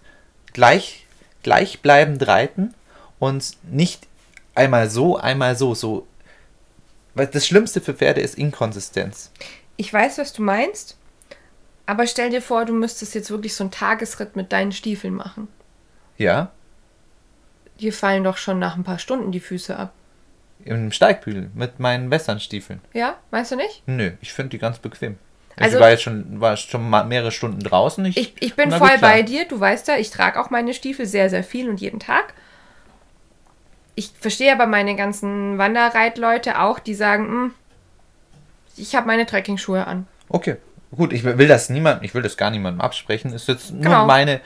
gleich, 0.54 1.01
gleichbleibend 1.42 2.26
reiten 2.26 2.74
und 3.18 3.56
nicht 3.70 4.06
einmal 4.54 4.90
so, 4.90 5.16
einmal 5.16 5.56
so, 5.56 5.74
so. 5.74 6.06
Weil 7.14 7.26
das 7.26 7.46
Schlimmste 7.46 7.80
für 7.80 7.94
Pferde 7.94 8.20
ist 8.20 8.36
Inkonsistenz. 8.36 9.30
Ich 9.76 9.92
weiß, 9.92 10.18
was 10.18 10.32
du 10.32 10.42
meinst, 10.42 10.96
aber 11.86 12.06
stell 12.06 12.30
dir 12.30 12.42
vor, 12.42 12.64
du 12.64 12.72
müsstest 12.72 13.14
jetzt 13.14 13.30
wirklich 13.30 13.54
so 13.54 13.64
einen 13.64 13.70
Tagesritt 13.70 14.36
mit 14.36 14.52
deinen 14.52 14.72
Stiefeln 14.72 15.14
machen. 15.14 15.48
Ja, 16.18 16.50
Dir 17.80 17.92
fallen 17.92 18.22
doch 18.22 18.36
schon 18.36 18.58
nach 18.60 18.76
ein 18.76 18.84
paar 18.84 18.98
Stunden 18.98 19.32
die 19.32 19.40
Füße 19.40 19.76
ab. 19.76 19.92
im 20.64 20.92
Steigbügel 20.92 21.50
mit 21.54 21.80
meinen 21.80 22.10
Westernstiefeln. 22.10 22.80
Ja, 22.92 23.16
meinst 23.32 23.50
du 23.50 23.56
nicht? 23.56 23.82
Nö, 23.86 24.12
ich 24.20 24.32
finde 24.32 24.50
die 24.50 24.58
ganz 24.58 24.78
bequem. 24.78 25.18
Also- 25.56 25.76
ich 25.76 25.82
war 25.82 25.90
jetzt 25.90 26.02
schon, 26.02 26.40
war 26.40 26.56
schon 26.56 26.88
mehrere 27.08 27.30
Stunden 27.32 27.60
draußen. 27.60 28.04
Ich, 28.06 28.16
Ich, 28.16 28.34
ich 28.40 28.54
bin 28.56 28.70
voll 28.72 28.88
gut, 28.90 29.00
bei 29.00 29.22
dir. 29.22 29.46
Du 29.46 29.58
weißt 29.60 29.88
ja, 29.88 29.96
ich 29.96 30.10
trage 30.10 30.40
auch 30.40 30.50
meine 30.50 30.72
Stiefel 30.74 31.06
sehr, 31.06 31.28
sehr 31.30 31.44
viel 31.44 31.68
und 31.68 31.80
jeden 31.80 32.00
Tag. 32.00 32.34
Ich 33.94 34.10
verstehe 34.18 34.52
aber 34.52 34.66
meine 34.66 34.96
ganzen 34.96 35.58
Wanderreitleute 35.58 36.58
auch, 36.60 36.78
die 36.78 36.94
sagen, 36.94 37.26
"Hm, 37.26 37.54
ich 38.76 38.94
habe 38.94 39.06
meine 39.06 39.26
Trekkingschuhe 39.26 39.86
an. 39.86 40.06
Okay, 40.30 40.56
gut, 40.96 41.12
ich 41.12 41.24
will 41.24 41.46
das 41.48 41.68
niemand, 41.68 42.02
ich 42.02 42.14
will 42.14 42.22
das 42.22 42.38
gar 42.38 42.50
niemandem 42.50 42.80
absprechen. 42.80 43.34
Ist 43.34 43.48
jetzt 43.48 43.70
nur 43.70 43.82
Genau. 43.82 44.06
meine, 44.06 44.40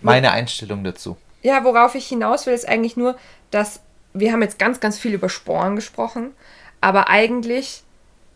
meine 0.00 0.30
Einstellung 0.32 0.84
dazu. 0.84 1.16
Ja, 1.42 1.64
worauf 1.64 1.94
ich 1.96 2.06
hinaus 2.06 2.46
will, 2.46 2.54
ist 2.54 2.68
eigentlich 2.68 2.96
nur, 2.96 3.16
dass 3.50 3.80
wir 4.14 4.32
haben 4.32 4.42
jetzt 4.42 4.58
ganz, 4.58 4.78
ganz 4.78 4.98
viel 4.98 5.14
über 5.14 5.28
Sporen 5.28 5.74
gesprochen, 5.74 6.32
aber 6.80 7.08
eigentlich 7.08 7.82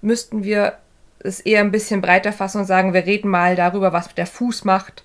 müssten 0.01 0.45
wir 0.45 0.75
es 1.19 1.41
eher 1.41 1.61
ein 1.61 1.73
bisschen 1.73 2.01
breiter 2.01 2.33
fassen 2.33 2.59
und 2.59 2.67
sagen, 2.67 2.95
wir 2.95 3.07
reden 3.07 3.29
mal 3.29 3.57
darüber, 3.57 3.93
was 3.93 4.15
der 4.15 4.27
Fuß 4.27 4.65
macht. 4.65 5.05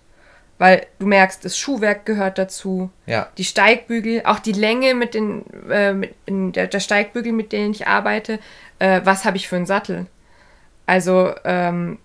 Weil 0.57 0.85
du 0.99 1.07
merkst, 1.07 1.43
das 1.43 1.57
Schuhwerk 1.57 2.05
gehört 2.05 2.37
dazu, 2.37 2.91
Ja, 3.07 3.29
die 3.37 3.43
Steigbügel, 3.43 4.21
auch 4.25 4.37
die 4.37 4.51
Länge 4.51 4.93
mit 4.93 5.15
den, 5.15 5.43
äh, 5.71 5.93
mit, 5.93 6.13
der, 6.27 6.67
der 6.67 6.79
Steigbügel, 6.79 7.31
mit 7.31 7.51
denen 7.51 7.71
ich 7.71 7.87
arbeite, 7.87 8.37
äh, 8.77 9.01
was 9.03 9.25
habe 9.25 9.37
ich 9.37 9.47
für 9.47 9.55
einen 9.55 9.65
Sattel? 9.65 10.05
Also 10.85 11.33
ähm, 11.45 11.97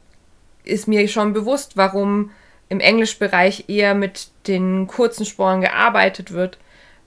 ist 0.64 0.88
mir 0.88 1.06
schon 1.08 1.34
bewusst, 1.34 1.76
warum 1.76 2.30
im 2.68 2.80
Englischbereich 2.80 3.64
eher 3.68 3.94
mit 3.94 4.28
den 4.46 4.86
kurzen 4.86 5.26
Sporen 5.26 5.60
gearbeitet 5.60 6.32
wird, 6.32 6.58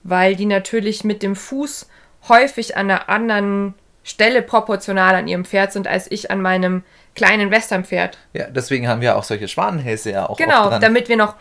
weil 0.02 0.36
die 0.36 0.46
natürlich 0.46 1.04
mit 1.04 1.22
dem 1.22 1.36
Fuß 1.36 1.88
häufig 2.28 2.76
an 2.76 2.90
einer 2.90 3.08
anderen 3.08 3.74
Stelle 4.10 4.42
proportional 4.42 5.14
an 5.14 5.28
ihrem 5.28 5.44
Pferd 5.44 5.72
sind, 5.72 5.86
als 5.88 6.10
ich 6.10 6.30
an 6.30 6.42
meinem 6.42 6.82
kleinen 7.14 7.50
Westernpferd. 7.50 8.18
ja, 8.32 8.44
deswegen 8.48 8.86
haben 8.88 9.00
wir 9.00 9.16
auch 9.16 9.24
solche 9.24 9.48
Schwanenhälse 9.48 10.10
ja 10.12 10.28
auch 10.28 10.36
Genau, 10.36 10.78
damit 10.78 11.08
wir 11.08 11.16
noch 11.16 11.34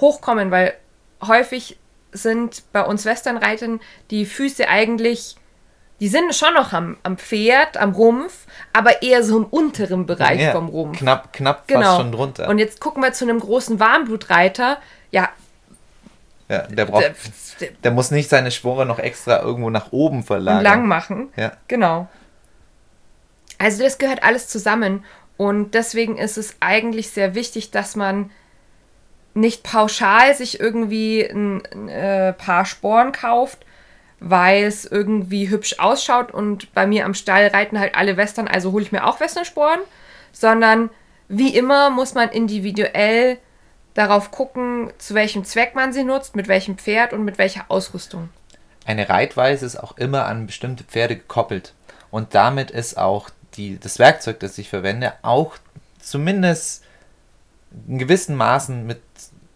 hochkommen, 0.00 0.50
weil 0.50 0.74
häufig 1.26 1.78
sind 2.12 2.62
bei 2.72 2.82
uns 2.82 3.04
Westernreitern 3.04 3.80
die 4.10 4.24
Füße 4.26 4.68
eigentlich, 4.68 5.36
die 6.00 6.08
sind 6.08 6.34
schon 6.34 6.54
noch 6.54 6.72
am, 6.72 6.96
am 7.02 7.18
Pferd, 7.18 7.76
am 7.76 7.92
Rumpf, 7.92 8.46
aber 8.72 9.02
eher 9.02 9.22
so 9.22 9.36
im 9.36 9.44
unteren 9.44 10.06
Bereich 10.06 10.40
ja, 10.40 10.52
vom 10.52 10.68
Rumpf. 10.68 10.98
Knapp, 10.98 11.32
knapp 11.34 11.68
Genau. 11.68 11.82
fast 11.82 11.96
schon 11.98 12.12
drunter. 12.12 12.48
Und 12.48 12.58
jetzt 12.58 12.80
gucken 12.80 13.02
wir 13.02 13.12
zu 13.12 13.24
einem 13.26 13.38
großen 13.38 13.78
Warmblutreiter. 13.78 14.78
Ja, 15.10 15.28
ja, 16.50 16.66
der, 16.66 16.84
braucht, 16.86 17.02
der, 17.02 17.14
der, 17.60 17.68
der 17.84 17.90
muss 17.92 18.10
nicht 18.10 18.28
seine 18.28 18.50
Spore 18.50 18.84
noch 18.84 18.98
extra 18.98 19.40
irgendwo 19.40 19.70
nach 19.70 19.92
oben 19.92 20.24
verlagern. 20.24 20.64
lang 20.64 20.86
machen. 20.88 21.28
Ja, 21.36 21.52
Genau. 21.68 22.08
Also 23.58 23.82
das 23.82 23.98
gehört 23.98 24.22
alles 24.22 24.48
zusammen 24.48 25.04
und 25.36 25.74
deswegen 25.74 26.16
ist 26.16 26.38
es 26.38 26.56
eigentlich 26.60 27.10
sehr 27.10 27.34
wichtig, 27.34 27.70
dass 27.70 27.94
man 27.94 28.30
nicht 29.34 29.62
pauschal 29.62 30.34
sich 30.34 30.58
irgendwie 30.58 31.22
ein, 31.22 31.62
ein 31.70 31.88
äh, 31.90 32.32
paar 32.32 32.64
Sporen 32.64 33.12
kauft, 33.12 33.58
weil 34.18 34.64
es 34.64 34.86
irgendwie 34.86 35.50
hübsch 35.50 35.78
ausschaut 35.78 36.32
und 36.32 36.72
bei 36.74 36.86
mir 36.86 37.04
am 37.04 37.14
Stall 37.14 37.48
reiten 37.48 37.78
halt 37.78 37.94
alle 37.94 38.16
Western, 38.16 38.48
also 38.48 38.72
hole 38.72 38.82
ich 38.82 38.92
mir 38.92 39.06
auch 39.06 39.20
Westernsporen, 39.20 39.80
sondern 40.32 40.88
wie 41.28 41.54
immer 41.54 41.90
muss 41.90 42.14
man 42.14 42.30
individuell 42.30 43.38
darauf 43.94 44.30
gucken, 44.30 44.92
zu 44.98 45.14
welchem 45.14 45.44
Zweck 45.44 45.74
man 45.74 45.92
sie 45.92 46.04
nutzt, 46.04 46.36
mit 46.36 46.48
welchem 46.48 46.78
Pferd 46.78 47.12
und 47.12 47.24
mit 47.24 47.38
welcher 47.38 47.64
Ausrüstung. 47.68 48.30
eine 48.86 49.08
Reitweise 49.08 49.66
ist 49.66 49.76
auch 49.76 49.96
immer 49.98 50.26
an 50.26 50.46
bestimmte 50.46 50.84
Pferde 50.84 51.16
gekoppelt. 51.16 51.74
Und 52.10 52.34
damit 52.34 52.70
ist 52.70 52.96
auch 52.98 53.30
die, 53.54 53.78
das 53.78 53.98
Werkzeug, 53.98 54.40
das 54.40 54.58
ich 54.58 54.68
verwende, 54.68 55.12
auch 55.22 55.54
zumindest 56.00 56.82
in 57.86 57.98
gewissen 57.98 58.34
Maßen 58.36 58.84
mit, 58.86 59.00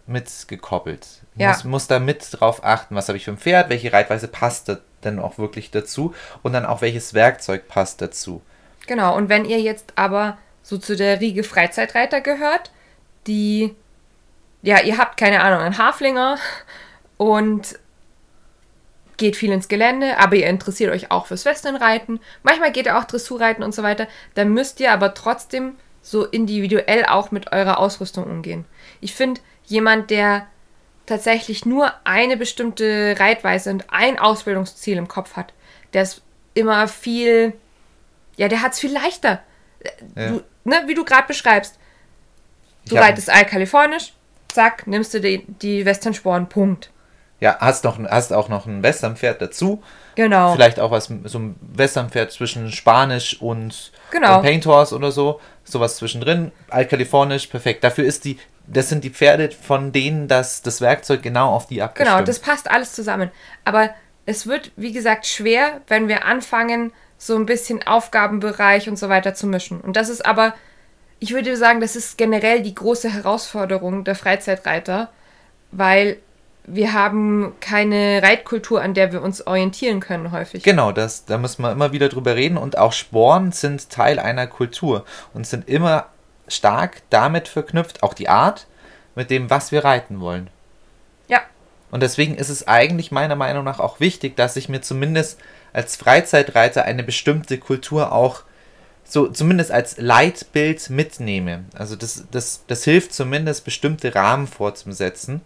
mit 0.07 0.31
gekoppelt. 0.47 1.07
Ich 1.35 1.41
Ja. 1.41 1.49
muss, 1.49 1.65
muss 1.65 1.87
da 1.89 1.99
mit 1.99 2.29
drauf 2.31 2.63
achten, 2.65 2.95
was 2.95 3.09
habe 3.09 3.17
ich 3.17 3.25
für 3.25 3.33
ein 3.33 3.39
Pferd, 3.39 3.71
welche 3.71 3.93
Reitweise 3.93 4.29
passt 4.29 4.77
denn 5.03 5.19
auch 5.19 5.37
wirklich 5.39 5.71
dazu 5.71 6.15
und 6.43 6.53
dann 6.53 6.65
auch 6.65 6.81
welches 6.81 7.13
Werkzeug 7.15 7.67
passt 7.67 8.01
dazu. 8.01 8.41
Genau, 8.87 9.17
und 9.17 9.29
wenn 9.29 9.45
ihr 9.45 9.61
jetzt 9.61 9.95
aber 9.97 10.39
so 10.63 10.79
zu 10.79 10.95
der 10.97 11.21
Riege 11.21 11.43
Freizeitreiter 11.43 12.21
gehört, 12.21 12.71
die, 13.27 13.75
ja, 14.65 14.81
ihr 14.81 14.97
habt 14.97 15.19
keine 15.19 15.43
Ahnung, 15.43 15.61
einen 15.61 15.79
Haflinger 15.79 16.39
und 17.19 17.79
geht 19.19 19.37
viel 19.37 19.53
ins 19.53 19.69
Gelände, 19.69 20.19
aber 20.19 20.37
ihr 20.37 20.47
interessiert 20.47 20.91
euch 20.91 21.11
auch 21.11 21.27
fürs 21.27 21.45
Westernreiten, 21.45 22.19
manchmal 22.43 22.73
geht 22.73 22.87
ihr 22.87 22.99
auch 22.99 23.05
Dressurreiten 23.05 23.63
und 23.63 23.75
so 23.75 23.83
weiter, 23.83 24.09
dann 24.35 24.49
müsst 24.49 24.81
ihr 24.81 24.91
aber 24.91 25.15
trotzdem 25.15 25.77
so 26.01 26.25
individuell 26.25 27.05
auch 27.05 27.31
mit 27.31 27.53
eurer 27.53 27.79
Ausrüstung 27.79 28.25
umgehen. 28.25 28.65
Ich 29.01 29.15
finde, 29.15 29.41
jemand, 29.67 30.11
der 30.11 30.47
tatsächlich 31.07 31.67
nur 31.67 31.93
eine 32.05 32.37
bestimmte 32.37 33.17
Reitweise 33.19 33.71
und 33.71 33.85
ein 33.91 34.19
Ausbildungsziel 34.19 34.97
im 34.97 35.09
Kopf 35.09 35.37
hat, 35.37 35.53
der 35.93 36.03
ist 36.03 36.23
immer 36.55 36.89
viel, 36.89 37.53
ja, 38.37 38.49
der 38.49 38.63
hat 38.63 38.73
es 38.73 38.81
viel 38.81 38.93
leichter. 38.93 39.43
Ja. 40.17 40.29
Du, 40.29 40.43
ne, 40.65 40.83
wie 40.87 40.95
du 40.95 41.05
gerade 41.05 41.27
beschreibst. 41.27 41.79
Du 42.89 42.97
reitest 42.97 43.31
allkalifornisch, 43.31 44.15
zack, 44.55 44.87
nimmst 44.87 45.13
du 45.15 45.21
die, 45.21 45.45
die 45.47 45.85
Westernsporen, 45.85 46.49
Punkt. 46.49 46.91
Ja, 47.41 47.59
hast, 47.61 47.85
noch, 47.85 47.99
hast 47.99 48.33
auch 48.33 48.49
noch 48.49 48.67
ein 48.67 48.83
Westernpferd 48.83 49.43
dazu. 49.43 49.83
Genau. 50.15 50.55
Vielleicht 50.55 50.81
auch 50.81 50.91
was, 50.91 51.11
so 51.25 51.39
ein 51.39 51.57
Westernpferd 51.61 52.33
zwischen 52.33 52.71
Spanisch 52.73 53.41
und, 53.43 53.93
Genau. 54.11 54.37
und 54.37 54.43
Paint 54.45 54.65
Horse 54.67 54.95
oder 54.95 55.11
so. 55.13 55.41
Sowas 55.65 55.97
zwischendrin. 55.97 56.53
Altkalifornisch, 56.71 57.49
perfekt. 57.49 57.85
Dafür 57.85 58.05
ist 58.05 58.25
die, 58.25 58.39
das 58.67 58.89
sind 58.89 59.05
die 59.05 59.11
Pferde, 59.11 59.51
von 59.51 59.93
denen 59.93 60.29
das, 60.29 60.63
das 60.63 60.81
Werkzeug 60.81 61.23
genau 61.23 61.51
auf 61.51 61.67
die 61.67 61.83
abgestimmt. 61.83 62.17
Genau, 62.17 62.25
das 62.25 62.39
passt 62.39 62.71
alles 62.71 62.93
zusammen. 62.95 63.31
Aber 63.65 63.91
es 64.27 64.47
wird, 64.47 64.71
wie 64.77 64.93
gesagt, 64.93 65.27
schwer, 65.27 65.81
wenn 65.89 66.09
wir 66.09 66.25
anfangen, 66.25 66.93
so 67.19 67.37
ein 67.37 67.47
bisschen 67.47 67.87
Aufgabenbereich 67.87 68.89
und 68.89 68.99
so 68.99 69.09
weiter 69.09 69.35
zu 69.35 69.47
mischen. 69.47 69.81
Und 69.81 69.97
das 69.97 70.09
ist 70.09 70.25
aber, 70.25 70.55
ich 71.21 71.33
würde 71.33 71.57
sagen, 71.57 71.81
das 71.81 71.97
ist 71.97 72.19
generell 72.19 72.63
die 72.63 72.75
große 72.75 73.11
Herausforderung 73.11 74.05
der 74.05 74.15
Freizeitreiter, 74.15 75.11
weil 75.71 76.19
wir 76.67 76.93
haben 76.93 77.55
keine 77.61 78.23
Reitkultur, 78.23 78.81
an 78.81 78.95
der 78.95 79.13
wir 79.13 79.23
uns 79.23 79.47
orientieren 79.47 80.01
können 80.01 80.33
häufig. 80.33 80.63
Genau, 80.63 80.93
das, 80.93 81.25
da 81.27 81.37
muss 81.37 81.59
man 81.59 81.73
immer 81.73 81.93
wieder 81.93 82.09
drüber 82.09 82.37
reden. 82.37 82.57
Und 82.57 82.79
auch 82.79 82.93
Sporen 82.93 83.53
sind 83.53 83.91
Teil 83.91 84.19
einer 84.19 84.47
Kultur 84.47 85.05
und 85.35 85.47
sind 85.47 85.69
immer 85.69 86.07
stark 86.49 87.03
damit 87.11 87.49
verknüpft, 87.49 88.03
auch 88.03 88.15
die 88.15 88.29
Art, 88.29 88.67
mit 89.15 89.31
dem, 89.31 89.51
was 89.51 89.73
wir 89.73 89.85
reiten 89.85 90.21
wollen. 90.21 90.49
Ja, 91.29 91.43
Und 91.91 92.03
deswegen 92.03 92.35
ist 92.35 92.49
es 92.49 92.67
eigentlich 92.67 93.13
meiner 93.13 93.37
Meinung 93.37 93.65
nach 93.65 93.79
auch 93.79 94.01
wichtig, 94.01 94.37
dass 94.37 94.57
ich 94.57 94.69
mir 94.69 94.81
zumindest 94.81 95.39
als 95.73 95.97
Freizeitreiter 95.97 96.85
eine 96.85 97.03
bestimmte 97.03 97.59
Kultur 97.59 98.13
auch 98.13 98.43
so 99.05 99.29
zumindest 99.29 99.71
als 99.71 99.99
Leitbild 99.99 100.91
mitnehme. 100.91 101.65
Also 101.75 101.95
das, 101.97 102.25
das, 102.31 102.65
das 102.67 102.85
hilft 102.85 103.13
zumindest 103.13 103.65
bestimmte 103.65 104.15
Rahmen 104.15 104.47
vorzusetzen 104.47 105.41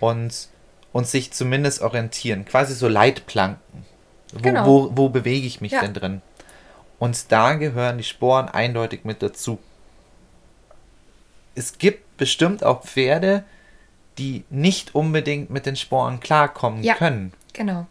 und, 0.00 0.48
und 0.92 1.06
sich 1.06 1.32
zumindest 1.32 1.82
orientieren. 1.82 2.44
Quasi 2.44 2.74
so 2.74 2.88
Leitplanken. 2.88 3.84
Wo, 4.32 4.38
Genau. 4.40 4.66
wo, 4.66 4.90
wo 4.94 5.08
bewege 5.08 5.46
ich 5.46 5.60
mich 5.60 5.72
Ja. 5.72 5.80
denn 5.80 5.94
drin? 5.94 6.22
Und 6.98 7.30
da 7.30 7.54
gehören 7.54 7.98
die 7.98 8.04
Sporen 8.04 8.48
eindeutig 8.48 9.04
mit 9.04 9.22
dazu. 9.22 9.58
Es 11.54 11.78
gibt 11.78 12.16
bestimmt 12.16 12.64
auch 12.64 12.82
Pferde, 12.84 13.44
die 14.18 14.44
nicht 14.50 14.94
unbedingt 14.94 15.50
mit 15.50 15.66
den 15.66 15.76
Sporen 15.76 16.20
klarkommen 16.20 16.82
Ja. 16.82 16.94
können. 16.94 17.32
genau. 17.52 17.86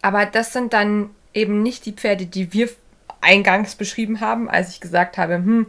Aber 0.00 0.26
das 0.26 0.52
sind 0.52 0.72
dann 0.72 1.10
eben 1.34 1.62
nicht 1.62 1.84
die 1.84 1.92
Pferde, 1.92 2.26
die 2.26 2.52
wir 2.52 2.68
eingangs 3.20 3.74
beschrieben 3.74 4.20
haben, 4.20 4.48
als 4.48 4.70
ich 4.70 4.80
gesagt 4.80 5.18
habe, 5.18 5.34
hm, 5.34 5.66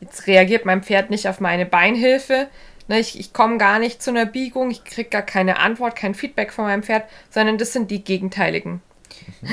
jetzt 0.00 0.26
reagiert 0.26 0.64
mein 0.64 0.82
Pferd 0.82 1.10
nicht 1.10 1.28
auf 1.28 1.40
meine 1.40 1.66
Beinhilfe. 1.66 2.48
Ne, 2.88 2.98
ich 2.98 3.18
ich 3.18 3.32
komme 3.32 3.58
gar 3.58 3.78
nicht 3.78 4.02
zu 4.02 4.10
einer 4.10 4.26
Biegung, 4.26 4.70
ich 4.70 4.84
kriege 4.84 5.08
gar 5.08 5.22
keine 5.22 5.58
Antwort, 5.58 5.96
kein 5.96 6.14
Feedback 6.14 6.52
von 6.52 6.64
meinem 6.64 6.82
Pferd, 6.82 7.04
sondern 7.30 7.58
das 7.58 7.72
sind 7.72 7.90
die 7.90 8.04
Gegenteiligen. 8.04 8.82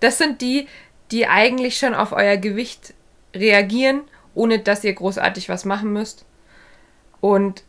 Das 0.00 0.16
sind 0.16 0.40
die, 0.40 0.68
die 1.10 1.26
eigentlich 1.26 1.78
schon 1.78 1.94
auf 1.94 2.12
euer 2.12 2.36
Gewicht 2.36 2.94
reagieren, 3.34 4.02
ohne 4.34 4.58
dass 4.58 4.84
ihr 4.84 4.92
großartig 4.94 5.48
was 5.48 5.64
machen 5.64 5.92
müsst. 5.92 6.24
Und 7.20 7.64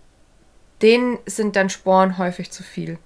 denen 0.81 1.17
sind 1.25 1.55
dann 1.55 1.69
Sporen 1.69 2.17
häufig 2.17 2.51
zu 2.51 2.63
viel. 2.63 2.97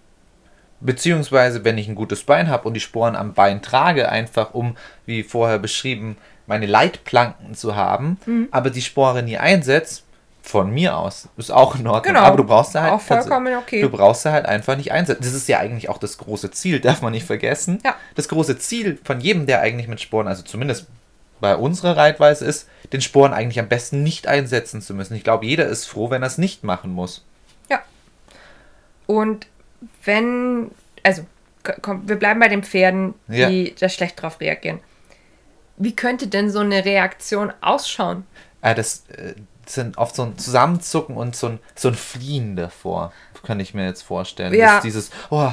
Beziehungsweise, 0.82 1.64
wenn 1.64 1.78
ich 1.78 1.88
ein 1.88 1.96
gutes 1.96 2.24
Bein 2.24 2.50
habe 2.50 2.68
und 2.68 2.74
die 2.74 2.80
Sporen 2.80 3.16
am 3.16 3.34
Bein 3.34 3.62
trage, 3.62 4.10
einfach 4.10 4.54
um, 4.54 4.76
wie 5.06 5.24
vorher 5.24 5.60
beschrieben, 5.60 6.18
meine 6.48 6.66
Leitplanken 6.66 7.54
zu 7.56 7.76
haben, 7.76 8.18
Mhm. 8.26 8.48
aber 8.52 8.70
die 8.72 8.82
Spore 8.82 9.24
nie 9.24 9.38
einsetzt, 9.38 10.04
von 10.44 10.72
mir 10.72 10.98
aus, 10.98 11.30
ist 11.38 11.52
auch 11.52 11.76
in 11.76 11.86
Ordnung. 11.86 12.16
Genau. 12.16 12.26
Aber 12.26 12.36
du 12.38 12.44
brauchst 12.44 12.72
sie 12.72 12.82
halt, 12.82 12.94
Auch 12.94 13.00
vollkommen 13.02 13.56
okay. 13.58 13.80
du 13.82 13.90
brauchst 13.90 14.24
sie 14.24 14.32
halt 14.32 14.48
einfach 14.48 14.76
nicht 14.76 14.92
einsetzen. 14.92 15.22
Das 15.24 15.34
ist 15.36 15.48
ja 15.48 15.60
eigentlich 15.60 15.88
auch 15.88 16.00
das 16.00 16.18
große 16.18 16.50
Ziel, 16.50 16.80
darf 16.80 17.04
man 17.04 17.12
nicht 17.12 17.28
vergessen. 17.28 17.78
Ja. 17.86 17.96
Das 18.16 18.28
große 18.28 18.58
Ziel 18.58 18.98
von 19.04 19.22
jedem, 19.22 19.46
der 19.46 19.62
eigentlich 19.62 19.88
mit 19.88 20.02
Sporen, 20.02 20.28
also 20.28 20.42
zumindest 20.42 20.88
bei 21.42 21.56
unserer 21.56 21.96
Reitweise 21.96 22.46
ist, 22.46 22.68
den 22.92 23.02
Sporen 23.02 23.34
eigentlich 23.34 23.60
am 23.60 23.68
besten 23.68 24.02
nicht 24.02 24.28
einsetzen 24.28 24.82
zu 24.82 24.96
müssen. 24.96 25.14
Ich 25.14 25.24
glaube, 25.24 25.46
jeder 25.46 25.68
ist 25.68 25.86
froh, 25.86 26.10
wenn 26.10 26.24
er 26.24 26.28
es 26.28 26.40
nicht 26.40 26.64
machen 26.64 26.92
muss. 26.92 27.24
Ja. 27.70 27.82
Und 29.06 29.46
wenn, 30.04 30.72
also, 31.04 31.26
komm, 31.82 32.08
wir 32.08 32.16
bleiben 32.18 32.40
bei 32.40 32.48
den 32.48 32.64
Pferden, 32.64 33.14
die 33.28 33.76
da 33.80 33.90
schlecht 33.90 34.22
drauf 34.22 34.40
reagieren. 34.40 34.80
Wie 35.78 35.96
könnte 35.96 36.28
denn 36.28 36.50
so 36.50 36.60
eine 36.60 36.86
Reaktion 36.86 37.52
ausschauen? 37.62 38.26
Äh, 38.62 38.76
das 38.76 39.04
äh, 39.10 39.34
sind 39.66 39.98
oft 39.98 40.16
so 40.16 40.24
ein 40.24 40.38
Zusammenzucken 40.38 41.16
und 41.16 41.36
so 41.36 41.48
ein, 41.48 41.60
so 41.76 41.88
ein 41.90 41.96
Fliehen 41.96 42.56
davor, 42.56 43.12
kann 43.44 43.60
ich 43.60 43.74
mir 43.74 43.86
jetzt 43.86 44.04
vorstellen. 44.04 44.54
Ja. 44.54 44.76
Das, 44.76 44.84
dieses, 44.84 45.12
oh, 45.30 45.52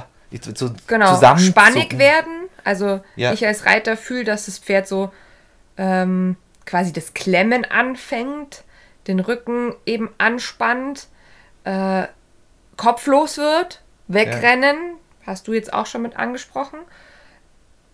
so 0.55 0.71
Genau, 0.87 1.17
spannig 1.39 1.99
werden. 1.99 2.49
Also 2.65 3.01
Ja. 3.17 3.33
ich 3.33 3.47
als 3.47 3.65
Reiter 3.65 3.97
fühle, 3.97 4.25
dass 4.25 4.47
das 4.47 4.59
Pferd 4.59 4.87
so 4.87 5.11
ähm, 5.79 6.37
quasi 6.67 6.93
das 6.93 7.15
Klemmen 7.15 7.65
anfängt, 7.65 8.65
den 9.07 9.21
Rücken 9.21 9.75
eben 9.87 10.11
anspannt, 10.19 11.09
äh, 11.65 12.05
kopflos 12.77 13.39
wird, 13.39 13.81
wegrennen, 14.09 14.77
hast 15.27 15.47
du 15.49 15.53
jetzt 15.53 15.73
auch 15.73 15.87
schon 15.87 16.03
mit 16.03 16.17
angesprochen. 16.17 16.79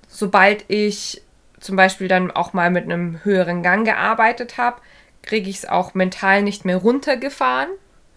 Sobald 0.08 0.64
ich 0.68 1.22
zum 1.60 1.76
Beispiel 1.76 2.08
dann 2.08 2.30
auch 2.30 2.52
mal 2.52 2.70
mit 2.70 2.84
einem 2.84 3.24
höheren 3.24 3.62
Gang 3.62 3.84
gearbeitet 3.84 4.58
habe, 4.58 4.80
kriege 5.22 5.48
ich 5.50 5.58
es 5.58 5.68
auch 5.68 5.94
mental 5.94 6.42
nicht 6.42 6.64
mehr 6.64 6.76
runtergefahren 6.76 7.68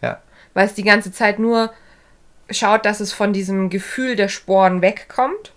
Ja. 0.02 0.22
weil 0.54 0.66
es 0.68 0.74
die 0.74 0.84
ganze 0.84 1.12
Zeit 1.12 1.40
nur 1.40 1.72
schaut, 2.50 2.86
dass 2.86 3.00
es 3.00 3.14
von 3.14 3.34
diesem 3.34 3.70
Gefühl 3.70 4.16
der 4.16 4.28
Sporen 4.28 4.82
wegkommt. 4.82 5.54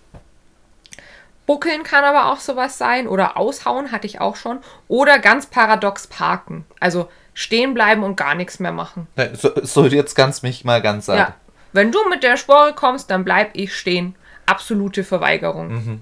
Buckeln 1.45 1.83
kann 1.83 2.03
aber 2.03 2.31
auch 2.31 2.39
sowas 2.39 2.77
sein 2.77 3.07
oder 3.07 3.35
aushauen 3.35 3.91
hatte 3.91 4.07
ich 4.07 4.21
auch 4.21 4.35
schon 4.37 4.59
oder 4.87 5.19
ganz 5.19 5.47
paradox 5.47 6.07
parken, 6.07 6.65
also 6.79 7.09
stehen 7.33 7.73
bleiben 7.73 8.03
und 8.03 8.15
gar 8.15 8.35
nichts 8.35 8.59
mehr 8.59 8.71
machen. 8.71 9.07
So, 9.33 9.51
so 9.61 9.85
jetzt 9.85 10.15
ganz 10.15 10.43
mich 10.43 10.63
mal 10.63 10.81
ganz 10.81 11.07
sagen. 11.07 11.19
Ja, 11.19 11.35
wenn 11.73 11.91
du 11.91 11.99
mit 12.09 12.23
der 12.23 12.37
Spore 12.37 12.73
kommst, 12.73 13.09
dann 13.09 13.23
bleib 13.23 13.51
ich 13.53 13.75
stehen. 13.75 14.15
Absolute 14.45 15.03
Verweigerung. 15.03 16.01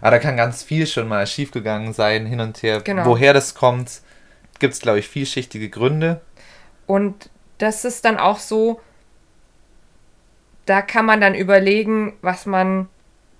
Aber 0.00 0.10
da 0.10 0.18
kann 0.18 0.36
ganz 0.36 0.62
viel 0.62 0.86
schon 0.86 1.08
mal 1.08 1.26
schiefgegangen 1.26 1.92
sein, 1.92 2.26
hin 2.26 2.40
und 2.40 2.62
her. 2.62 2.80
Genau. 2.80 3.04
Woher 3.06 3.32
das 3.32 3.54
kommt, 3.54 4.00
gibt 4.58 4.74
es, 4.74 4.80
glaube 4.80 4.98
ich, 4.98 5.08
vielschichtige 5.08 5.70
Gründe. 5.70 6.20
Und 6.86 7.30
das 7.58 7.84
ist 7.84 8.04
dann 8.04 8.18
auch 8.18 8.38
so, 8.38 8.80
da 10.66 10.82
kann 10.82 11.06
man 11.06 11.20
dann 11.20 11.34
überlegen, 11.34 12.14
was 12.20 12.46
man 12.46 12.88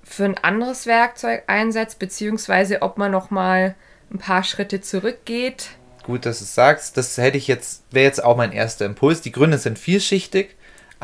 für 0.02 0.24
ein 0.24 0.38
anderes 0.38 0.86
Werkzeug 0.86 1.42
einsetzt, 1.48 1.98
beziehungsweise 1.98 2.82
ob 2.82 2.96
man 2.96 3.10
noch 3.10 3.30
mal 3.30 3.74
ein 4.12 4.18
paar 4.18 4.44
Schritte 4.44 4.80
zurückgeht. 4.80 5.70
Gut, 6.04 6.24
dass 6.24 6.38
du 6.38 6.44
es 6.44 6.54
sagst. 6.54 6.96
Das 6.96 7.18
hätte 7.18 7.36
ich 7.36 7.48
jetzt, 7.48 7.82
wäre 7.90 8.06
jetzt 8.06 8.22
auch 8.22 8.36
mein 8.36 8.52
erster 8.52 8.86
Impuls. 8.86 9.20
Die 9.20 9.32
Gründe 9.32 9.58
sind 9.58 9.78
vielschichtig, 9.78 10.54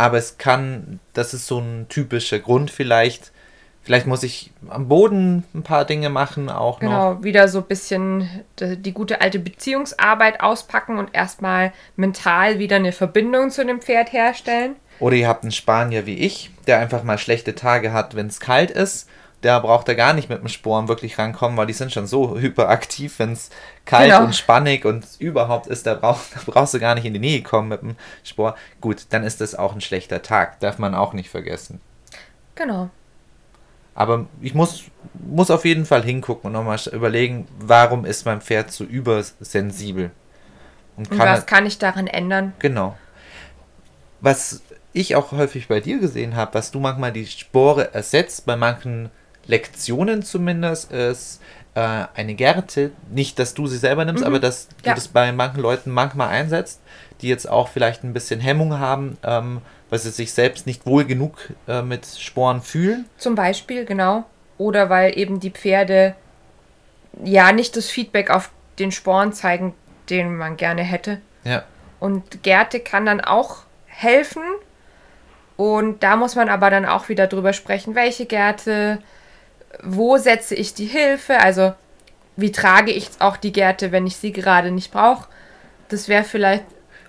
aber 0.03 0.18
es 0.18 0.36
kann, 0.36 0.98
das 1.12 1.32
ist 1.32 1.46
so 1.46 1.59
ein 1.59 1.86
typischer 1.88 2.40
Grund 2.40 2.70
vielleicht. 2.70 3.30
Vielleicht 3.84 4.07
muss 4.07 4.22
ich 4.22 4.53
am 4.68 4.86
Boden 4.86 5.44
ein 5.55 5.62
paar 5.64 5.84
Dinge 5.84 6.09
machen, 6.09 6.48
auch 6.48 6.80
noch. 6.80 6.90
Genau, 6.90 7.24
wieder 7.24 7.48
so 7.48 7.59
ein 7.59 7.66
bisschen 7.66 8.28
die, 8.61 8.76
die 8.76 8.92
gute 8.92 9.20
alte 9.20 9.38
Beziehungsarbeit 9.40 10.40
auspacken 10.40 10.98
und 10.98 11.11
erstmal 11.12 11.72
mental 11.96 12.59
wieder 12.61 12.76
eine 12.76 12.92
Verbindung 12.92 13.50
zu 13.50 13.64
dem 13.64 13.80
Pferd 13.80 14.12
herstellen. 14.12 14.76
Oder 15.00 15.16
ihr 15.16 15.26
habt 15.26 15.42
einen 15.42 15.53
Spanier 15.53 16.07
wie 16.07 16.18
ich, 16.18 16.50
der 16.66 16.78
einfach 16.78 17.03
mal 17.03 17.18
schlechte 17.18 17.55
Tage 17.55 17.92
hat, 17.92 18.14
wenn 18.14 18.28
es 18.28 18.38
kalt 18.38 18.70
ist. 18.70 19.09
Da 19.43 19.59
braucht 19.59 19.88
er 19.88 19.95
gar 19.95 20.12
nicht 20.14 20.28
mit 20.28 20.40
dem 20.40 20.49
Sporen 20.49 20.88
wirklich 20.88 21.18
rankommen, 21.18 21.57
weil 21.59 21.66
die 21.66 21.72
sind 21.74 21.93
schon 21.93 22.07
so 22.07 22.38
hyperaktiv, 22.38 23.18
wenn 23.18 23.32
es 23.32 23.51
kalt 23.84 24.11
Genau. 24.11 24.24
und 24.24 24.34
spannig 24.34 24.84
und 24.84 25.05
überhaupt 25.18 25.66
ist, 25.66 25.86
da, 25.86 25.95
brauch, 25.95 26.18
da 26.34 26.40
brauchst 26.47 26.72
du 26.74 26.80
gar 26.80 26.95
nicht 26.95 27.05
in 27.05 27.12
die 27.12 27.20
Nähe 27.20 27.43
kommen 27.43 27.68
mit 27.68 27.82
dem 27.82 27.97
Spor. 28.24 28.57
Gut, 28.80 29.07
dann 29.11 29.24
ist 29.24 29.40
das 29.40 29.55
auch 29.55 29.74
ein 29.74 29.80
schlechter 29.80 30.22
Tag, 30.22 30.59
darf 30.61 30.78
man 30.78 30.95
auch 30.95 31.12
nicht 31.12 31.28
vergessen. 31.28 31.80
Genau. 32.55 32.88
Aber 33.95 34.24
ich 34.40 34.55
muss, 34.55 34.84
muss 35.14 35.51
auf 35.51 35.64
jeden 35.66 35.84
Fall 35.84 36.03
hingucken 36.03 36.47
und 36.47 36.53
nochmal 36.53 36.78
überlegen, 36.93 37.47
warum 37.59 38.05
ist 38.07 38.24
mein 38.24 38.40
Pferd 38.40 38.70
so 38.72 38.84
übersensibel. 38.84 40.11
Und 40.97 41.11
Und 41.11 41.18
was 41.18 41.40
er- 41.40 41.45
kann 41.47 41.66
ich 41.66 41.78
daran 41.78 42.07
ändern? 42.07 42.55
Genau. 42.59 42.97
Was 44.20 44.62
ich 44.93 45.16
auch 45.16 45.32
häufig 45.32 45.68
bei 45.68 45.80
dir 45.80 45.99
gesehen 45.99 46.36
habe, 46.36 46.55
was 46.55 46.70
du 46.70 46.78
manchmal 46.80 47.12
die 47.12 47.26
Spore 47.26 47.93
ersetzt, 47.95 48.47
bei 48.47 48.57
manchen 48.57 49.11
Lektionen 49.47 50.22
zumindest, 50.22 50.93
ist 50.93 51.40
äh, 51.74 52.05
eine 52.14 52.34
Gerte. 52.34 52.90
Nicht, 53.11 53.38
dass 53.38 53.55
du 53.55 53.66
sie 53.66 53.78
selber 53.78 54.05
nimmst, 54.05 54.20
Mhm. 54.22 54.26
aber 54.26 54.38
dass 54.40 54.68
du 54.68 54.74
Ja. 54.90 54.95
das 54.95 55.09
bei 55.09 55.32
manchen 55.32 55.61
Leuten 55.62 55.90
manchmal 55.90 56.28
einsetzt, 56.28 56.80
die 57.22 57.28
jetzt 57.28 57.49
auch 57.49 57.68
vielleicht 57.68 58.05
ein 58.05 58.12
bisschen 58.12 58.40
Hemmung 58.40 58.78
haben, 58.78 59.16
ähm, 59.22 59.62
weil 59.88 59.99
sie 59.99 60.11
sich 60.11 60.32
selbst 60.34 60.66
nicht 60.66 60.84
wohl 60.86 61.05
genug 61.07 61.51
äh, 61.68 61.80
mit 61.82 62.05
Sporen 62.07 62.61
fühlen. 62.62 63.07
Zum 63.16 63.34
Beispiel, 63.34 63.84
genau. 63.86 64.24
Oder 64.59 64.90
weil 64.90 65.18
eben 65.18 65.40
die 65.40 65.51
Pferde 65.51 66.14
ja 67.24 67.53
nicht 67.53 67.76
das 67.76 67.88
Feedback 67.88 68.30
auf 68.30 68.51
den 68.78 68.93
Sporn 68.93 69.32
zeigen, 69.32 69.74
den 70.11 70.36
man 70.36 70.57
gerne 70.57 70.82
hätte. 70.82 71.20
Ja. 71.45 71.62
Und 72.01 72.43
Gärte 72.43 72.80
kann 72.80 73.07
dann 73.07 73.20
auch 73.22 73.59
helfen. 73.86 74.43
Und 75.57 76.03
da 76.03 76.16
muss 76.16 76.34
man 76.34 76.49
aber 76.49 76.70
dann 76.70 76.86
auch 76.86 77.09
wieder 77.09 77.26
drüber 77.26 77.53
sprechen, 77.53 77.95
welche 77.95 78.26
Gärte, 78.26 78.99
wo 79.83 80.18
setze 80.18 80.55
ich 80.55 80.75
die 80.75 80.87
Hilfe, 80.87 81.39
also 81.41 81.73
wie 82.37 82.53
trage 82.53 82.91
ich 82.91 83.09
auch 83.18 83.37
die 83.37 83.53
Gärte, 83.53 83.93
wenn 83.93 84.07
ich 84.07 84.16
sie 84.16 84.33
gerade 84.33 84.70
nicht 84.70 84.93
brauche. 84.93 85.29
Das 85.89 86.09
wäre 86.09 86.25
vielleicht, 86.25 86.64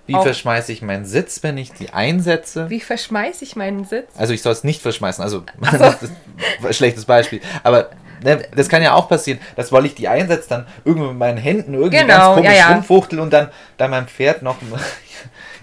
Wie 0.05 0.13
verschmeiße 0.13 0.71
ich 0.73 0.81
meinen 0.81 1.05
Sitz, 1.05 1.41
wenn 1.43 1.57
ich 1.57 1.71
die 1.71 1.93
einsetze? 1.93 2.69
wie 2.69 2.81
verschmeiße 2.81 3.43
ich 3.45 3.55
meinen 3.55 3.85
Sitz? 3.85 4.09
Also 4.17 4.33
ich 4.33 4.41
soll 4.41 4.51
es 4.51 4.63
nicht 4.65 4.81
verschmeißen, 4.81 5.23
also 5.23 5.43
das 5.71 6.03
ist 6.03 6.13
ein 6.61 6.73
schlechtes 6.73 7.05
Beispiel. 7.05 7.39
Aber 7.63 7.89
ne, 8.21 8.43
das 8.55 8.67
kann 8.67 8.81
ja 8.81 8.93
auch 8.95 9.07
passieren, 9.07 9.39
dass 9.55 9.71
weil 9.71 9.85
ich 9.85 9.95
die 9.95 10.09
einsetze, 10.09 10.49
dann 10.49 10.67
irgendwo 10.83 11.09
mit 11.09 11.17
meinen 11.17 11.37
Händen 11.37 11.73
irgendwie 11.73 11.97
Genau, 11.99 12.07
ganz 12.07 12.35
komisch 12.35 12.51
ja, 12.51 12.57
ja. 12.57 12.73
rumfuchtel 12.73 13.19
und 13.21 13.31
dann, 13.31 13.49
dann 13.77 13.91
mein 13.91 14.07
Pferd 14.07 14.41
noch 14.41 14.57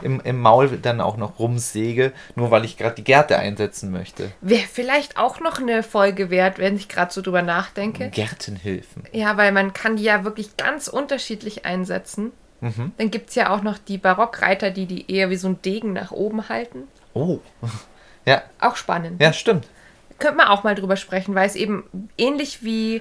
im, 0.03 0.21
im 0.21 0.41
Maul 0.41 0.69
dann 0.79 1.01
auch 1.01 1.17
noch 1.17 1.39
rumsäge, 1.39 2.13
nur 2.35 2.51
weil 2.51 2.65
ich 2.65 2.77
gerade 2.77 2.95
die 2.95 3.05
Gerte 3.05 3.39
einsetzen 3.39 3.91
möchte. 3.91 4.31
Wäre 4.41 4.67
vielleicht 4.71 5.17
auch 5.19 5.41
noch 5.41 5.59
eine 5.59 5.83
Folge 5.83 6.31
wert, 6.31 6.59
wenn 6.59 6.77
ich 6.77 6.89
gerade 6.89 7.13
so 7.13 7.23
drüber 7.23 7.43
nachdenke. 7.43 8.11
Gärtenhilfen. 8.11 9.05
Ja, 9.13 9.37
weil 9.37 9.53
man 9.53 9.73
kann 9.73 9.97
die 9.97 10.03
ja 10.05 10.25
wirklich 10.25 10.57
ganz 10.57 10.89
unterschiedlich 10.89 11.65
einsetzen. 11.65 12.33
Mhm. 12.61 12.93
Dann 12.99 13.11
gibt 13.11 13.31
es 13.31 13.35
ja 13.37 13.51
auch 13.51 13.63
noch 13.63 13.79
die 13.79 13.97
Barockreiter, 13.99 14.71
die 14.71 14.87
die 14.87 15.11
eher 15.11 15.31
wie 15.31 15.37
so 15.37 15.49
ein 15.49 15.63
Degen 15.63 15.93
nach 15.95 16.11
oben 16.13 16.49
halten. 16.49 16.85
Oh. 17.15 17.39
Ja, 18.27 18.43
Auch 18.61 18.77
spannend. 18.77 19.21
ja, 19.21 19.33
stimmt. 19.33 19.67
Könnte 20.19 20.37
man 20.37 20.49
auch 20.49 20.63
mal 20.63 20.75
drüber 20.75 20.97
sprechen, 20.97 21.35
weil 21.35 21.47
es 21.47 21.57
eben 21.57 22.09
ähnlich 22.19 22.63
wie 22.63 23.01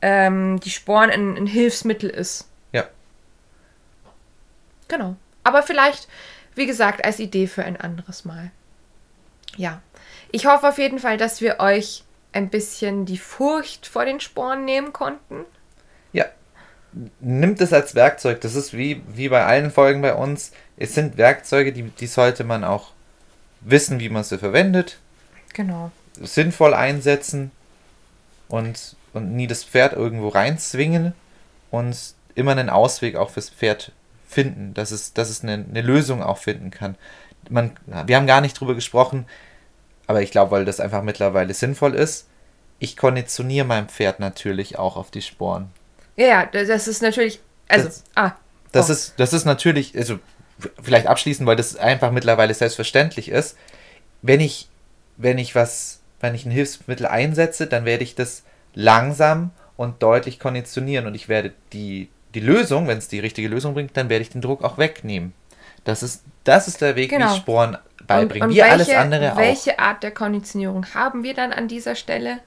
ähm, 0.00 0.60
die 0.60 0.70
Sporen 0.70 1.10
ein, 1.10 1.36
ein 1.36 1.46
Hilfsmittel 1.46 2.08
ist. 2.08 2.48
Ja. 2.72 2.84
Genau. 4.86 5.16
Aber 5.42 5.64
vielleicht, 5.64 6.08
wie 6.54 6.66
gesagt, 6.66 7.04
als 7.04 7.18
Idee 7.18 7.46
für 7.46 7.64
ein 7.64 7.76
anderes 7.76 8.24
Mal. 8.24 8.50
Ja. 9.56 9.82
Ich 10.32 10.46
hoffe 10.46 10.68
auf 10.68 10.78
jeden 10.78 10.98
Fall, 10.98 11.16
dass 11.16 11.40
wir 11.40 11.60
euch 11.60 12.04
ein 12.32 12.48
bisschen 12.48 13.06
die 13.06 13.18
Furcht 13.18 13.86
vor 13.86 14.04
den 14.04 14.20
Sporen 14.20 14.64
nehmen 14.64 14.92
konnten. 14.92 15.44
Ja. 16.12 16.26
Nimmt 17.20 17.60
es 17.60 17.72
als 17.72 17.94
Werkzeug. 17.94 18.40
Das 18.40 18.54
ist 18.54 18.76
wie, 18.76 19.02
wie 19.08 19.28
bei 19.28 19.44
allen 19.44 19.70
Folgen 19.70 20.02
bei 20.02 20.14
uns. 20.14 20.52
Es 20.76 20.94
sind 20.94 21.16
Werkzeuge, 21.16 21.72
die, 21.72 21.82
die 21.82 22.06
sollte 22.06 22.44
man 22.44 22.64
auch 22.64 22.92
wissen, 23.60 24.00
wie 24.00 24.08
man 24.08 24.24
sie 24.24 24.38
verwendet. 24.38 24.98
Genau. 25.52 25.90
sinnvoll 26.20 26.74
einsetzen 26.74 27.50
und, 28.48 28.96
und 29.12 29.34
nie 29.34 29.46
das 29.46 29.64
Pferd 29.64 29.94
irgendwo 29.94 30.28
reinzwingen 30.28 31.12
und 31.70 31.96
immer 32.34 32.52
einen 32.52 32.70
Ausweg 32.70 33.16
auch 33.16 33.30
fürs 33.30 33.50
Pferd 33.50 33.92
finden, 34.30 34.72
dass 34.74 34.90
es, 34.92 35.12
dass 35.12 35.28
es 35.28 35.42
eine, 35.42 35.52
eine 35.54 35.82
Lösung 35.82 36.22
auch 36.22 36.38
finden 36.38 36.70
kann. 36.70 36.96
Man, 37.48 37.72
wir 38.06 38.16
haben 38.16 38.26
gar 38.26 38.40
nicht 38.40 38.58
drüber 38.58 38.74
gesprochen, 38.74 39.26
aber 40.06 40.22
ich 40.22 40.30
glaube, 40.30 40.52
weil 40.52 40.64
das 40.64 40.80
einfach 40.80 41.02
mittlerweile 41.02 41.52
sinnvoll 41.54 41.94
ist, 41.94 42.28
ich 42.78 42.96
konditioniere 42.96 43.66
mein 43.66 43.88
Pferd 43.88 44.20
natürlich 44.20 44.78
auch 44.78 44.96
auf 44.96 45.10
die 45.10 45.22
Sporen. 45.22 45.70
Ja, 46.16 46.26
ja, 46.26 46.46
das 46.46 46.88
ist 46.88 47.02
natürlich. 47.02 47.40
Also, 47.68 47.86
Das- 47.88 48.04
ah. 48.14 48.32
Das, 48.72 48.88
Oh. 48.88 48.92
ist, 48.92 49.14
das 49.18 49.32
ist 49.32 49.44
natürlich, 49.44 49.96
also 49.98 50.18
vielleicht 50.82 51.06
abschließend, 51.08 51.46
weil 51.46 51.56
das 51.56 51.76
einfach 51.76 52.12
mittlerweile 52.12 52.54
selbstverständlich 52.54 53.28
ist. 53.28 53.56
Wenn 54.22 54.38
ich, 54.40 54.68
wenn 55.16 55.38
ich 55.38 55.54
was, 55.54 56.00
wenn 56.20 56.34
ich 56.34 56.46
ein 56.46 56.52
Hilfsmittel 56.52 57.06
einsetze, 57.06 57.66
dann 57.66 57.84
werde 57.84 58.04
ich 58.04 58.14
das 58.14 58.44
langsam 58.74 59.50
und 59.76 60.02
deutlich 60.02 60.38
konditionieren 60.38 61.06
und 61.06 61.14
ich 61.14 61.28
werde 61.28 61.52
die, 61.72 62.08
die 62.34 62.40
Lösung, 62.40 62.86
wenn 62.86 62.98
es 62.98 63.08
die 63.08 63.20
richtige 63.20 63.48
Lösung 63.48 63.74
bringt, 63.74 63.96
dann 63.96 64.08
werde 64.08 64.22
ich 64.22 64.30
den 64.30 64.40
Druck 64.40 64.62
auch 64.62 64.78
wegnehmen. 64.78 65.32
Das 65.84 66.02
ist, 66.02 66.24
das 66.44 66.68
ist 66.68 66.80
der 66.80 66.96
Weg, 66.96 67.10
wie 67.10 67.16
Genau. 67.16 67.32
ich 67.32 67.38
Sporen 67.40 67.78
beibringen. 68.06 68.42
Und, 68.42 68.48
und 68.50 68.54
wie 68.54 68.60
welche, 68.60 68.72
alles 68.72 68.90
andere 68.90 69.32
auch. 69.32 69.36
welche 69.36 69.78
Art 69.78 70.02
der 70.02 70.10
Konditionierung 70.10 70.86
haben 70.94 71.22
wir 71.22 71.34
dann 71.34 71.52
an 71.52 71.68
dieser 71.68 71.94
Stelle? 71.94 72.40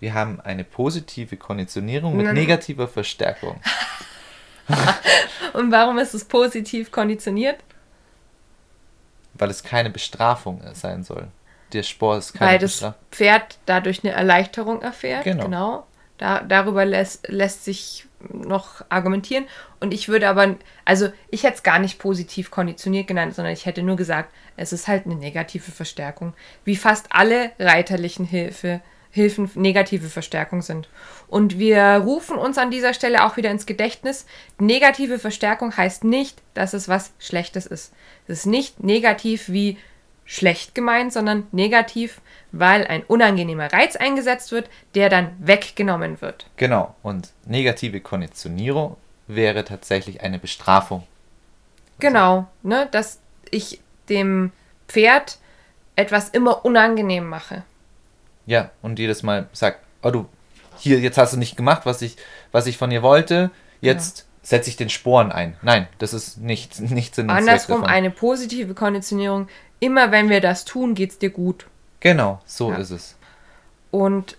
Wir 0.00 0.14
haben 0.14 0.40
eine 0.40 0.64
positive 0.64 1.36
Konditionierung 1.36 2.16
mit 2.16 2.26
Nein. 2.26 2.34
negativer 2.34 2.88
Verstärkung. 2.88 3.60
Und 5.52 5.70
warum 5.70 5.98
ist 5.98 6.14
es 6.14 6.24
positiv 6.24 6.90
konditioniert? 6.90 7.56
Weil 9.34 9.50
es 9.50 9.62
keine 9.62 9.90
Bestrafung 9.90 10.60
sein 10.74 11.02
soll. 11.04 11.28
Der 11.72 11.82
Spor 11.82 12.18
ist 12.18 12.34
keine 12.34 12.52
Weil 12.52 12.58
das 12.58 12.72
Bestrafung. 12.72 13.00
Pferd 13.10 13.58
dadurch 13.66 14.04
eine 14.04 14.12
Erleichterung 14.12 14.82
erfährt. 14.82 15.24
Genau. 15.24 15.86
Da, 16.18 16.40
darüber 16.40 16.84
lässt, 16.84 17.28
lässt 17.28 17.64
sich 17.64 18.06
noch 18.32 18.84
argumentieren. 18.88 19.46
Und 19.80 19.92
ich 19.92 20.08
würde 20.08 20.28
aber, 20.28 20.56
also 20.84 21.08
ich 21.30 21.42
hätte 21.42 21.56
es 21.56 21.62
gar 21.62 21.78
nicht 21.78 21.98
positiv 21.98 22.50
konditioniert 22.50 23.06
genannt, 23.06 23.34
sondern 23.34 23.52
ich 23.52 23.66
hätte 23.66 23.82
nur 23.82 23.96
gesagt, 23.96 24.32
es 24.56 24.72
ist 24.72 24.88
halt 24.88 25.06
eine 25.06 25.16
negative 25.16 25.72
Verstärkung. 25.72 26.34
Wie 26.64 26.76
fast 26.76 27.06
alle 27.10 27.50
reiterlichen 27.58 28.24
Hilfe, 28.24 28.80
Hilfen 29.10 29.48
negative 29.54 30.08
Verstärkung 30.08 30.60
sind. 30.60 30.88
Und 31.28 31.58
wir 31.58 32.02
rufen 32.04 32.36
uns 32.36 32.58
an 32.58 32.72
dieser 32.72 32.94
Stelle 32.94 33.24
auch 33.24 33.36
wieder 33.36 33.50
ins 33.50 33.64
Gedächtnis. 33.64 34.26
Negative 34.58 35.20
Verstärkung 35.20 35.76
heißt 35.76 36.02
nicht, 36.02 36.42
dass 36.54 36.74
es 36.74 36.88
was 36.88 37.12
Schlechtes 37.20 37.66
ist. 37.66 37.92
Es 38.26 38.40
ist 38.40 38.46
nicht 38.46 38.82
negativ 38.82 39.48
wie 39.50 39.78
schlecht 40.24 40.74
gemeint, 40.74 41.12
sondern 41.12 41.46
negativ, 41.52 42.20
weil 42.58 42.86
ein 42.86 43.02
unangenehmer 43.02 43.72
Reiz 43.72 43.96
eingesetzt 43.96 44.52
wird, 44.52 44.68
der 44.94 45.08
dann 45.08 45.32
weggenommen 45.38 46.20
wird. 46.20 46.46
Genau. 46.56 46.94
Und 47.02 47.30
negative 47.44 48.00
Konditionierung 48.00 48.96
wäre 49.26 49.64
tatsächlich 49.64 50.20
eine 50.20 50.38
Bestrafung. 50.38 51.04
Genau, 51.98 52.48
ne, 52.62 52.88
dass 52.90 53.20
ich 53.50 53.80
dem 54.08 54.52
Pferd 54.88 55.38
etwas 55.96 56.28
immer 56.28 56.64
unangenehm 56.64 57.28
mache. 57.28 57.62
Ja, 58.46 58.70
und 58.82 58.98
jedes 58.98 59.22
Mal 59.22 59.48
sagt, 59.52 59.80
oh 60.02 60.10
du, 60.10 60.26
hier, 60.78 60.98
jetzt 61.00 61.18
hast 61.18 61.32
du 61.32 61.38
nicht 61.38 61.56
gemacht, 61.56 61.82
was 61.86 62.02
ich, 62.02 62.16
was 62.52 62.66
ich 62.66 62.76
von 62.76 62.90
dir 62.90 63.02
wollte, 63.02 63.50
jetzt 63.80 64.26
setze 64.42 64.70
ich 64.70 64.76
den 64.76 64.90
Sporen 64.90 65.32
ein. 65.32 65.56
Nein, 65.62 65.88
das 65.98 66.12
ist 66.12 66.38
nicht, 66.38 66.78
nicht 66.90 67.14
Sinn 67.14 67.30
und 67.30 67.36
Andersrum 67.36 67.84
eine 67.84 68.10
positive 68.10 68.74
Konditionierung. 68.74 69.48
Immer 69.80 70.12
wenn 70.12 70.28
wir 70.28 70.40
das 70.40 70.64
tun, 70.64 70.94
geht's 70.94 71.18
dir 71.18 71.30
gut. 71.30 71.66
Genau, 72.04 72.40
so 72.46 72.70
Ja. 72.70 72.76
ist 72.76 72.90
es. 72.90 73.16
Und 73.90 74.36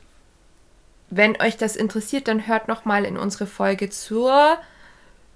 wenn 1.10 1.40
euch 1.42 1.58
das 1.58 1.76
interessiert, 1.76 2.28
dann 2.30 2.48
hört 2.48 2.68
noch 2.70 2.86
mal 2.86 3.04
in 3.06 3.18
unsere 3.18 3.48
Folge 3.48 3.90
zur 3.90 4.58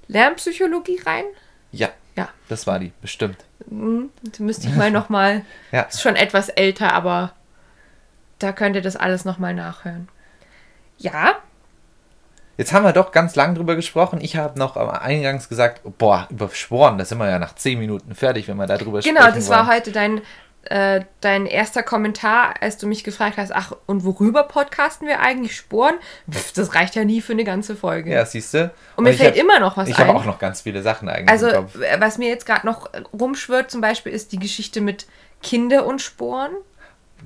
Lernpsychologie 0.08 1.02
rein. 1.06 1.26
Ja, 1.72 1.90
Ja, 2.16 2.30
das 2.48 2.68
war 2.68 2.80
die, 2.80 2.92
bestimmt. 3.02 3.38
hm, 3.68 4.10
da 4.24 4.44
müsste 4.44 4.68
ich 4.68 4.76
mal 4.76 4.92
noch 5.00 5.10
mal 5.10 5.44
Ja, 5.72 5.82
Ist 5.84 6.02
schon 6.02 6.16
etwas 6.16 6.50
älter, 6.50 6.94
aber 6.94 7.34
da 8.40 8.52
könnt 8.52 8.76
ihr 8.76 8.82
das 8.82 8.96
alles 8.96 9.26
nochmal 9.26 9.54
nachhören. 9.54 10.08
Ja, 10.98 11.36
Jetzt 12.58 12.74
haben 12.74 12.84
wir 12.84 12.92
doch 12.92 13.14
ganz 13.14 13.38
lang 13.38 13.56
drüber 13.56 13.78
gesprochen. 13.78 14.20
Ich 14.22 14.36
habe 14.36 14.60
noch 14.60 14.76
am 14.76 14.90
Eingangs 14.90 15.48
gesagt, 15.48 15.80
boah, 15.98 16.28
über 16.30 16.50
Sporen, 16.50 16.98
da 16.98 17.06
sind 17.06 17.18
wir 17.18 17.30
ja 17.30 17.40
nach 17.40 17.56
10 17.56 17.80
Minuten 17.80 18.14
fertig, 18.16 18.50
wenn 18.50 18.58
wir 18.58 18.68
darüber 18.68 19.00
genau, 19.00 19.22
sprechen 19.22 19.36
das 19.36 19.48
wollen. 19.48 19.60
war 19.60 19.68
heute 19.68 19.94
dein, 19.94 20.22
äh, 20.70 21.02
dein 21.22 21.48
erster 21.48 21.82
Kommentar, 21.82 22.54
als 22.62 22.78
du 22.78 22.86
mich 22.86 23.04
gefragt 23.04 23.38
hast, 23.38 23.52
ach, 23.52 23.74
und 23.88 24.04
worüber 24.04 24.44
podcasten 24.44 25.08
wir 25.08 25.20
eigentlich 25.20 25.56
Sporen? 25.56 25.96
Pff, 26.32 26.54
das 26.54 26.76
reicht 26.76 26.96
ja 26.96 27.04
nie 27.06 27.22
für 27.22 27.34
eine 27.34 27.44
ganze 27.44 27.76
Folge. 27.76 28.12
Ja, 28.12 28.26
siehst 28.26 28.54
du? 28.54 28.72
Und 28.96 29.06
mir 29.06 29.14
fällt 29.14 29.36
ich 29.36 29.42
hab, 29.42 29.50
immer 29.50 29.60
noch 29.60 29.78
was 29.78 29.90
Ich 29.90 29.98
ein. 29.98 30.08
habe 30.08 30.18
auch 30.18 30.26
noch 30.26 30.38
ganz 30.38 30.62
viele 30.62 30.84
Sachen 30.84 31.10
eigentlich 31.10 31.30
also, 31.30 31.52
Kopf. 31.52 31.76
was 31.98 32.20
mir 32.20 32.30
jetzt 32.30 32.46
gerade 32.46 32.68
noch 32.68 32.90
rumschwirrt, 33.20 33.72
zum 33.72 33.82
Beispiel, 33.82 34.12
ist 34.12 34.32
die 34.32 34.40
Geschichte 34.40 34.80
mit 34.80 35.08
Kinder 35.42 35.88
und 35.88 36.02
Sporen. 36.02 36.52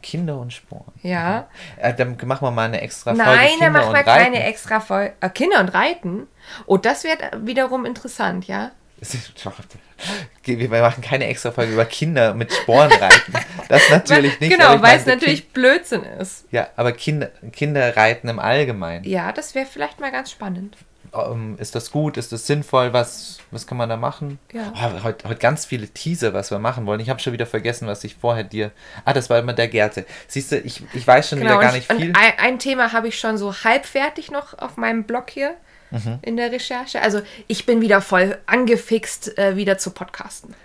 Kinder 0.01 0.39
und 0.39 0.53
Sporn. 0.53 0.91
Ja. 1.01 1.47
Äh, 1.77 1.93
dann 1.93 2.17
machen 2.25 2.45
wir 2.45 2.51
mal 2.51 2.65
eine 2.65 2.81
extra 2.81 3.13
Folge. 3.13 3.29
Nein, 3.29 3.49
Kinder 3.49 3.65
dann 3.65 3.73
machen 3.73 3.87
und 3.89 3.95
wir 3.95 4.03
keine 4.03 4.43
extra 4.43 4.79
Folge. 4.79 5.13
Äh, 5.19 5.29
Kinder 5.29 5.59
und 5.59 5.69
Reiten? 5.69 6.27
Oh, 6.65 6.77
das 6.77 7.03
wird 7.03 7.19
wiederum 7.37 7.85
interessant, 7.85 8.47
ja? 8.47 8.71
Wir 10.45 10.69
machen 10.81 11.01
keine 11.01 11.27
extra 11.27 11.51
Folge 11.51 11.73
über 11.73 11.85
Kinder 11.85 12.33
mit 12.33 12.51
Spornreiten. 12.53 13.33
Das 13.69 13.89
natürlich 13.89 14.39
nicht. 14.39 14.51
Genau, 14.51 14.81
weil 14.81 14.97
es 14.97 15.05
natürlich 15.05 15.49
Blödsinn 15.49 16.03
ist. 16.03 16.45
Ja, 16.51 16.67
aber 16.75 16.91
Kinder, 16.91 17.29
Kinderreiten 17.51 18.29
im 18.29 18.39
Allgemeinen. 18.39 19.05
Ja, 19.05 19.31
das 19.31 19.55
wäre 19.55 19.65
vielleicht 19.65 19.99
mal 19.99 20.11
ganz 20.11 20.31
spannend. 20.31 20.77
Ähm, 21.13 21.57
ist 21.59 21.75
das 21.75 21.91
gut? 21.91 22.17
Ist 22.17 22.31
das 22.31 22.47
sinnvoll? 22.47 22.91
Was, 22.91 23.37
was 23.51 23.67
kann 23.67 23.77
man 23.77 23.87
da 23.87 23.97
machen? 23.97 24.39
Ja. 24.51 24.73
Oh, 24.75 25.03
heute, 25.03 25.29
heute 25.29 25.39
ganz 25.39 25.65
viele 25.65 25.87
Teaser, 25.87 26.33
was 26.33 26.49
wir 26.49 26.59
machen 26.59 26.85
wollen. 26.85 26.99
Ich 26.99 27.09
habe 27.09 27.19
schon 27.19 27.33
wieder 27.33 27.45
vergessen, 27.45 27.87
was 27.87 28.03
ich 28.03 28.15
vorher 28.15 28.43
dir. 28.43 28.71
Ah, 29.05 29.13
das 29.13 29.29
war 29.29 29.37
immer 29.39 29.53
der 29.53 29.67
Gerte. 29.67 30.05
Siehst 30.27 30.51
du, 30.51 30.57
ich, 30.59 30.81
ich 30.93 31.05
weiß 31.05 31.29
schon 31.29 31.39
wieder 31.39 31.49
Genau, 31.49 31.61
gar 31.61 31.69
und, 31.69 31.75
nicht 31.75 31.91
ich, 31.91 31.97
viel. 31.97 32.07
und 32.09 32.17
ein, 32.17 32.33
ein 32.39 32.59
Thema 32.59 32.93
habe 32.93 33.07
ich 33.07 33.19
schon 33.19 33.37
so 33.37 33.53
halb 33.63 33.85
fertig 33.85 34.31
noch 34.31 34.57
auf 34.57 34.77
meinem 34.77 35.03
Blog 35.03 35.29
hier 35.29 35.55
Mhm. 35.93 36.19
in 36.23 36.37
der 36.37 36.51
Recherche. 36.51 37.01
Also 37.01 37.21
ich 37.47 37.65
bin 37.65 37.81
wieder 37.81 38.01
voll 38.01 38.37
angefixt, 38.47 39.37
äh, 39.37 39.55
wieder 39.55 39.77
zu 39.77 39.91
podcasten. 39.91 40.55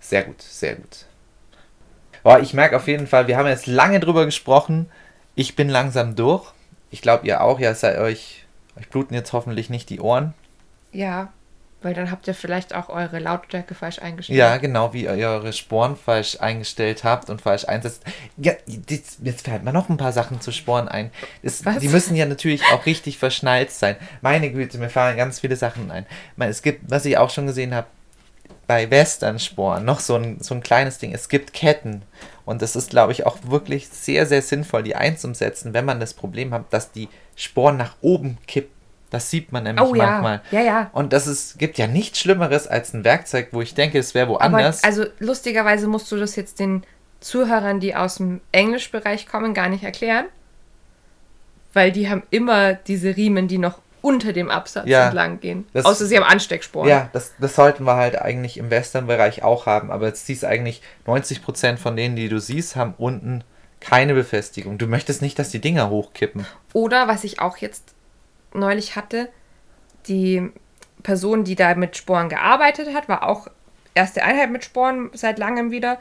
Sehr 0.00 0.22
gut, 0.22 0.40
sehr 0.40 0.76
gut. 0.76 1.06
Boah, 2.22 2.40
ich 2.40 2.54
merke 2.54 2.76
auf 2.76 2.86
jeden 2.86 3.06
Fall, 3.06 3.26
wir 3.26 3.36
haben 3.36 3.46
jetzt 3.46 3.66
lange 3.66 4.00
drüber 4.00 4.24
gesprochen. 4.24 4.90
Ich 5.34 5.56
bin 5.56 5.68
langsam 5.68 6.14
durch. 6.14 6.52
Ich 6.90 7.02
glaube, 7.02 7.26
ihr 7.26 7.42
auch. 7.42 7.58
Ja, 7.58 7.74
seid 7.74 7.98
euch, 7.98 8.46
euch 8.78 8.88
bluten 8.88 9.14
jetzt 9.14 9.32
hoffentlich 9.32 9.70
nicht 9.70 9.90
die 9.90 10.00
Ohren. 10.00 10.34
Ja, 10.92 11.32
weil 11.80 11.94
dann 11.94 12.10
habt 12.10 12.26
ihr 12.26 12.34
vielleicht 12.34 12.74
auch 12.74 12.88
eure 12.88 13.18
Lautstärke 13.20 13.74
falsch 13.74 14.00
eingestellt. 14.00 14.38
Ja, 14.38 14.56
genau, 14.56 14.92
wie 14.92 15.04
ihr 15.04 15.10
eure 15.10 15.52
Sporen 15.52 15.96
falsch 15.96 16.38
eingestellt 16.40 17.04
habt 17.04 17.30
und 17.30 17.40
falsch 17.40 17.66
einsetzt. 17.66 18.02
Ja, 18.36 18.52
jetzt, 18.66 19.20
fällt 19.42 19.62
mir 19.62 19.72
noch 19.72 19.88
ein 19.88 19.96
paar 19.96 20.12
Sachen 20.12 20.40
zu 20.40 20.50
Sporen 20.50 20.88
ein. 20.88 21.10
Es, 21.42 21.62
die 21.80 21.88
müssen 21.88 22.16
ja 22.16 22.26
natürlich 22.26 22.62
auch 22.72 22.84
richtig 22.84 23.18
verschnallt 23.18 23.70
sein. 23.70 23.96
Meine 24.22 24.50
Güte, 24.50 24.78
mir 24.78 24.90
fallen 24.90 25.16
ganz 25.16 25.40
viele 25.40 25.56
Sachen 25.56 25.90
ein. 25.90 26.06
Es 26.38 26.62
gibt, 26.62 26.90
was 26.90 27.04
ich 27.04 27.16
auch 27.16 27.30
schon 27.30 27.46
gesehen 27.46 27.74
habe, 27.74 27.86
bei 28.66 28.90
Western-Sporen 28.90 29.84
noch 29.84 30.00
so 30.00 30.16
ein, 30.16 30.40
so 30.40 30.54
ein 30.54 30.62
kleines 30.62 30.98
Ding. 30.98 31.14
Es 31.14 31.28
gibt 31.28 31.52
Ketten. 31.52 32.02
Und 32.44 32.60
das 32.60 32.76
ist, 32.76 32.90
glaube 32.90 33.12
ich, 33.12 33.24
auch 33.24 33.38
wirklich 33.44 33.88
sehr, 33.88 34.26
sehr 34.26 34.42
sinnvoll, 34.42 34.82
die 34.82 34.94
einzusetzen, 34.94 35.74
wenn 35.74 35.84
man 35.84 36.00
das 36.00 36.12
Problem 36.12 36.52
hat, 36.52 36.64
dass 36.70 36.92
die 36.92 37.08
Sporen 37.34 37.76
nach 37.76 37.96
oben 38.00 38.36
kippen. 38.46 38.77
Das 39.10 39.30
sieht 39.30 39.52
man 39.52 39.64
nämlich 39.64 39.82
Oh 39.84 39.94
ja, 39.94 40.06
manchmal. 40.06 40.42
ja, 40.50 40.60
ja. 40.60 40.90
Und 40.92 41.12
das 41.12 41.26
ist, 41.26 41.58
gibt 41.58 41.78
ja 41.78 41.86
nichts 41.86 42.18
Schlimmeres 42.20 42.66
als 42.66 42.92
ein 42.92 43.04
Werkzeug, 43.04 43.48
wo 43.52 43.62
ich 43.62 43.74
denke, 43.74 43.98
es 43.98 44.14
wäre 44.14 44.26
Aber 44.26 44.34
woanders. 44.40 44.84
also 44.84 45.06
lustigerweise 45.18 45.86
musst 45.86 46.10
du 46.12 46.16
das 46.16 46.36
jetzt 46.36 46.58
den 46.60 46.84
Zuhörern, 47.20 47.80
die 47.80 47.94
aus 47.96 48.16
dem 48.16 48.40
Englischbereich 48.52 49.26
kommen, 49.26 49.54
gar 49.54 49.68
nicht 49.68 49.82
erklären. 49.84 50.26
Weil 51.72 51.92
die 51.92 52.08
haben 52.08 52.22
immer 52.30 52.74
diese 52.74 53.16
Riemen, 53.16 53.48
die 53.48 53.58
noch 53.58 53.78
unter 54.00 54.32
dem 54.32 54.48
Absatz 54.50 54.86
Ja, 54.86 55.06
entlang 55.06 55.40
gehen. 55.40 55.66
das- 55.72 55.84
Außer 55.84 56.06
sie 56.06 56.16
haben 56.16 56.24
Anstecksporen. 56.24 56.88
ja, 56.88 57.08
das, 57.12 57.32
das 57.40 57.54
sollten 57.56 57.84
wir 57.84 57.96
halt 57.96 58.20
eigentlich 58.20 58.56
im 58.56 58.70
Western-Bereich 58.70 59.42
auch 59.42 59.66
haben. 59.66 59.90
Aber 59.90 60.06
jetzt 60.06 60.26
siehst 60.26 60.44
eigentlich 60.44 60.82
90% 61.06 61.76
von 61.78 61.96
denen, 61.96 62.14
die 62.16 62.28
du 62.28 62.38
siehst, 62.40 62.76
haben 62.76 62.94
unten 62.96 63.42
keine 63.80 64.14
Befestigung. 64.14 64.78
Du 64.78 64.86
möchtest 64.86 65.20
nicht, 65.22 65.38
dass 65.38 65.50
die 65.50 65.60
Dinger 65.60 65.90
hochkippen. 65.90 66.46
Oder 66.72 67.08
was 67.08 67.24
ich 67.24 67.40
auch 67.40 67.56
jetzt 67.58 67.94
neulich 68.54 68.96
hatte, 68.96 69.28
die 70.06 70.50
Person, 71.02 71.44
die 71.44 71.54
da 71.54 71.74
mit 71.74 71.96
Sporen 71.96 72.28
gearbeitet 72.28 72.94
hat, 72.94 73.08
war 73.08 73.22
auch 73.28 73.48
erste 73.94 74.22
Einheit 74.22 74.50
mit 74.50 74.64
Sporen 74.64 75.10
seit 75.14 75.38
langem 75.38 75.70
wieder. 75.70 75.98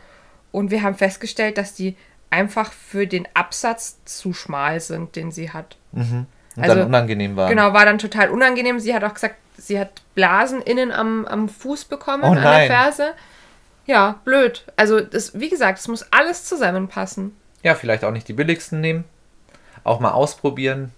Und 0.51 0.71
wir 0.71 0.81
haben 0.83 0.95
festgestellt, 0.95 1.57
dass 1.57 1.73
die 1.73 1.95
einfach 2.29 2.71
für 2.71 3.07
den 3.07 3.27
Absatz 3.33 3.97
zu 4.05 4.33
schmal 4.33 4.79
sind, 4.79 5.15
den 5.15 5.31
sie 5.31 5.51
hat. 5.51 5.77
Und 5.91 6.27
Also, 6.59 6.75
dann 6.75 6.87
unangenehm 6.87 7.35
war. 7.35 7.49
Genau, 7.49 7.73
war 7.73 7.85
dann 7.85 7.97
total 7.97 8.29
unangenehm. 8.29 8.79
Sie 8.79 8.93
hat 8.93 9.03
auch 9.03 9.13
gesagt, 9.13 9.35
sie 9.57 9.79
hat 9.79 10.01
Blasen 10.15 10.61
innen 10.61 10.91
am, 10.91 11.25
am 11.25 11.49
Fuß 11.49 11.85
bekommen, 11.85 12.23
Oh 12.23 12.27
an 12.27 12.41
der. 12.41 12.67
Ferse. 12.67 13.13
Ja, 13.85 14.19
blöd. 14.25 14.65
Also, 14.75 14.99
das, 14.99 15.39
wie 15.39 15.49
gesagt, 15.49 15.79
es 15.79 15.87
muss 15.87 16.11
alles 16.11 16.45
zusammenpassen. 16.45 17.35
Ja, 17.63 17.75
vielleicht 17.75 18.03
auch 18.03 18.11
nicht 18.11 18.27
die 18.27 18.33
billigsten 18.33 18.81
nehmen. 18.81 19.05
Auch 19.83 19.99
mal 19.99 20.11
ausprobieren. 20.11 20.91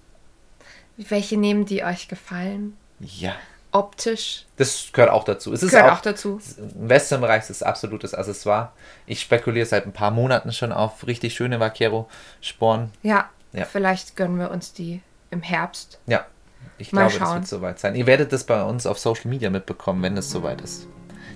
Welche 1.08 1.38
nehmen 1.38 1.66
die 1.66 1.84
euch 1.84 2.08
gefallen? 2.08 2.76
Ja, 3.00 3.34
Optisch? 3.72 4.46
das 4.58 4.90
gehört 4.92 5.12
auch 5.12 5.24
dazu. 5.24 5.54
Es 5.54 5.64
ist 5.64 5.72
Gehört 5.72 5.92
auch, 5.92 5.98
auch 5.98 6.02
dazu. 6.02 6.42
Im 6.58 6.90
Western-Bereich 6.90 7.44
ist 7.44 7.50
es 7.52 7.64
absolutes 7.64 8.14
Accessoire. 8.14 8.72
Ich 9.06 9.22
spekuliere 9.22 9.66
seit 9.66 9.86
ein 9.86 9.94
paar 9.94 10.12
Monaten 10.12 10.52
schon 10.52 10.72
auf 10.74 11.06
richtig 11.08 11.34
schöne 11.36 11.60
Vaquero-Sporen. 11.60 12.92
Ja, 13.04 13.30
Ja. 13.54 13.66
vielleicht 13.66 14.16
gönnen 14.16 14.38
wir 14.40 14.52
uns 14.52 14.74
die 14.74 15.02
im 15.32 15.42
Herbst. 15.42 16.00
Ja, 16.08 16.26
ich 16.78 16.92
Mal 16.92 17.02
glaube, 17.08 17.14
es 17.14 17.20
schauen. 17.20 17.36
wird 17.38 17.48
soweit 17.48 17.80
sein. 17.80 17.96
Ihr 17.96 18.08
werdet 18.08 18.34
das 18.34 18.44
bei 18.44 18.62
uns 18.64 18.86
auf 18.86 18.98
Social 19.00 19.30
Media 19.30 19.50
mitbekommen, 19.50 20.02
wenn 20.04 20.18
es 20.18 20.30
soweit 20.32 20.60
ist. 20.62 20.88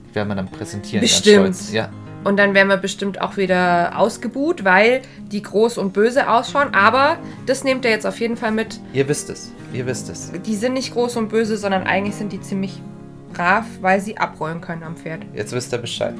Die 0.09 0.15
werden 0.15 0.27
wir 0.29 0.35
dann 0.35 0.49
präsentieren. 0.51 1.01
Bestimmt. 1.01 1.45
Ganz 1.45 1.57
stolz. 1.59 1.71
Ja, 1.73 1.89
Und 2.23 2.37
dann 2.37 2.53
werden 2.53 2.69
wir 2.69 2.77
bestimmt 2.77 3.21
auch 3.21 3.37
wieder 3.37 3.97
ausgebuht, 3.97 4.63
weil 4.63 5.01
die 5.31 5.41
groß 5.41 5.77
und 5.77 5.93
böse 5.93 6.29
ausschauen. 6.29 6.73
Aber 6.73 7.17
das 7.45 7.63
nehmt 7.63 7.85
ihr 7.85 7.91
jetzt 7.91 8.05
auf 8.05 8.19
jeden 8.19 8.37
Fall 8.37 8.51
mit. 8.51 8.79
ihr 8.93 9.07
wisst 9.07 9.29
es. 9.29 9.51
Ihr 9.73 9.85
wisst 9.85 10.09
es. 10.09 10.31
Die 10.45 10.55
sind 10.55 10.73
nicht 10.73 10.93
groß 10.93 11.17
und 11.17 11.29
böse, 11.29 11.57
sondern 11.57 11.83
eigentlich 11.83 12.15
sind 12.15 12.31
die 12.31 12.39
ziemlich 12.39 12.79
brav, 13.33 13.65
weil 13.81 13.99
sie 13.99 14.17
abrollen 14.17 14.61
können 14.61 14.83
am 14.83 14.95
Pferd. 14.95 15.21
Jetzt 15.33 15.51
wisst 15.51 15.73
ihr 15.73 15.79
Bescheid. 15.79 16.13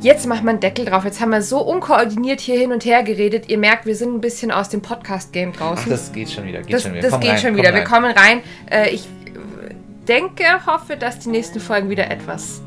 Jetzt 0.00 0.26
macht 0.26 0.44
man 0.44 0.54
einen 0.54 0.60
Deckel 0.60 0.86
drauf. 0.86 1.04
Jetzt 1.04 1.20
haben 1.20 1.30
wir 1.30 1.42
so 1.42 1.60
unkoordiniert 1.60 2.40
hier 2.40 2.58
hin 2.58 2.72
und 2.72 2.86
her 2.86 3.02
geredet. 3.02 3.50
Ihr 3.50 3.58
merkt, 3.58 3.84
wir 3.84 3.94
sind 3.94 4.14
ein 4.14 4.20
bisschen 4.22 4.50
aus 4.50 4.70
dem 4.70 4.80
Podcast-Game 4.80 5.52
Ach, 5.54 5.58
draußen. 5.58 5.90
das 5.90 6.10
geht 6.12 6.30
schon 6.30 6.46
wieder. 6.46 6.62
Geht 6.62 6.72
das 6.72 6.82
schon 6.84 6.94
wieder. 6.94 7.02
das 7.02 7.20
geht 7.20 7.30
rein, 7.30 7.38
schon 7.38 7.56
wieder. 7.56 7.74
Wir 7.74 7.84
kommen 7.84 8.10
rein. 8.12 8.40
Äh, 8.70 8.90
ich 8.90 9.06
denke, 10.08 10.44
hoffe, 10.66 10.96
dass 10.96 11.18
die 11.18 11.28
nächsten 11.28 11.60
Folgen 11.60 11.90
wieder 11.90 12.10
etwas 12.10 12.62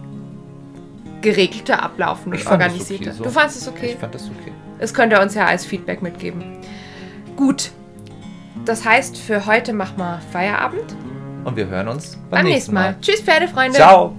geregelter 1.23 1.81
ablaufen 1.81 2.31
und 2.31 2.37
Ich 2.37 2.43
fand 2.43 2.61
es 2.61 2.67
organisierter. 2.69 3.05
okay 3.09 3.17
so. 3.17 3.23
Du 3.23 3.29
fandest 3.31 3.57
es 3.61 3.67
okay? 3.67 3.87
Ich 3.87 3.95
fand 3.95 4.13
das 4.13 4.23
okay. 4.29 4.51
Das 4.79 4.93
könnt 4.93 5.11
ihr 5.13 5.21
uns 5.21 5.33
ja 5.33 5.45
als 5.45 5.65
Feedback 5.65 6.01
mitgeben. 6.03 6.43
Gut. 7.35 7.71
Das 8.65 8.85
heißt, 8.85 9.17
für 9.17 9.45
heute 9.47 9.73
machen 9.73 9.97
wir 9.97 10.21
Feierabend. 10.31 10.95
Und 11.43 11.55
wir 11.55 11.67
hören 11.67 11.87
uns 11.87 12.17
Beim 12.29 12.45
nächsten 12.45 12.73
Mal. 12.73 12.95
Tschüss, 13.01 13.21
Pferdefreunde. 13.21 13.75
Ciao. 13.75 14.15